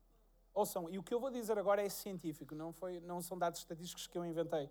Ouçam, 0.54 0.90
e 0.90 0.98
o 0.98 1.02
que 1.02 1.14
eu 1.14 1.20
vou 1.20 1.30
dizer 1.30 1.58
agora 1.58 1.82
é 1.82 1.88
científico, 1.88 2.54
não, 2.54 2.72
foi, 2.72 3.00
não 3.00 3.22
são 3.22 3.38
dados 3.38 3.60
estatísticos 3.60 4.06
que 4.06 4.18
eu 4.18 4.26
inventei 4.26 4.68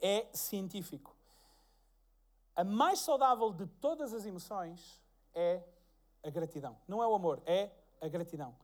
é 0.00 0.26
científico. 0.32 1.14
A 2.56 2.64
mais 2.64 3.00
saudável 3.00 3.52
de 3.52 3.66
todas 3.66 4.12
as 4.12 4.26
emoções 4.26 5.00
é 5.34 5.62
a 6.22 6.30
gratidão. 6.30 6.76
Não 6.86 7.02
é 7.02 7.06
o 7.06 7.14
amor, 7.14 7.42
é 7.46 7.70
a 8.00 8.08
gratidão. 8.08 8.54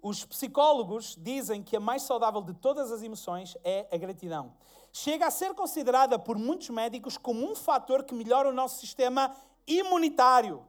Os 0.00 0.24
psicólogos 0.24 1.16
dizem 1.18 1.62
que 1.62 1.76
a 1.76 1.80
mais 1.80 2.02
saudável 2.02 2.42
de 2.42 2.52
todas 2.54 2.92
as 2.92 3.02
emoções 3.02 3.56
é 3.64 3.88
a 3.90 3.96
gratidão. 3.96 4.54
Chega 4.92 5.26
a 5.26 5.30
ser 5.30 5.54
considerada 5.54 6.18
por 6.18 6.38
muitos 6.38 6.68
médicos 6.68 7.16
como 7.16 7.50
um 7.50 7.54
fator 7.54 8.04
que 8.04 8.14
melhora 8.14 8.48
o 8.48 8.52
nosso 8.52 8.78
sistema 8.80 9.34
imunitário. 9.66 10.64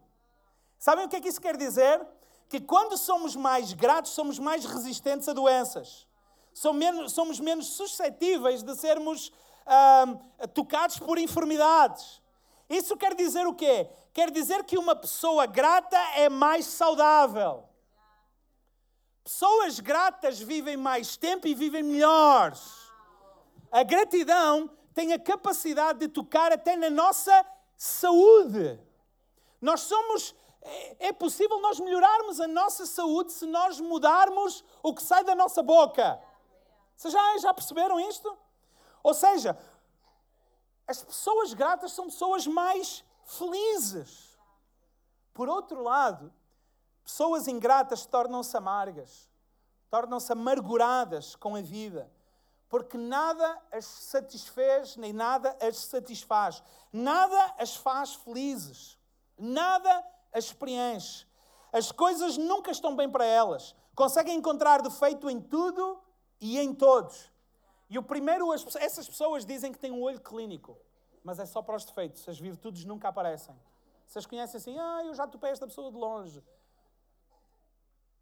Sabem 0.80 1.06
o 1.06 1.10
que 1.10 1.18
é 1.18 1.22
que 1.22 1.28
isso 1.28 1.42
quer 1.42 1.58
dizer? 1.58 2.06
Que 2.50 2.62
quando 2.62 2.98
somos 2.98 3.36
mais 3.36 3.74
gratos, 3.74 4.12
somos 4.12 4.40
mais 4.40 4.66
resistentes 4.66 5.28
a 5.28 5.34
doenças. 5.34 6.08
Somos 6.54 7.40
menos, 7.40 7.68
suscetíveis 7.68 8.64
de 8.64 8.74
sermos 8.76 9.32
ah, 9.66 10.06
tocados 10.54 11.00
por 11.00 11.18
enfermidades. 11.18 12.22
Isso 12.70 12.96
quer 12.98 13.16
dizer 13.16 13.46
o 13.48 13.54
quê? 13.54 13.90
Quer 14.14 14.32
dizer 14.32 14.64
que 14.64 14.78
uma 14.78 14.96
pessoa 14.96 15.46
grata 15.46 15.98
é 16.16 16.30
mais 16.30 16.66
saudável. 16.66 17.68
Pessoas 19.24 19.80
gratas 19.80 20.40
vivem 20.40 20.78
mais 20.78 21.18
tempo 21.18 21.48
e 21.48 21.56
vivem 21.56 21.84
melhores. 21.84 22.62
A 23.72 23.84
gratidão 23.84 24.70
tem 24.94 25.12
a 25.14 25.20
capacidade 25.20 26.00
de 26.00 26.08
tocar 26.08 26.52
até 26.52 26.76
na 26.76 26.90
nossa 26.90 27.46
saúde. 27.76 28.80
Nós 29.60 29.82
somos. 29.82 30.36
É, 30.62 31.08
é 31.08 31.14
possível 31.14 31.60
nós 31.60 31.80
melhorarmos 31.80 32.40
a 32.40 32.48
nossa 32.48 32.86
saúde 32.86 33.34
se 33.34 33.46
nós 33.46 33.80
mudarmos 33.80 34.64
o 34.82 34.94
que 34.94 35.04
sai 35.04 35.24
da 35.24 35.36
nossa 35.36 35.62
boca. 35.62 36.20
Vocês 36.96 37.14
já, 37.14 37.38
já 37.40 37.54
perceberam 37.54 38.00
isto? 38.00 38.36
Ou 39.06 39.14
seja, 39.14 39.56
as 40.88 41.04
pessoas 41.04 41.54
gratas 41.54 41.92
são 41.92 42.06
pessoas 42.06 42.48
mais 42.48 43.06
felizes. 43.24 44.36
Por 45.32 45.48
outro 45.48 45.84
lado, 45.84 46.34
pessoas 47.04 47.48
ingratas 47.48 48.08
tornam-se 48.08 48.58
amargas, 48.58 49.30
tornam-se 49.92 50.32
amarguradas 50.32 51.36
com 51.36 51.56
a 51.56 51.62
vida, 51.62 52.12
porque 52.68 52.98
nada 52.98 53.62
as 53.72 53.86
satisfez 53.86 54.98
nem 54.98 55.14
nada 55.14 55.56
as 55.62 55.78
satisfaz, 55.78 56.64
nada 56.92 57.54
as 57.60 57.76
faz 57.76 58.16
felizes, 58.16 58.98
nada 59.38 60.04
as 60.34 60.52
preenche. 60.52 61.28
As 61.72 61.92
coisas 61.92 62.38
nunca 62.38 62.72
estão 62.72 62.96
bem 62.96 63.08
para 63.08 63.26
elas, 63.26 63.76
conseguem 63.96 64.36
encontrar 64.36 64.82
defeito 64.82 65.30
em 65.30 65.40
tudo 65.40 66.02
e 66.42 66.58
em 66.58 66.74
todos. 66.74 67.35
E 67.90 67.98
o 67.98 68.04
primeiro, 68.04 68.52
essas 68.54 69.08
pessoas 69.08 69.46
dizem 69.46 69.72
que 69.72 69.80
têm 69.80 69.92
um 69.92 70.02
olho 70.02 70.20
clínico, 70.20 70.78
mas 71.24 71.40
é 71.40 71.46
só 71.46 71.62
para 71.62 71.76
os 71.76 71.86
defeitos, 71.86 72.28
as 72.28 72.40
virtudes 72.40 72.86
nunca 72.86 73.08
aparecem. 73.08 73.56
Vocês 74.08 74.26
conhecem 74.26 74.58
assim, 74.58 74.78
ah, 74.78 75.04
eu 75.06 75.14
já 75.14 75.28
topei 75.28 75.52
esta 75.52 75.66
pessoa 75.66 75.92
de 75.92 75.98
longe. 75.98 76.44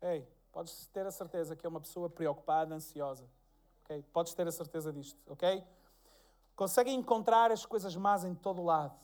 Ei, 0.01 0.28
podes 0.51 0.88
ter 0.88 1.05
a 1.05 1.11
certeza 1.11 1.55
que 1.55 1.66
é 1.66 1.70
uma 1.70 1.82
pessoa 1.82 2.09
preocupada, 2.09 2.76
ansiosa. 2.76 3.30
Okay? 3.84 4.03
Podes 4.14 4.34
ter 4.34 4.47
a 4.47 4.51
certeza 4.51 4.91
disto, 4.91 5.20
ok? 5.28 5.64
Conseguem 6.55 6.95
encontrar 6.95 7.51
as 7.51 7.66
coisas 7.66 7.95
más 7.95 8.24
em 8.24 8.36
todo 8.36 8.61
lado. 8.61 8.97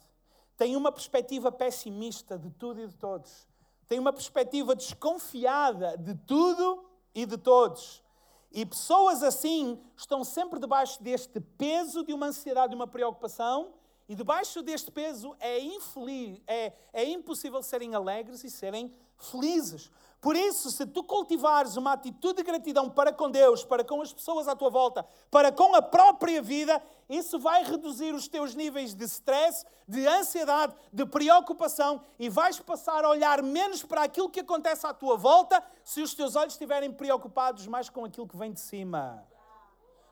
Têm 0.56 0.76
uma 0.76 0.92
perspectiva 0.92 1.52
pessimista 1.52 2.38
de 2.38 2.50
tudo 2.52 2.82
e 2.82 2.88
de 2.88 2.96
todos. 2.96 3.48
Têm 3.88 3.98
uma 3.98 4.14
perspectiva 4.14 4.76
desconfiada 4.76 5.98
de 5.98 6.16
tudo 6.16 6.86
e 7.16 7.26
de 7.26 7.38
todos. 7.38 8.04
E 8.52 8.66
pessoas 8.66 9.22
assim 9.22 9.80
estão 9.96 10.24
sempre 10.24 10.60
debaixo 10.60 11.02
deste 11.04 11.40
peso 11.40 12.04
de 12.04 12.14
uma 12.14 12.28
ansiedade, 12.28 12.70
de 12.70 12.76
uma 12.76 12.88
preocupação, 12.88 13.74
e 14.10 14.16
debaixo 14.16 14.64
deste 14.64 14.90
peso 14.90 15.36
é, 15.40 15.60
infeliz, 15.60 16.42
é, 16.48 16.74
é 16.92 17.06
impossível 17.06 17.62
serem 17.62 17.94
alegres 17.94 18.44
e 18.44 18.50
serem 18.50 18.92
felizes. 19.16 19.92
Por 20.20 20.36
isso, 20.36 20.72
se 20.72 20.84
tu 20.86 21.04
cultivares 21.04 21.78
uma 21.78 21.94
atitude 21.94 22.38
de 22.38 22.44
gratidão 22.44 22.90
para 22.90 23.14
com 23.14 23.30
Deus, 23.30 23.64
para 23.64 23.84
com 23.84 24.02
as 24.02 24.12
pessoas 24.12 24.48
à 24.48 24.56
tua 24.56 24.72
volta, 24.72 25.06
para 25.30 25.52
com 25.52 25.76
a 25.76 25.82
própria 25.82 26.42
vida, 26.42 26.82
isso 27.08 27.38
vai 27.38 27.64
reduzir 27.64 28.16
os 28.16 28.28
teus 28.28 28.56
níveis 28.56 28.96
de 28.96 29.06
stress, 29.06 29.64
de 29.88 30.08
ansiedade, 30.08 30.76
de 30.92 31.06
preocupação 31.06 32.02
e 32.18 32.30
vais 32.30 32.60
passar 32.60 33.06
a 33.06 33.10
olhar 33.10 33.44
menos 33.44 33.84
para 33.84 34.04
aquilo 34.04 34.30
que 34.30 34.40
acontece 34.40 34.88
à 34.88 34.94
tua 34.94 35.16
volta 35.18 35.64
se 35.84 36.02
os 36.02 36.16
teus 36.16 36.36
olhos 36.36 36.54
estiverem 36.54 36.92
preocupados 36.92 37.68
mais 37.68 37.90
com 37.90 38.04
aquilo 38.04 38.28
que 38.28 38.36
vem 38.36 38.52
de 38.52 38.60
cima. 38.60 39.24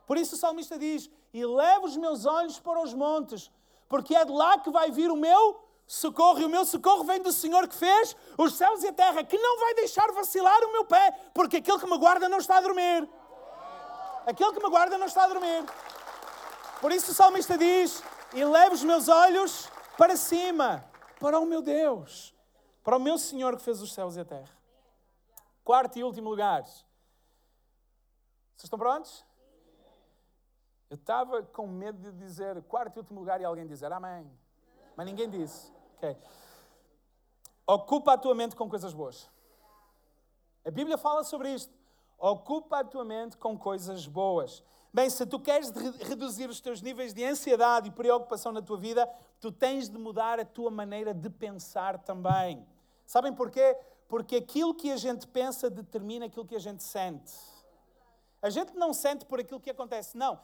Por 0.05 0.17
isso 0.17 0.35
o 0.35 0.37
salmista 0.37 0.79
diz: 0.79 1.09
E 1.33 1.45
levo 1.45 1.85
os 1.85 1.97
meus 1.97 2.25
olhos 2.25 2.59
para 2.59 2.81
os 2.81 2.93
montes, 2.93 3.51
porque 3.87 4.15
é 4.15 4.25
de 4.25 4.31
lá 4.31 4.59
que 4.59 4.69
vai 4.69 4.91
vir 4.91 5.11
o 5.11 5.15
meu 5.15 5.63
socorro, 5.85 6.41
e 6.41 6.45
o 6.45 6.49
meu 6.49 6.65
socorro 6.65 7.05
vem 7.05 7.21
do 7.21 7.31
Senhor 7.31 7.67
que 7.67 7.75
fez 7.75 8.15
os 8.37 8.55
céus 8.55 8.83
e 8.83 8.87
a 8.87 8.93
terra, 8.93 9.23
que 9.23 9.37
não 9.37 9.59
vai 9.59 9.75
deixar 9.75 10.11
vacilar 10.11 10.61
o 10.63 10.71
meu 10.71 10.85
pé, 10.85 11.11
porque 11.33 11.57
aquele 11.57 11.79
que 11.79 11.89
me 11.89 11.97
guarda 11.97 12.27
não 12.27 12.39
está 12.39 12.57
a 12.57 12.61
dormir. 12.61 13.07
Aquele 14.25 14.51
que 14.51 14.61
me 14.61 14.69
guarda 14.69 14.97
não 14.97 15.07
está 15.07 15.23
a 15.23 15.27
dormir. 15.27 15.63
Por 16.81 16.91
isso 16.91 17.11
o 17.11 17.15
salmista 17.15 17.57
diz: 17.57 18.03
E 18.33 18.43
levo 18.43 18.75
os 18.75 18.83
meus 18.83 19.07
olhos 19.07 19.69
para 19.97 20.17
cima, 20.17 20.83
para 21.19 21.39
o 21.39 21.45
meu 21.45 21.61
Deus, 21.61 22.35
para 22.83 22.97
o 22.97 22.99
meu 22.99 23.17
Senhor 23.17 23.55
que 23.55 23.63
fez 23.63 23.81
os 23.81 23.93
céus 23.93 24.17
e 24.17 24.19
a 24.19 24.25
terra. 24.25 24.57
Quarto 25.63 25.97
e 25.97 26.03
último 26.03 26.29
lugar. 26.29 26.63
Vocês 26.63 28.65
estão 28.65 28.77
prontos? 28.77 29.26
Eu 30.89 30.95
estava 30.95 31.43
com 31.43 31.67
medo 31.67 31.99
de 31.99 32.17
dizer 32.17 32.61
quarto 32.63 32.95
e 32.95 32.99
último 32.99 33.19
lugar 33.19 33.41
e 33.41 33.45
alguém 33.45 33.67
dizer 33.67 33.91
amém. 33.91 34.25
Mas 34.95 35.05
ninguém 35.05 35.29
disse. 35.29 35.71
Okay. 35.97 36.15
Ocupa 37.65 38.13
a 38.13 38.17
tua 38.17 38.33
mente 38.33 38.55
com 38.55 38.69
coisas 38.69 38.93
boas. 38.93 39.29
A 40.65 40.71
Bíblia 40.71 40.97
fala 40.97 41.25
sobre 41.25 41.53
isto. 41.53 41.73
Ocupa 42.17 42.79
a 42.79 42.83
tua 42.85 43.03
mente 43.03 43.35
com 43.35 43.57
coisas 43.57 44.07
boas. 44.07 44.63
Bem, 44.93 45.09
se 45.09 45.25
tu 45.25 45.39
queres 45.39 45.71
reduzir 45.71 46.49
os 46.49 46.61
teus 46.61 46.81
níveis 46.81 47.13
de 47.13 47.23
ansiedade 47.25 47.89
e 47.89 47.91
preocupação 47.91 48.53
na 48.53 48.61
tua 48.61 48.77
vida, 48.77 49.07
tu 49.41 49.51
tens 49.51 49.89
de 49.89 49.97
mudar 49.97 50.39
a 50.39 50.45
tua 50.45 50.71
maneira 50.71 51.13
de 51.13 51.29
pensar 51.29 51.99
também. 51.99 52.65
Sabem 53.05 53.33
porquê? 53.33 53.77
Porque 54.07 54.37
aquilo 54.37 54.73
que 54.73 54.89
a 54.89 54.97
gente 54.97 55.27
pensa 55.27 55.69
determina 55.69 56.27
aquilo 56.27 56.45
que 56.45 56.55
a 56.55 56.59
gente 56.59 56.81
sente. 56.81 57.33
A 58.41 58.49
gente 58.49 58.73
não 58.73 58.93
sente 58.93 59.25
por 59.25 59.41
aquilo 59.41 59.59
que 59.59 59.69
acontece, 59.69 60.17
não 60.17 60.39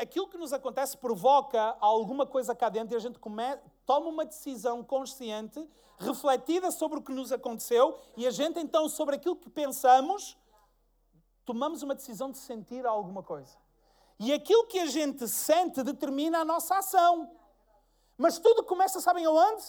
aquilo 0.00 0.28
que 0.28 0.36
nos 0.36 0.52
acontece 0.52 0.96
provoca 0.96 1.76
alguma 1.80 2.26
coisa 2.26 2.54
cá 2.54 2.68
dentro 2.68 2.94
e 2.94 2.96
a 2.96 3.00
gente 3.00 3.18
come, 3.18 3.42
toma 3.86 4.08
uma 4.08 4.24
decisão 4.24 4.82
consciente, 4.82 5.68
refletida 5.98 6.70
sobre 6.70 6.98
o 6.98 7.02
que 7.02 7.12
nos 7.12 7.32
aconteceu, 7.32 7.98
e 8.16 8.26
a 8.26 8.30
gente 8.30 8.58
então, 8.58 8.88
sobre 8.88 9.16
aquilo 9.16 9.36
que 9.36 9.48
pensamos, 9.48 10.36
tomamos 11.44 11.82
uma 11.82 11.94
decisão 11.94 12.30
de 12.30 12.38
sentir 12.38 12.86
alguma 12.86 13.22
coisa. 13.22 13.56
E 14.18 14.32
aquilo 14.32 14.66
que 14.66 14.78
a 14.78 14.86
gente 14.86 15.26
sente 15.26 15.82
determina 15.82 16.40
a 16.40 16.44
nossa 16.44 16.78
ação. 16.78 17.30
Mas 18.16 18.38
tudo 18.38 18.62
começa, 18.62 19.00
sabem 19.00 19.24
aonde? 19.24 19.64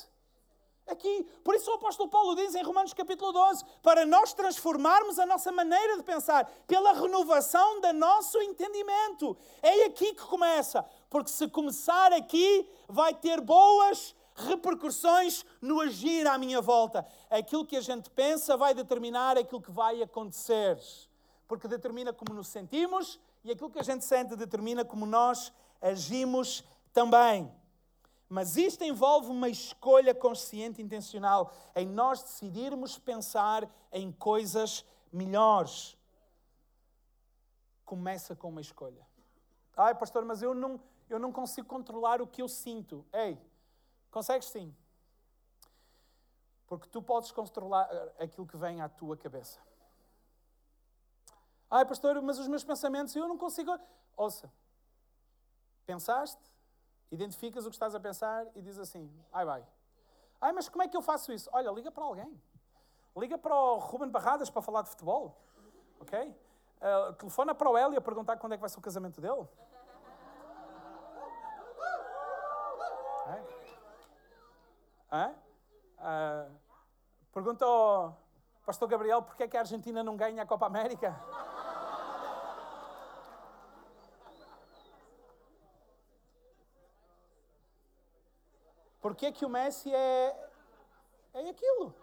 Aqui. 0.88 1.26
Por 1.44 1.56
isso 1.56 1.72
o 1.72 1.74
apóstolo 1.74 2.08
Paulo 2.08 2.36
diz 2.36 2.54
em 2.54 2.62
Romanos 2.62 2.94
capítulo 2.94 3.32
12, 3.32 3.66
para 3.82 4.06
nós 4.06 4.34
transformarmos 4.34 5.18
a 5.18 5.26
nossa 5.26 5.52
maneira 5.52 5.98
de 5.98 6.04
pensar 6.04 6.46
pela 6.68 6.94
renovação 6.94 7.82
do 7.82 7.92
nosso 7.94 8.40
entendimento. 8.40 9.36
É 9.64 9.86
aqui 9.86 10.14
que 10.14 10.24
começa, 10.24 10.86
porque 11.10 11.32
se 11.32 11.48
começar 11.48 12.14
aqui, 12.14 12.70
vai 12.88 13.16
ter 13.16 13.42
boas 13.42 14.16
repercussões 14.36 15.44
no 15.60 15.82
agir 15.82 16.28
à 16.28 16.38
minha 16.38 16.62
volta. 16.62 17.04
Aquilo 17.32 17.66
que 17.66 17.78
a 17.78 17.82
gente 17.82 18.10
pensa 18.12 18.56
vai 18.56 18.76
determinar 18.76 19.40
aquilo 19.40 19.62
que 19.62 19.72
vai 19.72 20.04
acontecer, 20.04 20.78
porque 21.48 21.68
determina 21.68 22.14
como 22.14 22.34
nos 22.34 22.48
sentimos 22.48 23.20
e 23.44 23.52
aquilo 23.52 23.72
que 23.72 23.80
a 23.80 23.84
gente 23.84 24.06
sente 24.06 24.36
determina 24.36 24.86
como 24.86 25.08
nós 25.08 25.52
agimos 25.82 26.64
também. 26.94 27.52
Mas 28.28 28.58
isto 28.58 28.84
envolve 28.84 29.30
uma 29.30 29.50
escolha 29.50 30.14
consciente 30.14 30.82
e 30.82 30.84
intencional, 30.84 31.52
em 31.76 31.88
nós 31.88 32.24
decidirmos 32.24 32.98
pensar 32.98 33.70
em 33.92 34.12
coisas 34.12 34.84
melhores. 35.12 35.98
Começa 37.84 38.36
com 38.36 38.50
uma 38.50 38.62
escolha. 38.62 39.06
Ai, 39.78 39.94
pastor, 39.94 40.26
mas 40.26 40.42
eu 40.42 40.56
não, 40.56 40.82
eu 41.08 41.20
não 41.20 41.32
consigo 41.32 41.68
controlar 41.68 42.22
o 42.22 42.28
que 42.28 42.42
eu 42.42 42.48
sinto. 42.48 43.06
Ei, 43.14 43.40
consegues 44.10 44.48
sim. 44.48 44.76
Porque 46.66 46.88
tu 46.90 47.02
podes 47.02 47.32
controlar 47.32 47.88
aquilo 48.18 48.48
que 48.48 48.58
vem 48.58 48.82
à 48.82 48.90
tua 48.90 49.16
cabeça. 49.16 49.60
Ai, 51.70 51.86
pastor, 51.86 52.20
mas 52.22 52.40
os 52.40 52.48
meus 52.48 52.64
pensamentos 52.64 53.16
eu 53.16 53.28
não 53.28 53.38
consigo. 53.38 53.78
Ouça, 54.18 54.52
pensaste, 55.86 56.42
Identificas 57.16 57.66
o 57.66 57.70
que 57.70 57.76
estás 57.76 57.96
a 57.96 58.00
pensar 58.00 58.46
e 58.56 58.62
diz 58.62 58.78
assim: 58.78 59.10
ai 59.32 59.46
vai. 59.46 59.66
Ai, 60.42 60.52
mas 60.52 60.68
como 60.68 60.84
é 60.84 60.88
que 60.88 60.98
eu 60.98 61.02
faço 61.02 61.32
isso? 61.32 61.50
Olha, 61.54 61.72
liga 61.72 61.90
para 61.90 62.04
alguém. 62.04 62.42
Liga 63.16 63.38
para 63.38 63.56
o 63.56 63.78
Ruben 63.78 64.10
Barradas 64.10 64.50
para 64.50 64.62
falar 64.62 64.82
de 64.82 64.90
futebol. 64.90 65.42
Ok? 66.02 66.20
Uh, 66.20 67.14
telefona 67.14 67.56
para 67.56 67.70
o 67.70 67.78
Hélio 67.78 67.98
a 67.98 68.02
perguntar 68.02 68.36
quando 68.36 68.52
é 68.52 68.58
que 68.58 68.62
vai 68.62 68.70
ser 68.70 68.80
o 68.80 68.82
casamento 68.82 69.22
dele. 69.22 69.48
Hã? 75.10 75.34
Ah, 75.98 76.48
pergunta 77.34 77.64
ao 77.64 78.18
pastor 78.66 78.90
Gabriel 78.90 79.22
porque 79.22 79.44
é 79.44 79.48
que 79.48 79.56
a 79.56 79.62
Argentina 79.62 80.04
não 80.04 80.18
ganha 80.18 80.44
a 80.44 80.46
Copa 80.46 80.66
América. 80.66 81.16
Porque 89.06 89.28
é 89.28 89.32
que 89.32 89.46
o 89.46 89.50
Messi 89.50 89.94
é, 89.94 90.50
é 91.36 91.50
aquilo? 91.50 91.94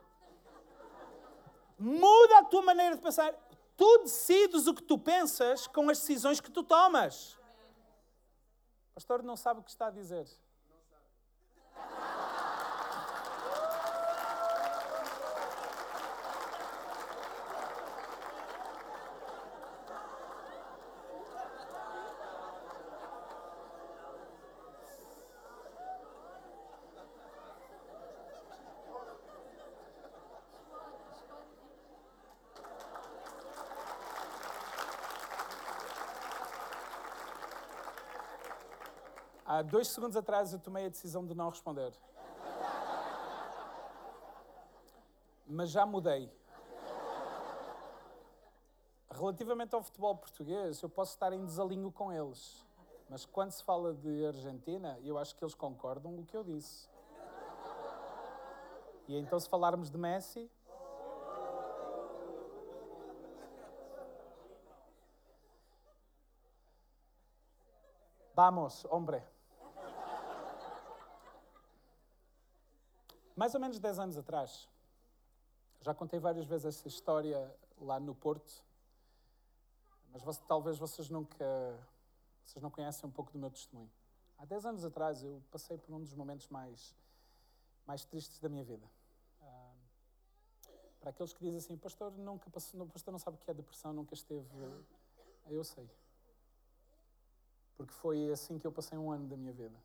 Muda 1.77 2.39
a 2.39 2.45
tua 2.45 2.63
maneira 2.63 2.95
de 2.95 3.03
pensar. 3.03 3.35
Tu 3.77 3.99
decides 4.05 4.69
o 4.69 4.73
que 4.73 4.85
tu 4.85 4.97
pensas 4.97 5.67
com 5.67 5.91
as 5.91 5.99
decisões 5.99 6.41
que 6.41 6.49
tu 6.49 6.63
tomas. 6.63 7.33
O 7.33 8.95
pastor 8.95 9.21
não 9.25 9.37
sabe 9.37 9.59
o 9.59 9.65
que 9.65 9.71
está 9.71 9.89
a 9.89 9.91
dizer. 9.91 10.29
Há 39.53 39.61
dois 39.61 39.89
segundos 39.89 40.17
atrás 40.17 40.51
eu 40.55 40.59
tomei 40.59 40.87
a 40.87 40.89
decisão 40.89 41.27
de 41.27 41.35
não 41.35 41.51
responder. 41.51 41.93
Mas 45.47 45.71
já 45.71 45.85
mudei. 45.85 46.33
Relativamente 49.11 49.75
ao 49.75 49.83
futebol 49.83 50.17
português, 50.17 50.81
eu 50.81 50.89
posso 50.89 51.13
estar 51.13 51.35
em 51.35 51.45
desalinho 51.45 51.93
com 51.93 52.11
eles. 52.11 52.65
Mas 53.11 53.27
quando 53.27 53.51
se 53.51 53.63
fala 53.63 53.93
de 53.93 54.25
Argentina, 54.25 54.99
eu 55.03 55.19
acho 55.19 55.37
que 55.37 55.45
eles 55.45 55.55
concordam 55.55 56.15
com 56.15 56.23
o 56.23 56.25
que 56.25 56.35
eu 56.35 56.43
disse. 56.43 56.89
E 59.07 59.19
então, 59.19 59.39
se 59.39 59.51
falarmos 59.51 59.91
de 59.91 59.99
Messi, 59.99 60.51
Vamos, 68.35 68.87
hombre. 68.87 69.23
Mais 73.35 73.55
ou 73.55 73.61
menos 73.61 73.79
10 73.79 73.99
anos 73.99 74.19
atrás, 74.19 74.69
já 75.81 75.95
contei 75.95 76.21
várias 76.21 76.47
vezes 76.47 76.67
essa 76.67 76.87
história 76.87 77.55
lá 77.79 77.99
no 77.99 78.15
Porto, 78.15 78.53
mas 80.13 80.23
você, 80.23 80.41
talvez 80.47 80.77
vocês 80.77 81.09
nunca, 81.09 81.45
vocês 82.45 82.63
não 82.63 82.71
conhecem 82.71 83.09
um 83.09 83.13
pouco 83.13 83.33
do 83.33 83.39
meu 83.39 83.51
testemunho. 83.51 83.91
Há 84.37 84.45
10 84.45 84.67
anos 84.67 84.85
atrás 84.85 85.23
eu 85.23 85.43
passei 85.51 85.79
por 85.79 85.95
um 85.95 86.01
dos 86.01 86.15
momentos 86.15 86.47
mais, 86.49 86.95
mais 87.87 88.05
tristes 88.05 88.39
da 88.39 88.51
minha 88.51 88.65
vida. 88.65 88.87
Ah, 89.41 89.73
para 91.01 91.11
aqueles 91.11 91.33
que 91.33 91.41
dizem 91.41 91.59
assim, 91.59 91.77
pastor, 91.79 92.13
nunca 92.13 92.51
passou, 92.51 92.87
pastor 92.87 93.13
não 93.13 93.19
sabe 93.19 93.37
o 93.37 93.41
que 93.41 93.51
é 93.51 93.55
depressão, 93.55 93.93
nunca 93.93 94.15
esteve... 94.15 94.47
Eu 95.47 95.65
sei. 95.65 95.91
Porque 97.77 97.93
foi 97.95 98.31
assim 98.31 98.59
que 98.59 98.67
eu 98.67 98.73
passei 98.73 98.97
um 98.99 99.11
ano 99.11 99.27
da 99.27 99.37
minha 99.37 99.53
vida. 99.53 99.77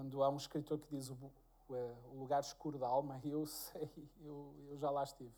Quando 0.00 0.22
há 0.22 0.30
um 0.30 0.38
escritor 0.38 0.78
que 0.78 0.88
diz 0.88 1.10
o, 1.10 1.32
o 1.68 2.16
lugar 2.18 2.40
escuro 2.40 2.78
da 2.78 2.86
alma, 2.86 3.20
eu 3.22 3.44
sei, 3.44 3.90
eu, 4.22 4.54
eu 4.70 4.78
já 4.78 4.90
lá 4.90 5.04
estive. 5.04 5.30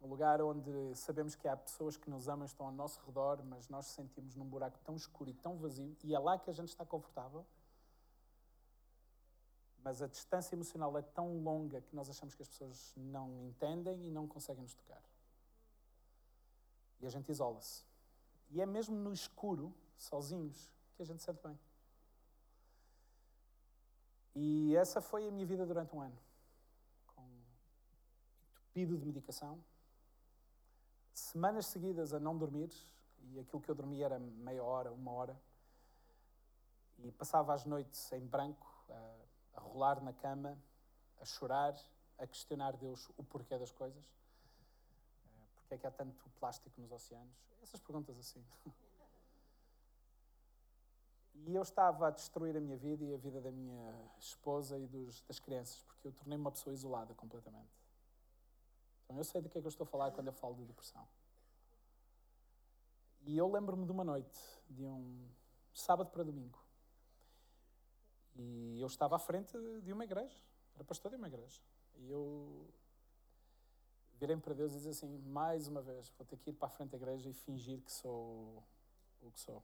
Um 0.00 0.08
lugar 0.08 0.40
onde 0.40 0.96
sabemos 0.96 1.34
que 1.34 1.46
há 1.46 1.54
pessoas 1.54 1.94
que 1.98 2.08
nos 2.08 2.26
amam, 2.26 2.46
estão 2.46 2.64
ao 2.64 2.72
nosso 2.72 3.02
redor, 3.04 3.44
mas 3.44 3.68
nós 3.68 3.84
sentimos 3.84 4.34
num 4.34 4.46
buraco 4.46 4.78
tão 4.82 4.96
escuro 4.96 5.28
e 5.28 5.34
tão 5.34 5.58
vazio, 5.58 5.94
e 6.02 6.14
é 6.14 6.18
lá 6.18 6.38
que 6.38 6.48
a 6.48 6.54
gente 6.54 6.70
está 6.70 6.86
confortável. 6.86 7.44
Mas 9.82 10.00
a 10.00 10.06
distância 10.06 10.54
emocional 10.54 10.96
é 10.96 11.02
tão 11.02 11.42
longa 11.42 11.82
que 11.82 11.94
nós 11.94 12.08
achamos 12.08 12.34
que 12.34 12.40
as 12.40 12.48
pessoas 12.48 12.94
não 12.96 13.44
entendem 13.44 14.06
e 14.06 14.10
não 14.10 14.26
conseguem 14.26 14.62
nos 14.62 14.72
tocar. 14.72 15.02
E 16.98 17.06
a 17.06 17.10
gente 17.10 17.30
isola-se. 17.30 17.84
E 18.48 18.62
é 18.62 18.64
mesmo 18.64 18.96
no 18.96 19.12
escuro, 19.12 19.70
sozinhos, 19.98 20.72
que 20.96 21.02
a 21.02 21.04
gente 21.04 21.22
sente 21.22 21.42
bem. 21.42 21.58
E 24.34 24.74
essa 24.76 25.00
foi 25.00 25.28
a 25.28 25.30
minha 25.30 25.46
vida 25.46 25.64
durante 25.64 25.94
um 25.94 26.00
ano. 26.00 26.18
Com 27.14 27.22
entupido 28.50 28.98
de 28.98 29.06
medicação, 29.06 29.62
semanas 31.12 31.66
seguidas 31.66 32.12
a 32.12 32.18
não 32.18 32.36
dormir, 32.36 32.70
e 33.30 33.38
aquilo 33.38 33.62
que 33.62 33.70
eu 33.70 33.74
dormia 33.74 34.06
era 34.06 34.18
meia 34.18 34.62
hora, 34.62 34.92
uma 34.92 35.12
hora, 35.12 35.40
e 36.98 37.12
passava 37.12 37.54
as 37.54 37.64
noites 37.64 38.12
em 38.12 38.26
branco, 38.26 38.66
a, 38.88 39.14
a 39.54 39.60
rolar 39.60 40.02
na 40.02 40.12
cama, 40.12 40.58
a 41.20 41.24
chorar, 41.24 41.74
a 42.18 42.26
questionar 42.26 42.76
Deus 42.76 43.10
o 43.16 43.24
porquê 43.24 43.58
das 43.58 43.72
coisas. 43.72 44.04
Eh, 45.26 45.46
porque 45.54 45.74
é 45.74 45.78
que 45.78 45.86
há 45.86 45.90
tanto 45.90 46.28
plástico 46.38 46.80
nos 46.80 46.90
oceanos? 46.92 47.34
Essas 47.62 47.80
perguntas 47.80 48.18
assim. 48.18 48.44
E 51.34 51.54
eu 51.54 51.62
estava 51.62 52.08
a 52.08 52.10
destruir 52.10 52.56
a 52.56 52.60
minha 52.60 52.76
vida 52.76 53.04
e 53.04 53.12
a 53.12 53.16
vida 53.16 53.40
da 53.40 53.50
minha 53.50 54.10
esposa 54.18 54.78
e 54.78 54.86
dos, 54.86 55.20
das 55.22 55.38
crianças, 55.38 55.82
porque 55.82 56.08
eu 56.08 56.12
tornei-me 56.12 56.42
uma 56.42 56.52
pessoa 56.52 56.72
isolada 56.72 57.12
completamente. 57.14 57.72
Então 59.04 59.16
eu 59.16 59.24
sei 59.24 59.42
do 59.42 59.48
que 59.48 59.58
é 59.58 59.60
que 59.60 59.66
eu 59.66 59.70
estou 59.70 59.84
a 59.84 59.88
falar 59.88 60.12
quando 60.12 60.28
eu 60.28 60.32
falo 60.32 60.54
de 60.54 60.64
depressão. 60.64 61.06
E 63.26 63.36
eu 63.36 63.50
lembro-me 63.50 63.84
de 63.84 63.92
uma 63.92 64.04
noite, 64.04 64.38
de 64.68 64.84
um 64.84 65.28
sábado 65.72 66.10
para 66.10 66.22
domingo. 66.22 66.58
E 68.36 68.80
eu 68.80 68.86
estava 68.86 69.16
à 69.16 69.18
frente 69.18 69.52
de 69.82 69.92
uma 69.92 70.04
igreja, 70.04 70.38
era 70.74 70.84
pastor 70.84 71.10
de 71.10 71.16
uma 71.16 71.26
igreja. 71.26 71.60
E 71.96 72.10
eu 72.10 72.68
virei 74.14 74.36
para 74.36 74.54
Deus 74.54 74.72
e 74.72 74.76
disse 74.76 74.88
assim: 74.88 75.18
mais 75.18 75.68
uma 75.68 75.82
vez, 75.82 76.10
vou 76.18 76.26
ter 76.26 76.36
que 76.36 76.50
ir 76.50 76.52
para 76.54 76.66
a 76.66 76.70
frente 76.70 76.90
da 76.90 76.96
igreja 76.96 77.28
e 77.28 77.32
fingir 77.32 77.80
que 77.82 77.92
sou 77.92 78.62
o 79.20 79.30
que 79.30 79.40
sou. 79.40 79.62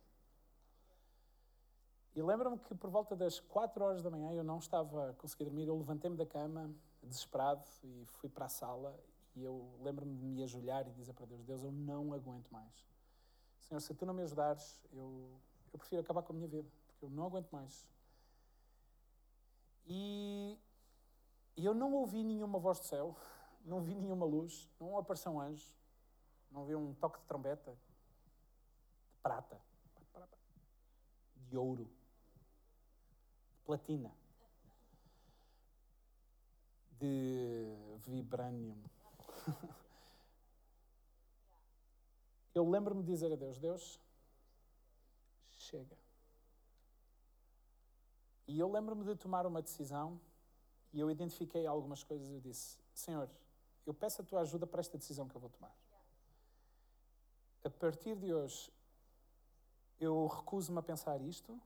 E 2.15 2.23
lembro-me 2.23 2.59
que 2.59 2.75
por 2.75 2.91
volta 2.91 3.15
das 3.15 3.39
4 3.39 3.85
horas 3.85 4.03
da 4.03 4.11
manhã 4.11 4.33
eu 4.33 4.43
não 4.43 4.59
estava 4.59 5.11
a 5.11 5.15
conseguir 5.15 5.45
dormir, 5.45 5.69
eu 5.69 5.77
levantei-me 5.77 6.17
da 6.17 6.27
cama, 6.27 6.71
desesperado, 7.03 7.65
e 7.85 8.05
fui 8.07 8.29
para 8.29 8.47
a 8.47 8.49
sala. 8.49 8.99
E 9.37 9.45
eu 9.45 9.79
lembro-me 9.81 10.17
de 10.17 10.27
me 10.27 10.43
ajoelhar 10.43 10.87
e 10.89 10.93
dizer 10.93 11.13
para 11.13 11.27
Deus: 11.27 11.45
Deus, 11.45 11.63
eu 11.63 11.71
não 11.71 12.13
aguento 12.13 12.49
mais. 12.51 12.85
Senhor, 13.61 13.81
se 13.81 13.95
tu 13.95 14.05
não 14.05 14.13
me 14.13 14.23
ajudares, 14.23 14.81
eu, 14.93 15.41
eu 15.73 15.79
prefiro 15.79 16.01
acabar 16.01 16.23
com 16.23 16.33
a 16.33 16.37
minha 16.37 16.49
vida, 16.49 16.69
porque 16.89 17.05
eu 17.05 17.11
não 17.11 17.27
aguento 17.27 17.49
mais. 17.51 17.89
E, 19.87 20.59
e 21.57 21.65
eu 21.65 21.75
não 21.75 21.93
ouvi 21.95 22.25
nenhuma 22.25 22.59
voz 22.59 22.81
do 22.81 22.87
céu, 22.87 23.17
não 23.65 23.81
vi 23.81 23.95
nenhuma 23.95 24.27
luz, 24.27 24.69
não 24.81 24.99
apareceu 24.99 25.33
um 25.33 25.41
anjo, 25.41 25.73
não 26.51 26.65
vi 26.65 26.75
um 26.75 26.93
toque 26.95 27.21
de 27.21 27.27
trombeta 27.27 27.73
de 27.73 29.17
prata, 29.23 29.61
de 31.37 31.57
ouro, 31.57 31.89
platina, 33.71 34.13
de 36.99 37.73
vibranium. 38.05 38.83
Eu 42.53 42.69
lembro-me 42.69 43.01
de 43.05 43.13
dizer 43.13 43.33
a 43.33 43.37
Deus: 43.37 43.61
Deus, 43.61 44.01
chega. 45.53 45.97
E 48.49 48.59
eu 48.59 48.69
lembro-me 48.69 49.05
de 49.05 49.15
tomar 49.15 49.47
uma 49.47 49.63
decisão 49.63 50.21
e 50.93 50.99
eu 50.99 51.09
identifiquei 51.09 51.65
algumas 51.65 52.03
coisas 52.03 52.29
e 52.29 52.35
eu 52.35 52.41
disse: 52.41 52.77
Senhor, 52.93 53.31
eu 53.87 53.95
peço 53.95 54.21
a 54.21 54.25
tua 54.25 54.41
ajuda 54.41 54.67
para 54.67 54.81
esta 54.81 54.99
decisão 54.99 55.29
que 55.29 55.37
eu 55.37 55.41
vou 55.41 55.49
tomar. 55.51 55.73
A 57.63 57.71
partir 57.71 58.17
de 58.17 58.35
hoje, 58.35 58.73
eu 60.01 60.27
recuso-me 60.27 60.81
a 60.81 60.83
pensar 60.83 61.21
isto, 61.21 61.57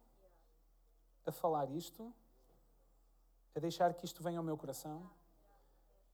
a 1.27 1.33
falar 1.33 1.71
isto, 1.71 2.13
a 3.55 3.61
deixar 3.61 3.95
que 3.95 4.05
isto 4.05 4.23
venha 4.23 4.39
ao 4.39 4.45
meu 4.45 4.57
coração. 4.57 5.11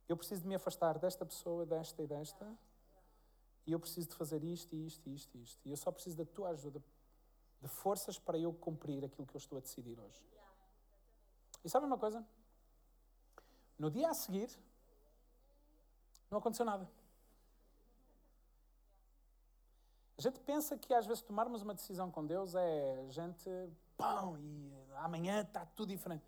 Eu 0.08 0.16
preciso 0.16 0.42
de 0.42 0.48
me 0.48 0.54
afastar 0.54 0.98
desta 0.98 1.24
pessoa, 1.24 1.64
desta 1.64 2.02
e 2.02 2.06
desta, 2.06 2.58
e 3.66 3.72
eu 3.72 3.80
preciso 3.80 4.08
de 4.08 4.14
fazer 4.16 4.42
isto, 4.42 4.74
e 4.74 4.86
isto, 4.86 5.08
e 5.08 5.14
isto, 5.14 5.36
e 5.36 5.42
isto. 5.42 5.68
E 5.68 5.70
eu 5.70 5.76
só 5.76 5.90
preciso 5.92 6.16
da 6.16 6.24
tua 6.24 6.50
ajuda, 6.50 6.82
de 7.60 7.68
forças 7.68 8.18
para 8.18 8.38
eu 8.38 8.52
cumprir 8.52 9.04
aquilo 9.04 9.26
que 9.26 9.36
eu 9.36 9.38
estou 9.38 9.58
a 9.58 9.60
decidir 9.60 9.98
hoje. 9.98 10.22
E 11.64 11.68
sabe 11.68 11.86
uma 11.86 11.98
coisa? 11.98 12.26
No 13.78 13.90
dia 13.90 14.10
a 14.10 14.14
seguir, 14.14 14.50
não 16.30 16.38
aconteceu 16.38 16.64
nada. 16.64 16.88
A 20.18 20.22
gente 20.22 20.38
pensa 20.40 20.76
que 20.76 20.92
às 20.92 21.06
vezes 21.06 21.22
tomarmos 21.22 21.62
uma 21.62 21.74
decisão 21.74 22.10
com 22.10 22.26
Deus 22.26 22.54
é 22.54 23.06
a 23.06 23.10
gente, 23.10 23.48
pão, 23.96 24.38
e 24.38 24.70
amanhã 25.04 25.42
está 25.42 25.64
tudo 25.64 25.88
diferente. 25.88 26.24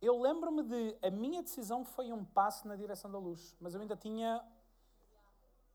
eu 0.00 0.18
lembro-me 0.18 0.62
de. 0.62 0.96
A 1.02 1.10
minha 1.10 1.42
decisão 1.42 1.84
foi 1.84 2.12
um 2.12 2.24
passo 2.24 2.66
na 2.66 2.74
direção 2.74 3.10
da 3.10 3.18
luz, 3.18 3.56
mas 3.60 3.74
eu 3.74 3.80
ainda 3.80 3.96
tinha 3.96 4.42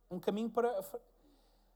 um 0.09 0.19
caminho 0.19 0.49
para. 0.49 0.83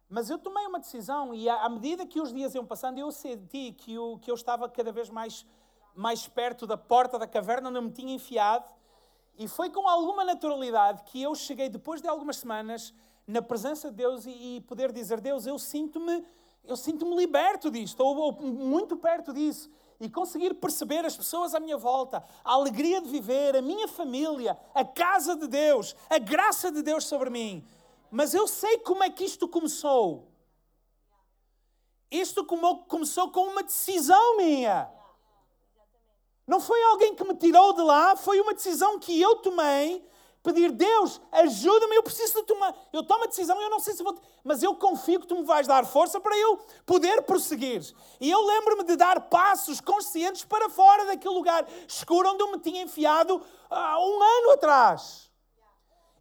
Mas 0.08 0.30
eu 0.30 0.40
tomei 0.40 0.66
uma 0.66 0.80
decisão 0.80 1.36
e 1.36 1.48
à 1.48 1.70
medida 1.70 2.06
que 2.06 2.20
os 2.20 2.34
dias 2.34 2.56
iam 2.56 2.66
passando, 2.66 2.98
eu 2.98 3.12
senti 3.12 3.74
que 3.74 3.94
eu, 3.94 4.18
que 4.20 4.32
eu 4.32 4.34
estava 4.34 4.68
cada 4.68 4.92
vez 4.92 5.08
mais, 5.08 5.46
mais 5.94 6.28
perto 6.28 6.66
da 6.66 6.76
porta 6.76 7.20
da 7.20 7.28
caverna 7.28 7.70
onde 7.70 7.78
eu 7.78 7.84
me 7.84 7.92
tinha 7.92 8.16
enfiado. 8.16 8.66
E 9.38 9.48
foi 9.48 9.70
com 9.70 9.88
alguma 9.88 10.26
naturalidade 10.26 11.04
que 11.04 11.22
eu 11.22 11.36
cheguei, 11.36 11.70
depois 11.70 12.02
de 12.02 12.08
algumas 12.08 12.38
semanas, 12.38 12.94
na 13.28 13.42
presença 13.42 13.92
de 13.92 13.98
Deus 13.98 14.26
e, 14.26 14.56
e 14.56 14.62
poder 14.62 14.92
dizer: 14.92 15.22
Deus, 15.22 15.46
eu 15.46 15.60
sinto-me 15.60 16.26
eu 16.64 16.76
sinto-me 16.76 17.16
liberto 17.16 17.72
disto, 17.72 18.00
ou, 18.02 18.16
ou 18.18 18.42
muito 18.42 18.98
perto 18.98 19.34
disso 19.34 19.70
e 20.00 20.10
conseguir 20.10 20.54
perceber 20.56 21.06
as 21.06 21.18
pessoas 21.18 21.54
à 21.54 21.60
minha 21.60 21.78
volta, 21.78 22.24
a 22.44 22.54
alegria 22.54 23.02
de 23.02 23.10
viver, 23.10 23.56
a 23.56 23.62
minha 23.62 23.88
família, 23.88 24.58
a 24.74 24.86
casa 24.86 25.36
de 25.36 25.48
Deus, 25.48 25.96
a 26.10 26.18
graça 26.18 26.72
de 26.72 26.82
Deus 26.82 27.06
sobre 27.06 27.30
mim. 27.30 27.68
Mas 28.10 28.34
eu 28.34 28.48
sei 28.48 28.78
como 28.80 29.04
é 29.04 29.10
que 29.10 29.26
isto 29.26 29.48
começou. 29.48 30.32
Isto 32.10 32.46
começou 32.46 33.30
com 33.32 33.42
uma 33.42 33.62
decisão 33.62 34.38
minha. 34.38 34.90
Não 36.48 36.60
foi 36.60 36.82
alguém 36.84 37.14
que 37.14 37.24
me 37.24 37.36
tirou 37.36 37.74
de 37.74 37.82
lá, 37.82 38.16
foi 38.16 38.40
uma 38.42 38.54
decisão 38.54 38.98
que 38.98 39.20
eu 39.22 39.36
tomei 39.36 40.04
pedir, 40.44 40.72
Deus, 40.72 41.22
ajuda-me, 41.32 41.96
eu 41.96 42.04
preciso 42.04 42.36
de 42.36 42.44
tomar. 42.44 42.74
Eu 42.94 43.04
tomo 43.04 43.24
a 43.24 43.28
decisão, 43.28 43.60
eu 43.62 43.70
não 43.70 43.80
sei 43.80 43.94
se 43.94 44.04
vou. 44.04 44.18
Mas 44.44 44.64
eu 44.64 44.76
confio 44.76 45.20
que 45.20 45.28
tu 45.28 45.36
me 45.36 45.44
vais 45.44 45.68
dar 45.68 45.86
força 45.86 46.20
para 46.20 46.38
eu 46.38 46.58
poder 46.86 47.22
prosseguir. 47.24 47.82
E 48.20 48.30
eu 48.30 48.46
lembro-me 48.46 48.84
de 48.84 48.96
dar 48.96 49.22
passos 49.30 49.82
conscientes 49.82 50.46
para 50.46 50.70
fora 50.70 51.06
daquele 51.06 51.34
lugar 51.34 51.68
escuro 51.88 52.30
onde 52.30 52.44
eu 52.44 52.52
me 52.52 52.60
tinha 52.60 52.82
enfiado 52.82 53.42
há 53.70 54.00
um 54.00 54.24
ano 54.24 54.52
atrás. 54.52 55.30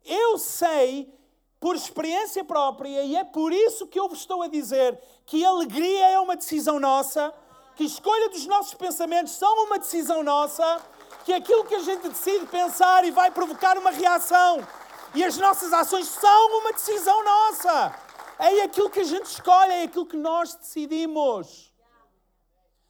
Eu 0.04 0.38
sei, 0.38 1.12
por 1.60 1.76
experiência 1.76 2.44
própria, 2.44 3.02
e 3.02 3.16
é 3.16 3.24
por 3.24 3.52
isso 3.52 3.86
que 3.86 3.98
eu 3.98 4.08
vos 4.08 4.20
estou 4.20 4.42
a 4.42 4.48
dizer 4.48 4.98
que 5.26 5.44
alegria 5.44 6.08
é 6.08 6.18
uma 6.18 6.34
decisão 6.34 6.80
nossa, 6.80 7.32
que 7.76 7.84
escolha 7.84 8.28
dos 8.30 8.46
nossos 8.46 8.74
pensamentos 8.74 9.34
são 9.34 9.64
uma 9.64 9.78
decisão 9.78 10.22
nossa 10.22 10.82
que 11.24 11.32
aquilo 11.32 11.64
que 11.64 11.74
a 11.74 11.80
gente 11.80 12.08
decide 12.08 12.46
pensar 12.46 13.04
e 13.04 13.10
vai 13.10 13.30
provocar 13.30 13.76
uma 13.76 13.90
reação. 13.90 14.66
E 15.14 15.24
as 15.24 15.36
nossas 15.36 15.72
ações 15.72 16.06
são 16.06 16.58
uma 16.60 16.72
decisão 16.72 17.24
nossa. 17.24 17.94
É 18.38 18.62
aquilo 18.62 18.90
que 18.90 19.00
a 19.00 19.04
gente 19.04 19.26
escolhe, 19.26 19.72
é 19.72 19.82
aquilo 19.82 20.06
que 20.06 20.16
nós 20.16 20.54
decidimos. 20.54 21.72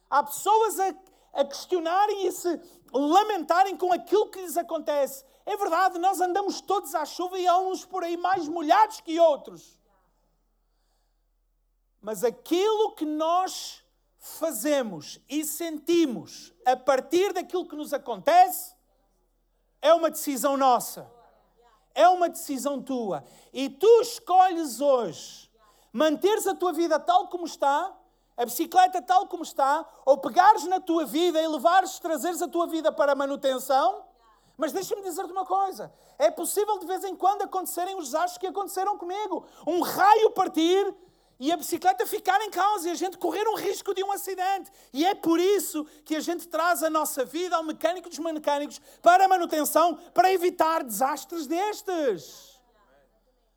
Há 0.09 0.23
pessoas 0.23 0.79
a, 0.79 0.93
a 1.33 1.45
questionarem 1.45 2.27
e 2.27 2.31
se 2.31 2.61
lamentarem 2.93 3.75
com 3.77 3.91
aquilo 3.91 4.29
que 4.29 4.41
lhes 4.41 4.57
acontece. 4.57 5.23
É 5.45 5.57
verdade, 5.57 5.97
nós 5.97 6.21
andamos 6.21 6.61
todos 6.61 6.93
à 6.93 7.05
chuva 7.05 7.37
e 7.39 7.47
há 7.47 7.57
uns 7.57 7.85
por 7.85 8.03
aí 8.03 8.17
mais 8.17 8.47
molhados 8.47 9.01
que 9.01 9.19
outros. 9.19 9.79
Mas 12.01 12.23
aquilo 12.23 12.93
que 12.93 13.05
nós 13.05 13.78
fazemos 14.19 15.19
e 15.29 15.45
sentimos 15.45 16.53
a 16.65 16.75
partir 16.75 17.33
daquilo 17.33 17.67
que 17.67 17.75
nos 17.75 17.93
acontece 17.93 18.75
é 19.81 19.93
uma 19.93 20.09
decisão 20.09 20.57
nossa. 20.57 21.09
É 21.95 22.07
uma 22.07 22.29
decisão 22.29 22.81
tua. 22.81 23.23
E 23.51 23.69
tu 23.69 24.01
escolhes 24.01 24.79
hoje 24.79 25.49
manteres 25.91 26.45
a 26.45 26.53
tua 26.53 26.71
vida 26.71 26.99
tal 26.99 27.27
como 27.29 27.45
está, 27.45 27.95
a 28.37 28.45
bicicleta 28.45 29.01
tal 29.01 29.27
como 29.27 29.43
está, 29.43 29.87
ou 30.05 30.17
pegares 30.17 30.65
na 30.65 30.79
tua 30.79 31.05
vida 31.05 31.41
e 31.41 31.47
levares, 31.47 31.99
trazeres 31.99 32.41
a 32.41 32.47
tua 32.47 32.67
vida 32.67 32.91
para 32.91 33.13
a 33.13 33.15
manutenção. 33.15 34.05
Mas 34.55 34.71
deixa-me 34.71 35.01
dizer-te 35.01 35.31
uma 35.31 35.45
coisa: 35.45 35.93
é 36.17 36.29
possível 36.29 36.77
de 36.79 36.85
vez 36.85 37.03
em 37.03 37.15
quando 37.15 37.41
acontecerem 37.41 37.95
os 37.95 38.05
desastres 38.05 38.37
que 38.37 38.47
aconteceram 38.47 38.97
comigo. 38.97 39.45
Um 39.65 39.81
raio 39.81 40.31
partir 40.31 40.93
e 41.39 41.53
a 41.53 41.57
bicicleta 41.57 42.05
ficar 42.05 42.41
em 42.41 42.51
causa 42.51 42.89
e 42.89 42.91
a 42.91 42.95
gente 42.95 43.17
correr 43.17 43.47
um 43.47 43.55
risco 43.55 43.93
de 43.93 44.03
um 44.03 44.11
acidente. 44.11 44.69
E 44.91 45.05
é 45.05 45.15
por 45.15 45.39
isso 45.39 45.85
que 46.03 46.17
a 46.17 46.19
gente 46.19 46.47
traz 46.47 46.83
a 46.83 46.89
nossa 46.89 47.23
vida 47.23 47.55
ao 47.55 47.63
mecânico 47.63 48.09
dos 48.09 48.19
mecânicos 48.19 48.81
para 49.01 49.27
manutenção, 49.27 49.95
para 50.13 50.33
evitar 50.33 50.83
desastres 50.83 51.47
destes. 51.47 52.59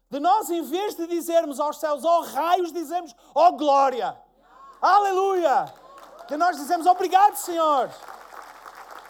De 0.08 0.20
nós, 0.20 0.48
em 0.50 0.62
vez 0.62 0.94
de 0.94 1.08
dizermos 1.08 1.58
aos 1.58 1.80
céus, 1.80 2.04
ó 2.04 2.20
oh, 2.20 2.22
raios, 2.22 2.72
dizemos, 2.72 3.16
ó 3.34 3.48
oh, 3.48 3.52
glória. 3.52 4.16
Aleluia! 4.80 5.74
De 6.28 6.36
nós 6.36 6.56
dizemos, 6.56 6.86
obrigado, 6.86 7.34
Senhor. 7.34 7.90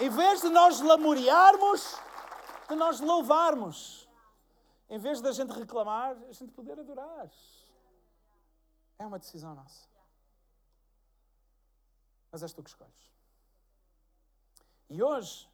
Em 0.00 0.08
vez 0.08 0.40
de 0.40 0.48
nós 0.48 0.80
lamuriarmos, 0.80 1.96
de 2.68 2.74
nós 2.74 3.00
louvarmos. 3.00 4.08
Em 4.88 4.98
vez 4.98 5.20
da 5.20 5.32
gente 5.32 5.50
reclamar, 5.52 6.16
a 6.28 6.32
gente 6.32 6.52
poder 6.52 6.78
adorar. 6.78 7.28
É 9.02 9.06
uma 9.06 9.18
decisão 9.18 9.52
nossa. 9.52 9.88
Mas 12.30 12.40
és 12.40 12.52
tu 12.52 12.62
que 12.62 12.70
escolhes. 12.70 13.10
E 14.88 15.02
hoje, 15.02 15.50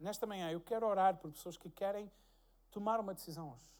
nesta 0.00 0.26
manhã, 0.26 0.50
eu 0.50 0.62
quero 0.62 0.86
orar 0.86 1.18
por 1.18 1.30
pessoas 1.30 1.58
que 1.58 1.68
querem 1.68 2.10
tomar 2.70 2.98
uma 2.98 3.12
decisão 3.12 3.52
hoje. 3.52 3.70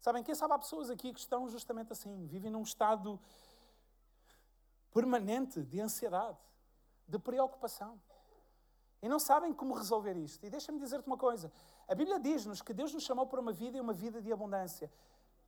Sabem, 0.00 0.22
quem 0.22 0.34
sabe 0.34 0.54
há 0.54 0.58
pessoas 0.58 0.88
aqui 0.88 1.12
que 1.12 1.20
estão 1.20 1.46
justamente 1.50 1.92
assim, 1.92 2.26
vivem 2.26 2.50
num 2.50 2.62
estado 2.62 3.20
permanente 4.94 5.62
de 5.62 5.78
ansiedade, 5.78 6.38
de 7.06 7.18
preocupação. 7.18 8.00
E 9.02 9.10
não 9.10 9.18
sabem 9.18 9.52
como 9.52 9.74
resolver 9.74 10.16
isto. 10.16 10.42
E 10.46 10.48
deixa-me 10.48 10.78
dizer-te 10.78 11.06
uma 11.06 11.18
coisa: 11.18 11.52
a 11.86 11.94
Bíblia 11.94 12.18
diz-nos 12.18 12.62
que 12.62 12.72
Deus 12.72 12.94
nos 12.94 13.02
chamou 13.02 13.26
para 13.26 13.40
uma 13.40 13.52
vida 13.52 13.76
e 13.76 13.80
uma 13.80 13.92
vida 13.92 14.22
de 14.22 14.32
abundância. 14.32 14.90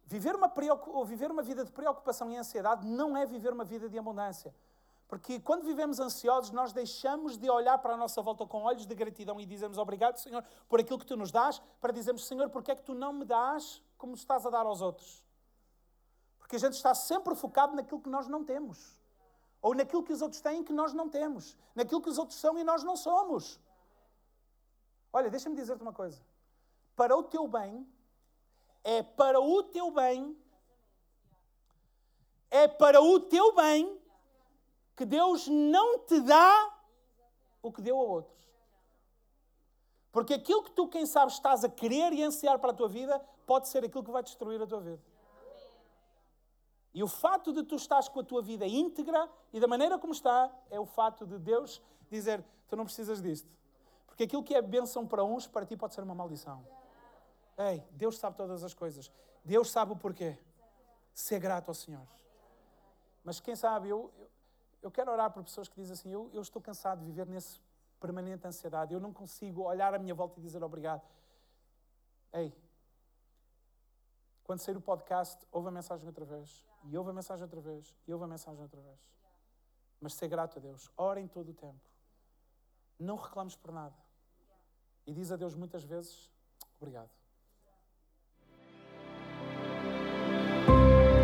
Viver 0.06 0.36
uma, 0.36 0.52
ou 0.88 1.04
viver 1.04 1.30
uma 1.30 1.42
vida 1.42 1.64
de 1.64 1.72
preocupação 1.72 2.30
e 2.30 2.36
ansiedade 2.36 2.86
não 2.86 3.16
é 3.16 3.24
viver 3.24 3.52
uma 3.52 3.64
vida 3.64 3.88
de 3.88 3.98
abundância. 3.98 4.54
Porque 5.08 5.38
quando 5.40 5.64
vivemos 5.64 6.00
ansiosos, 6.00 6.50
nós 6.50 6.72
deixamos 6.72 7.36
de 7.36 7.48
olhar 7.48 7.78
para 7.78 7.94
a 7.94 7.96
nossa 7.96 8.20
volta 8.20 8.46
com 8.46 8.62
olhos 8.62 8.86
de 8.86 8.94
gratidão 8.94 9.40
e 9.40 9.46
dizemos 9.46 9.78
obrigado, 9.78 10.16
Senhor, 10.16 10.44
por 10.68 10.80
aquilo 10.80 10.98
que 10.98 11.06
tu 11.06 11.16
nos 11.16 11.30
dás, 11.30 11.60
para 11.80 11.92
dizermos, 11.92 12.26
Senhor, 12.26 12.50
porque 12.50 12.72
é 12.72 12.74
que 12.74 12.82
tu 12.82 12.94
não 12.94 13.12
me 13.12 13.24
dás 13.24 13.82
como 13.96 14.14
estás 14.14 14.44
a 14.44 14.50
dar 14.50 14.66
aos 14.66 14.80
outros? 14.80 15.24
Porque 16.38 16.56
a 16.56 16.58
gente 16.58 16.74
está 16.74 16.94
sempre 16.94 17.34
focado 17.34 17.74
naquilo 17.74 18.00
que 18.00 18.08
nós 18.08 18.28
não 18.28 18.44
temos. 18.44 18.98
Ou 19.62 19.74
naquilo 19.74 20.02
que 20.02 20.12
os 20.12 20.20
outros 20.20 20.42
têm 20.42 20.62
que 20.62 20.72
nós 20.72 20.92
não 20.92 21.08
temos. 21.08 21.56
Naquilo 21.74 22.02
que 22.02 22.10
os 22.10 22.18
outros 22.18 22.38
são 22.38 22.58
e 22.58 22.64
nós 22.64 22.82
não 22.82 22.96
somos. 22.96 23.58
Olha, 25.12 25.30
deixa-me 25.30 25.56
dizer-te 25.56 25.80
uma 25.80 25.92
coisa. 25.92 26.20
Para 26.94 27.16
o 27.16 27.22
teu 27.22 27.48
bem, 27.48 27.86
é 28.84 29.02
para 29.02 29.40
o 29.40 29.62
teu 29.62 29.90
bem, 29.90 30.36
é 32.50 32.68
para 32.68 33.00
o 33.02 33.18
teu 33.18 33.54
bem 33.54 33.98
que 34.94 35.04
Deus 35.04 35.48
não 35.48 36.00
te 36.00 36.20
dá 36.20 36.72
o 37.62 37.72
que 37.72 37.82
deu 37.82 37.98
a 37.98 38.02
outros. 38.02 38.44
Porque 40.12 40.34
aquilo 40.34 40.62
que 40.62 40.70
tu, 40.70 40.86
quem 40.86 41.06
sabe, 41.06 41.32
estás 41.32 41.64
a 41.64 41.68
querer 41.68 42.12
e 42.12 42.22
ansiar 42.22 42.58
para 42.60 42.70
a 42.70 42.74
tua 42.74 42.88
vida, 42.88 43.18
pode 43.46 43.68
ser 43.68 43.84
aquilo 43.84 44.04
que 44.04 44.12
vai 44.12 44.22
destruir 44.22 44.62
a 44.62 44.66
tua 44.66 44.80
vida. 44.80 45.02
E 46.92 47.02
o 47.02 47.08
fato 47.08 47.52
de 47.52 47.64
tu 47.64 47.74
estás 47.74 48.08
com 48.08 48.20
a 48.20 48.24
tua 48.24 48.40
vida 48.40 48.64
íntegra 48.64 49.28
e 49.52 49.58
da 49.58 49.66
maneira 49.66 49.98
como 49.98 50.12
está, 50.12 50.48
é 50.70 50.78
o 50.78 50.86
fato 50.86 51.26
de 51.26 51.38
Deus 51.38 51.82
dizer: 52.08 52.44
tu 52.68 52.76
não 52.76 52.84
precisas 52.84 53.20
disto. 53.20 53.50
Porque 54.06 54.22
aquilo 54.22 54.44
que 54.44 54.54
é 54.54 54.62
bênção 54.62 55.04
para 55.04 55.24
uns, 55.24 55.48
para 55.48 55.66
ti 55.66 55.76
pode 55.76 55.94
ser 55.94 56.02
uma 56.02 56.14
maldição. 56.14 56.64
Ei, 57.56 57.86
Deus 57.92 58.18
sabe 58.18 58.36
todas 58.36 58.64
as 58.64 58.74
coisas. 58.74 59.10
Deus 59.44 59.70
sabe 59.70 59.92
o 59.92 59.96
porquê. 59.96 60.38
Ser 61.12 61.38
grato 61.38 61.68
ao 61.68 61.74
Senhor. 61.74 62.06
Mas 63.22 63.40
quem 63.40 63.54
sabe, 63.54 63.88
eu, 63.88 64.12
eu, 64.18 64.30
eu 64.82 64.90
quero 64.90 65.10
orar 65.10 65.30
por 65.30 65.42
pessoas 65.44 65.68
que 65.68 65.76
dizem 65.76 65.94
assim: 65.94 66.10
eu, 66.10 66.30
eu 66.32 66.42
estou 66.42 66.60
cansado 66.60 67.00
de 67.00 67.06
viver 67.06 67.26
nesse 67.26 67.60
permanente 68.00 68.46
ansiedade. 68.46 68.92
Eu 68.92 69.00
não 69.00 69.12
consigo 69.12 69.62
olhar 69.62 69.94
à 69.94 69.98
minha 69.98 70.14
volta 70.14 70.38
e 70.38 70.42
dizer 70.42 70.62
obrigado. 70.62 71.02
Ei, 72.32 72.52
quando 74.42 74.58
sair 74.58 74.76
o 74.76 74.80
podcast, 74.80 75.46
ouve 75.50 75.68
a 75.68 75.70
mensagem 75.70 76.06
outra 76.06 76.24
vez, 76.24 76.66
e 76.84 76.98
ouve 76.98 77.10
a 77.10 77.12
mensagem 77.14 77.44
outra 77.44 77.60
vez, 77.60 77.96
e 78.06 78.12
ouve 78.12 78.24
a 78.24 78.28
mensagem 78.28 78.60
outra 78.60 78.80
vez. 78.80 79.00
Mas 80.00 80.14
ser 80.14 80.28
grato 80.28 80.58
a 80.58 80.60
Deus. 80.60 80.90
Ora 80.96 81.20
em 81.20 81.28
todo 81.28 81.50
o 81.50 81.54
tempo. 81.54 81.80
Não 82.98 83.16
reclames 83.16 83.56
por 83.56 83.72
nada. 83.72 83.96
E 85.06 85.14
diz 85.14 85.32
a 85.32 85.36
Deus 85.36 85.54
muitas 85.54 85.84
vezes: 85.84 86.30
Obrigado. 86.78 87.23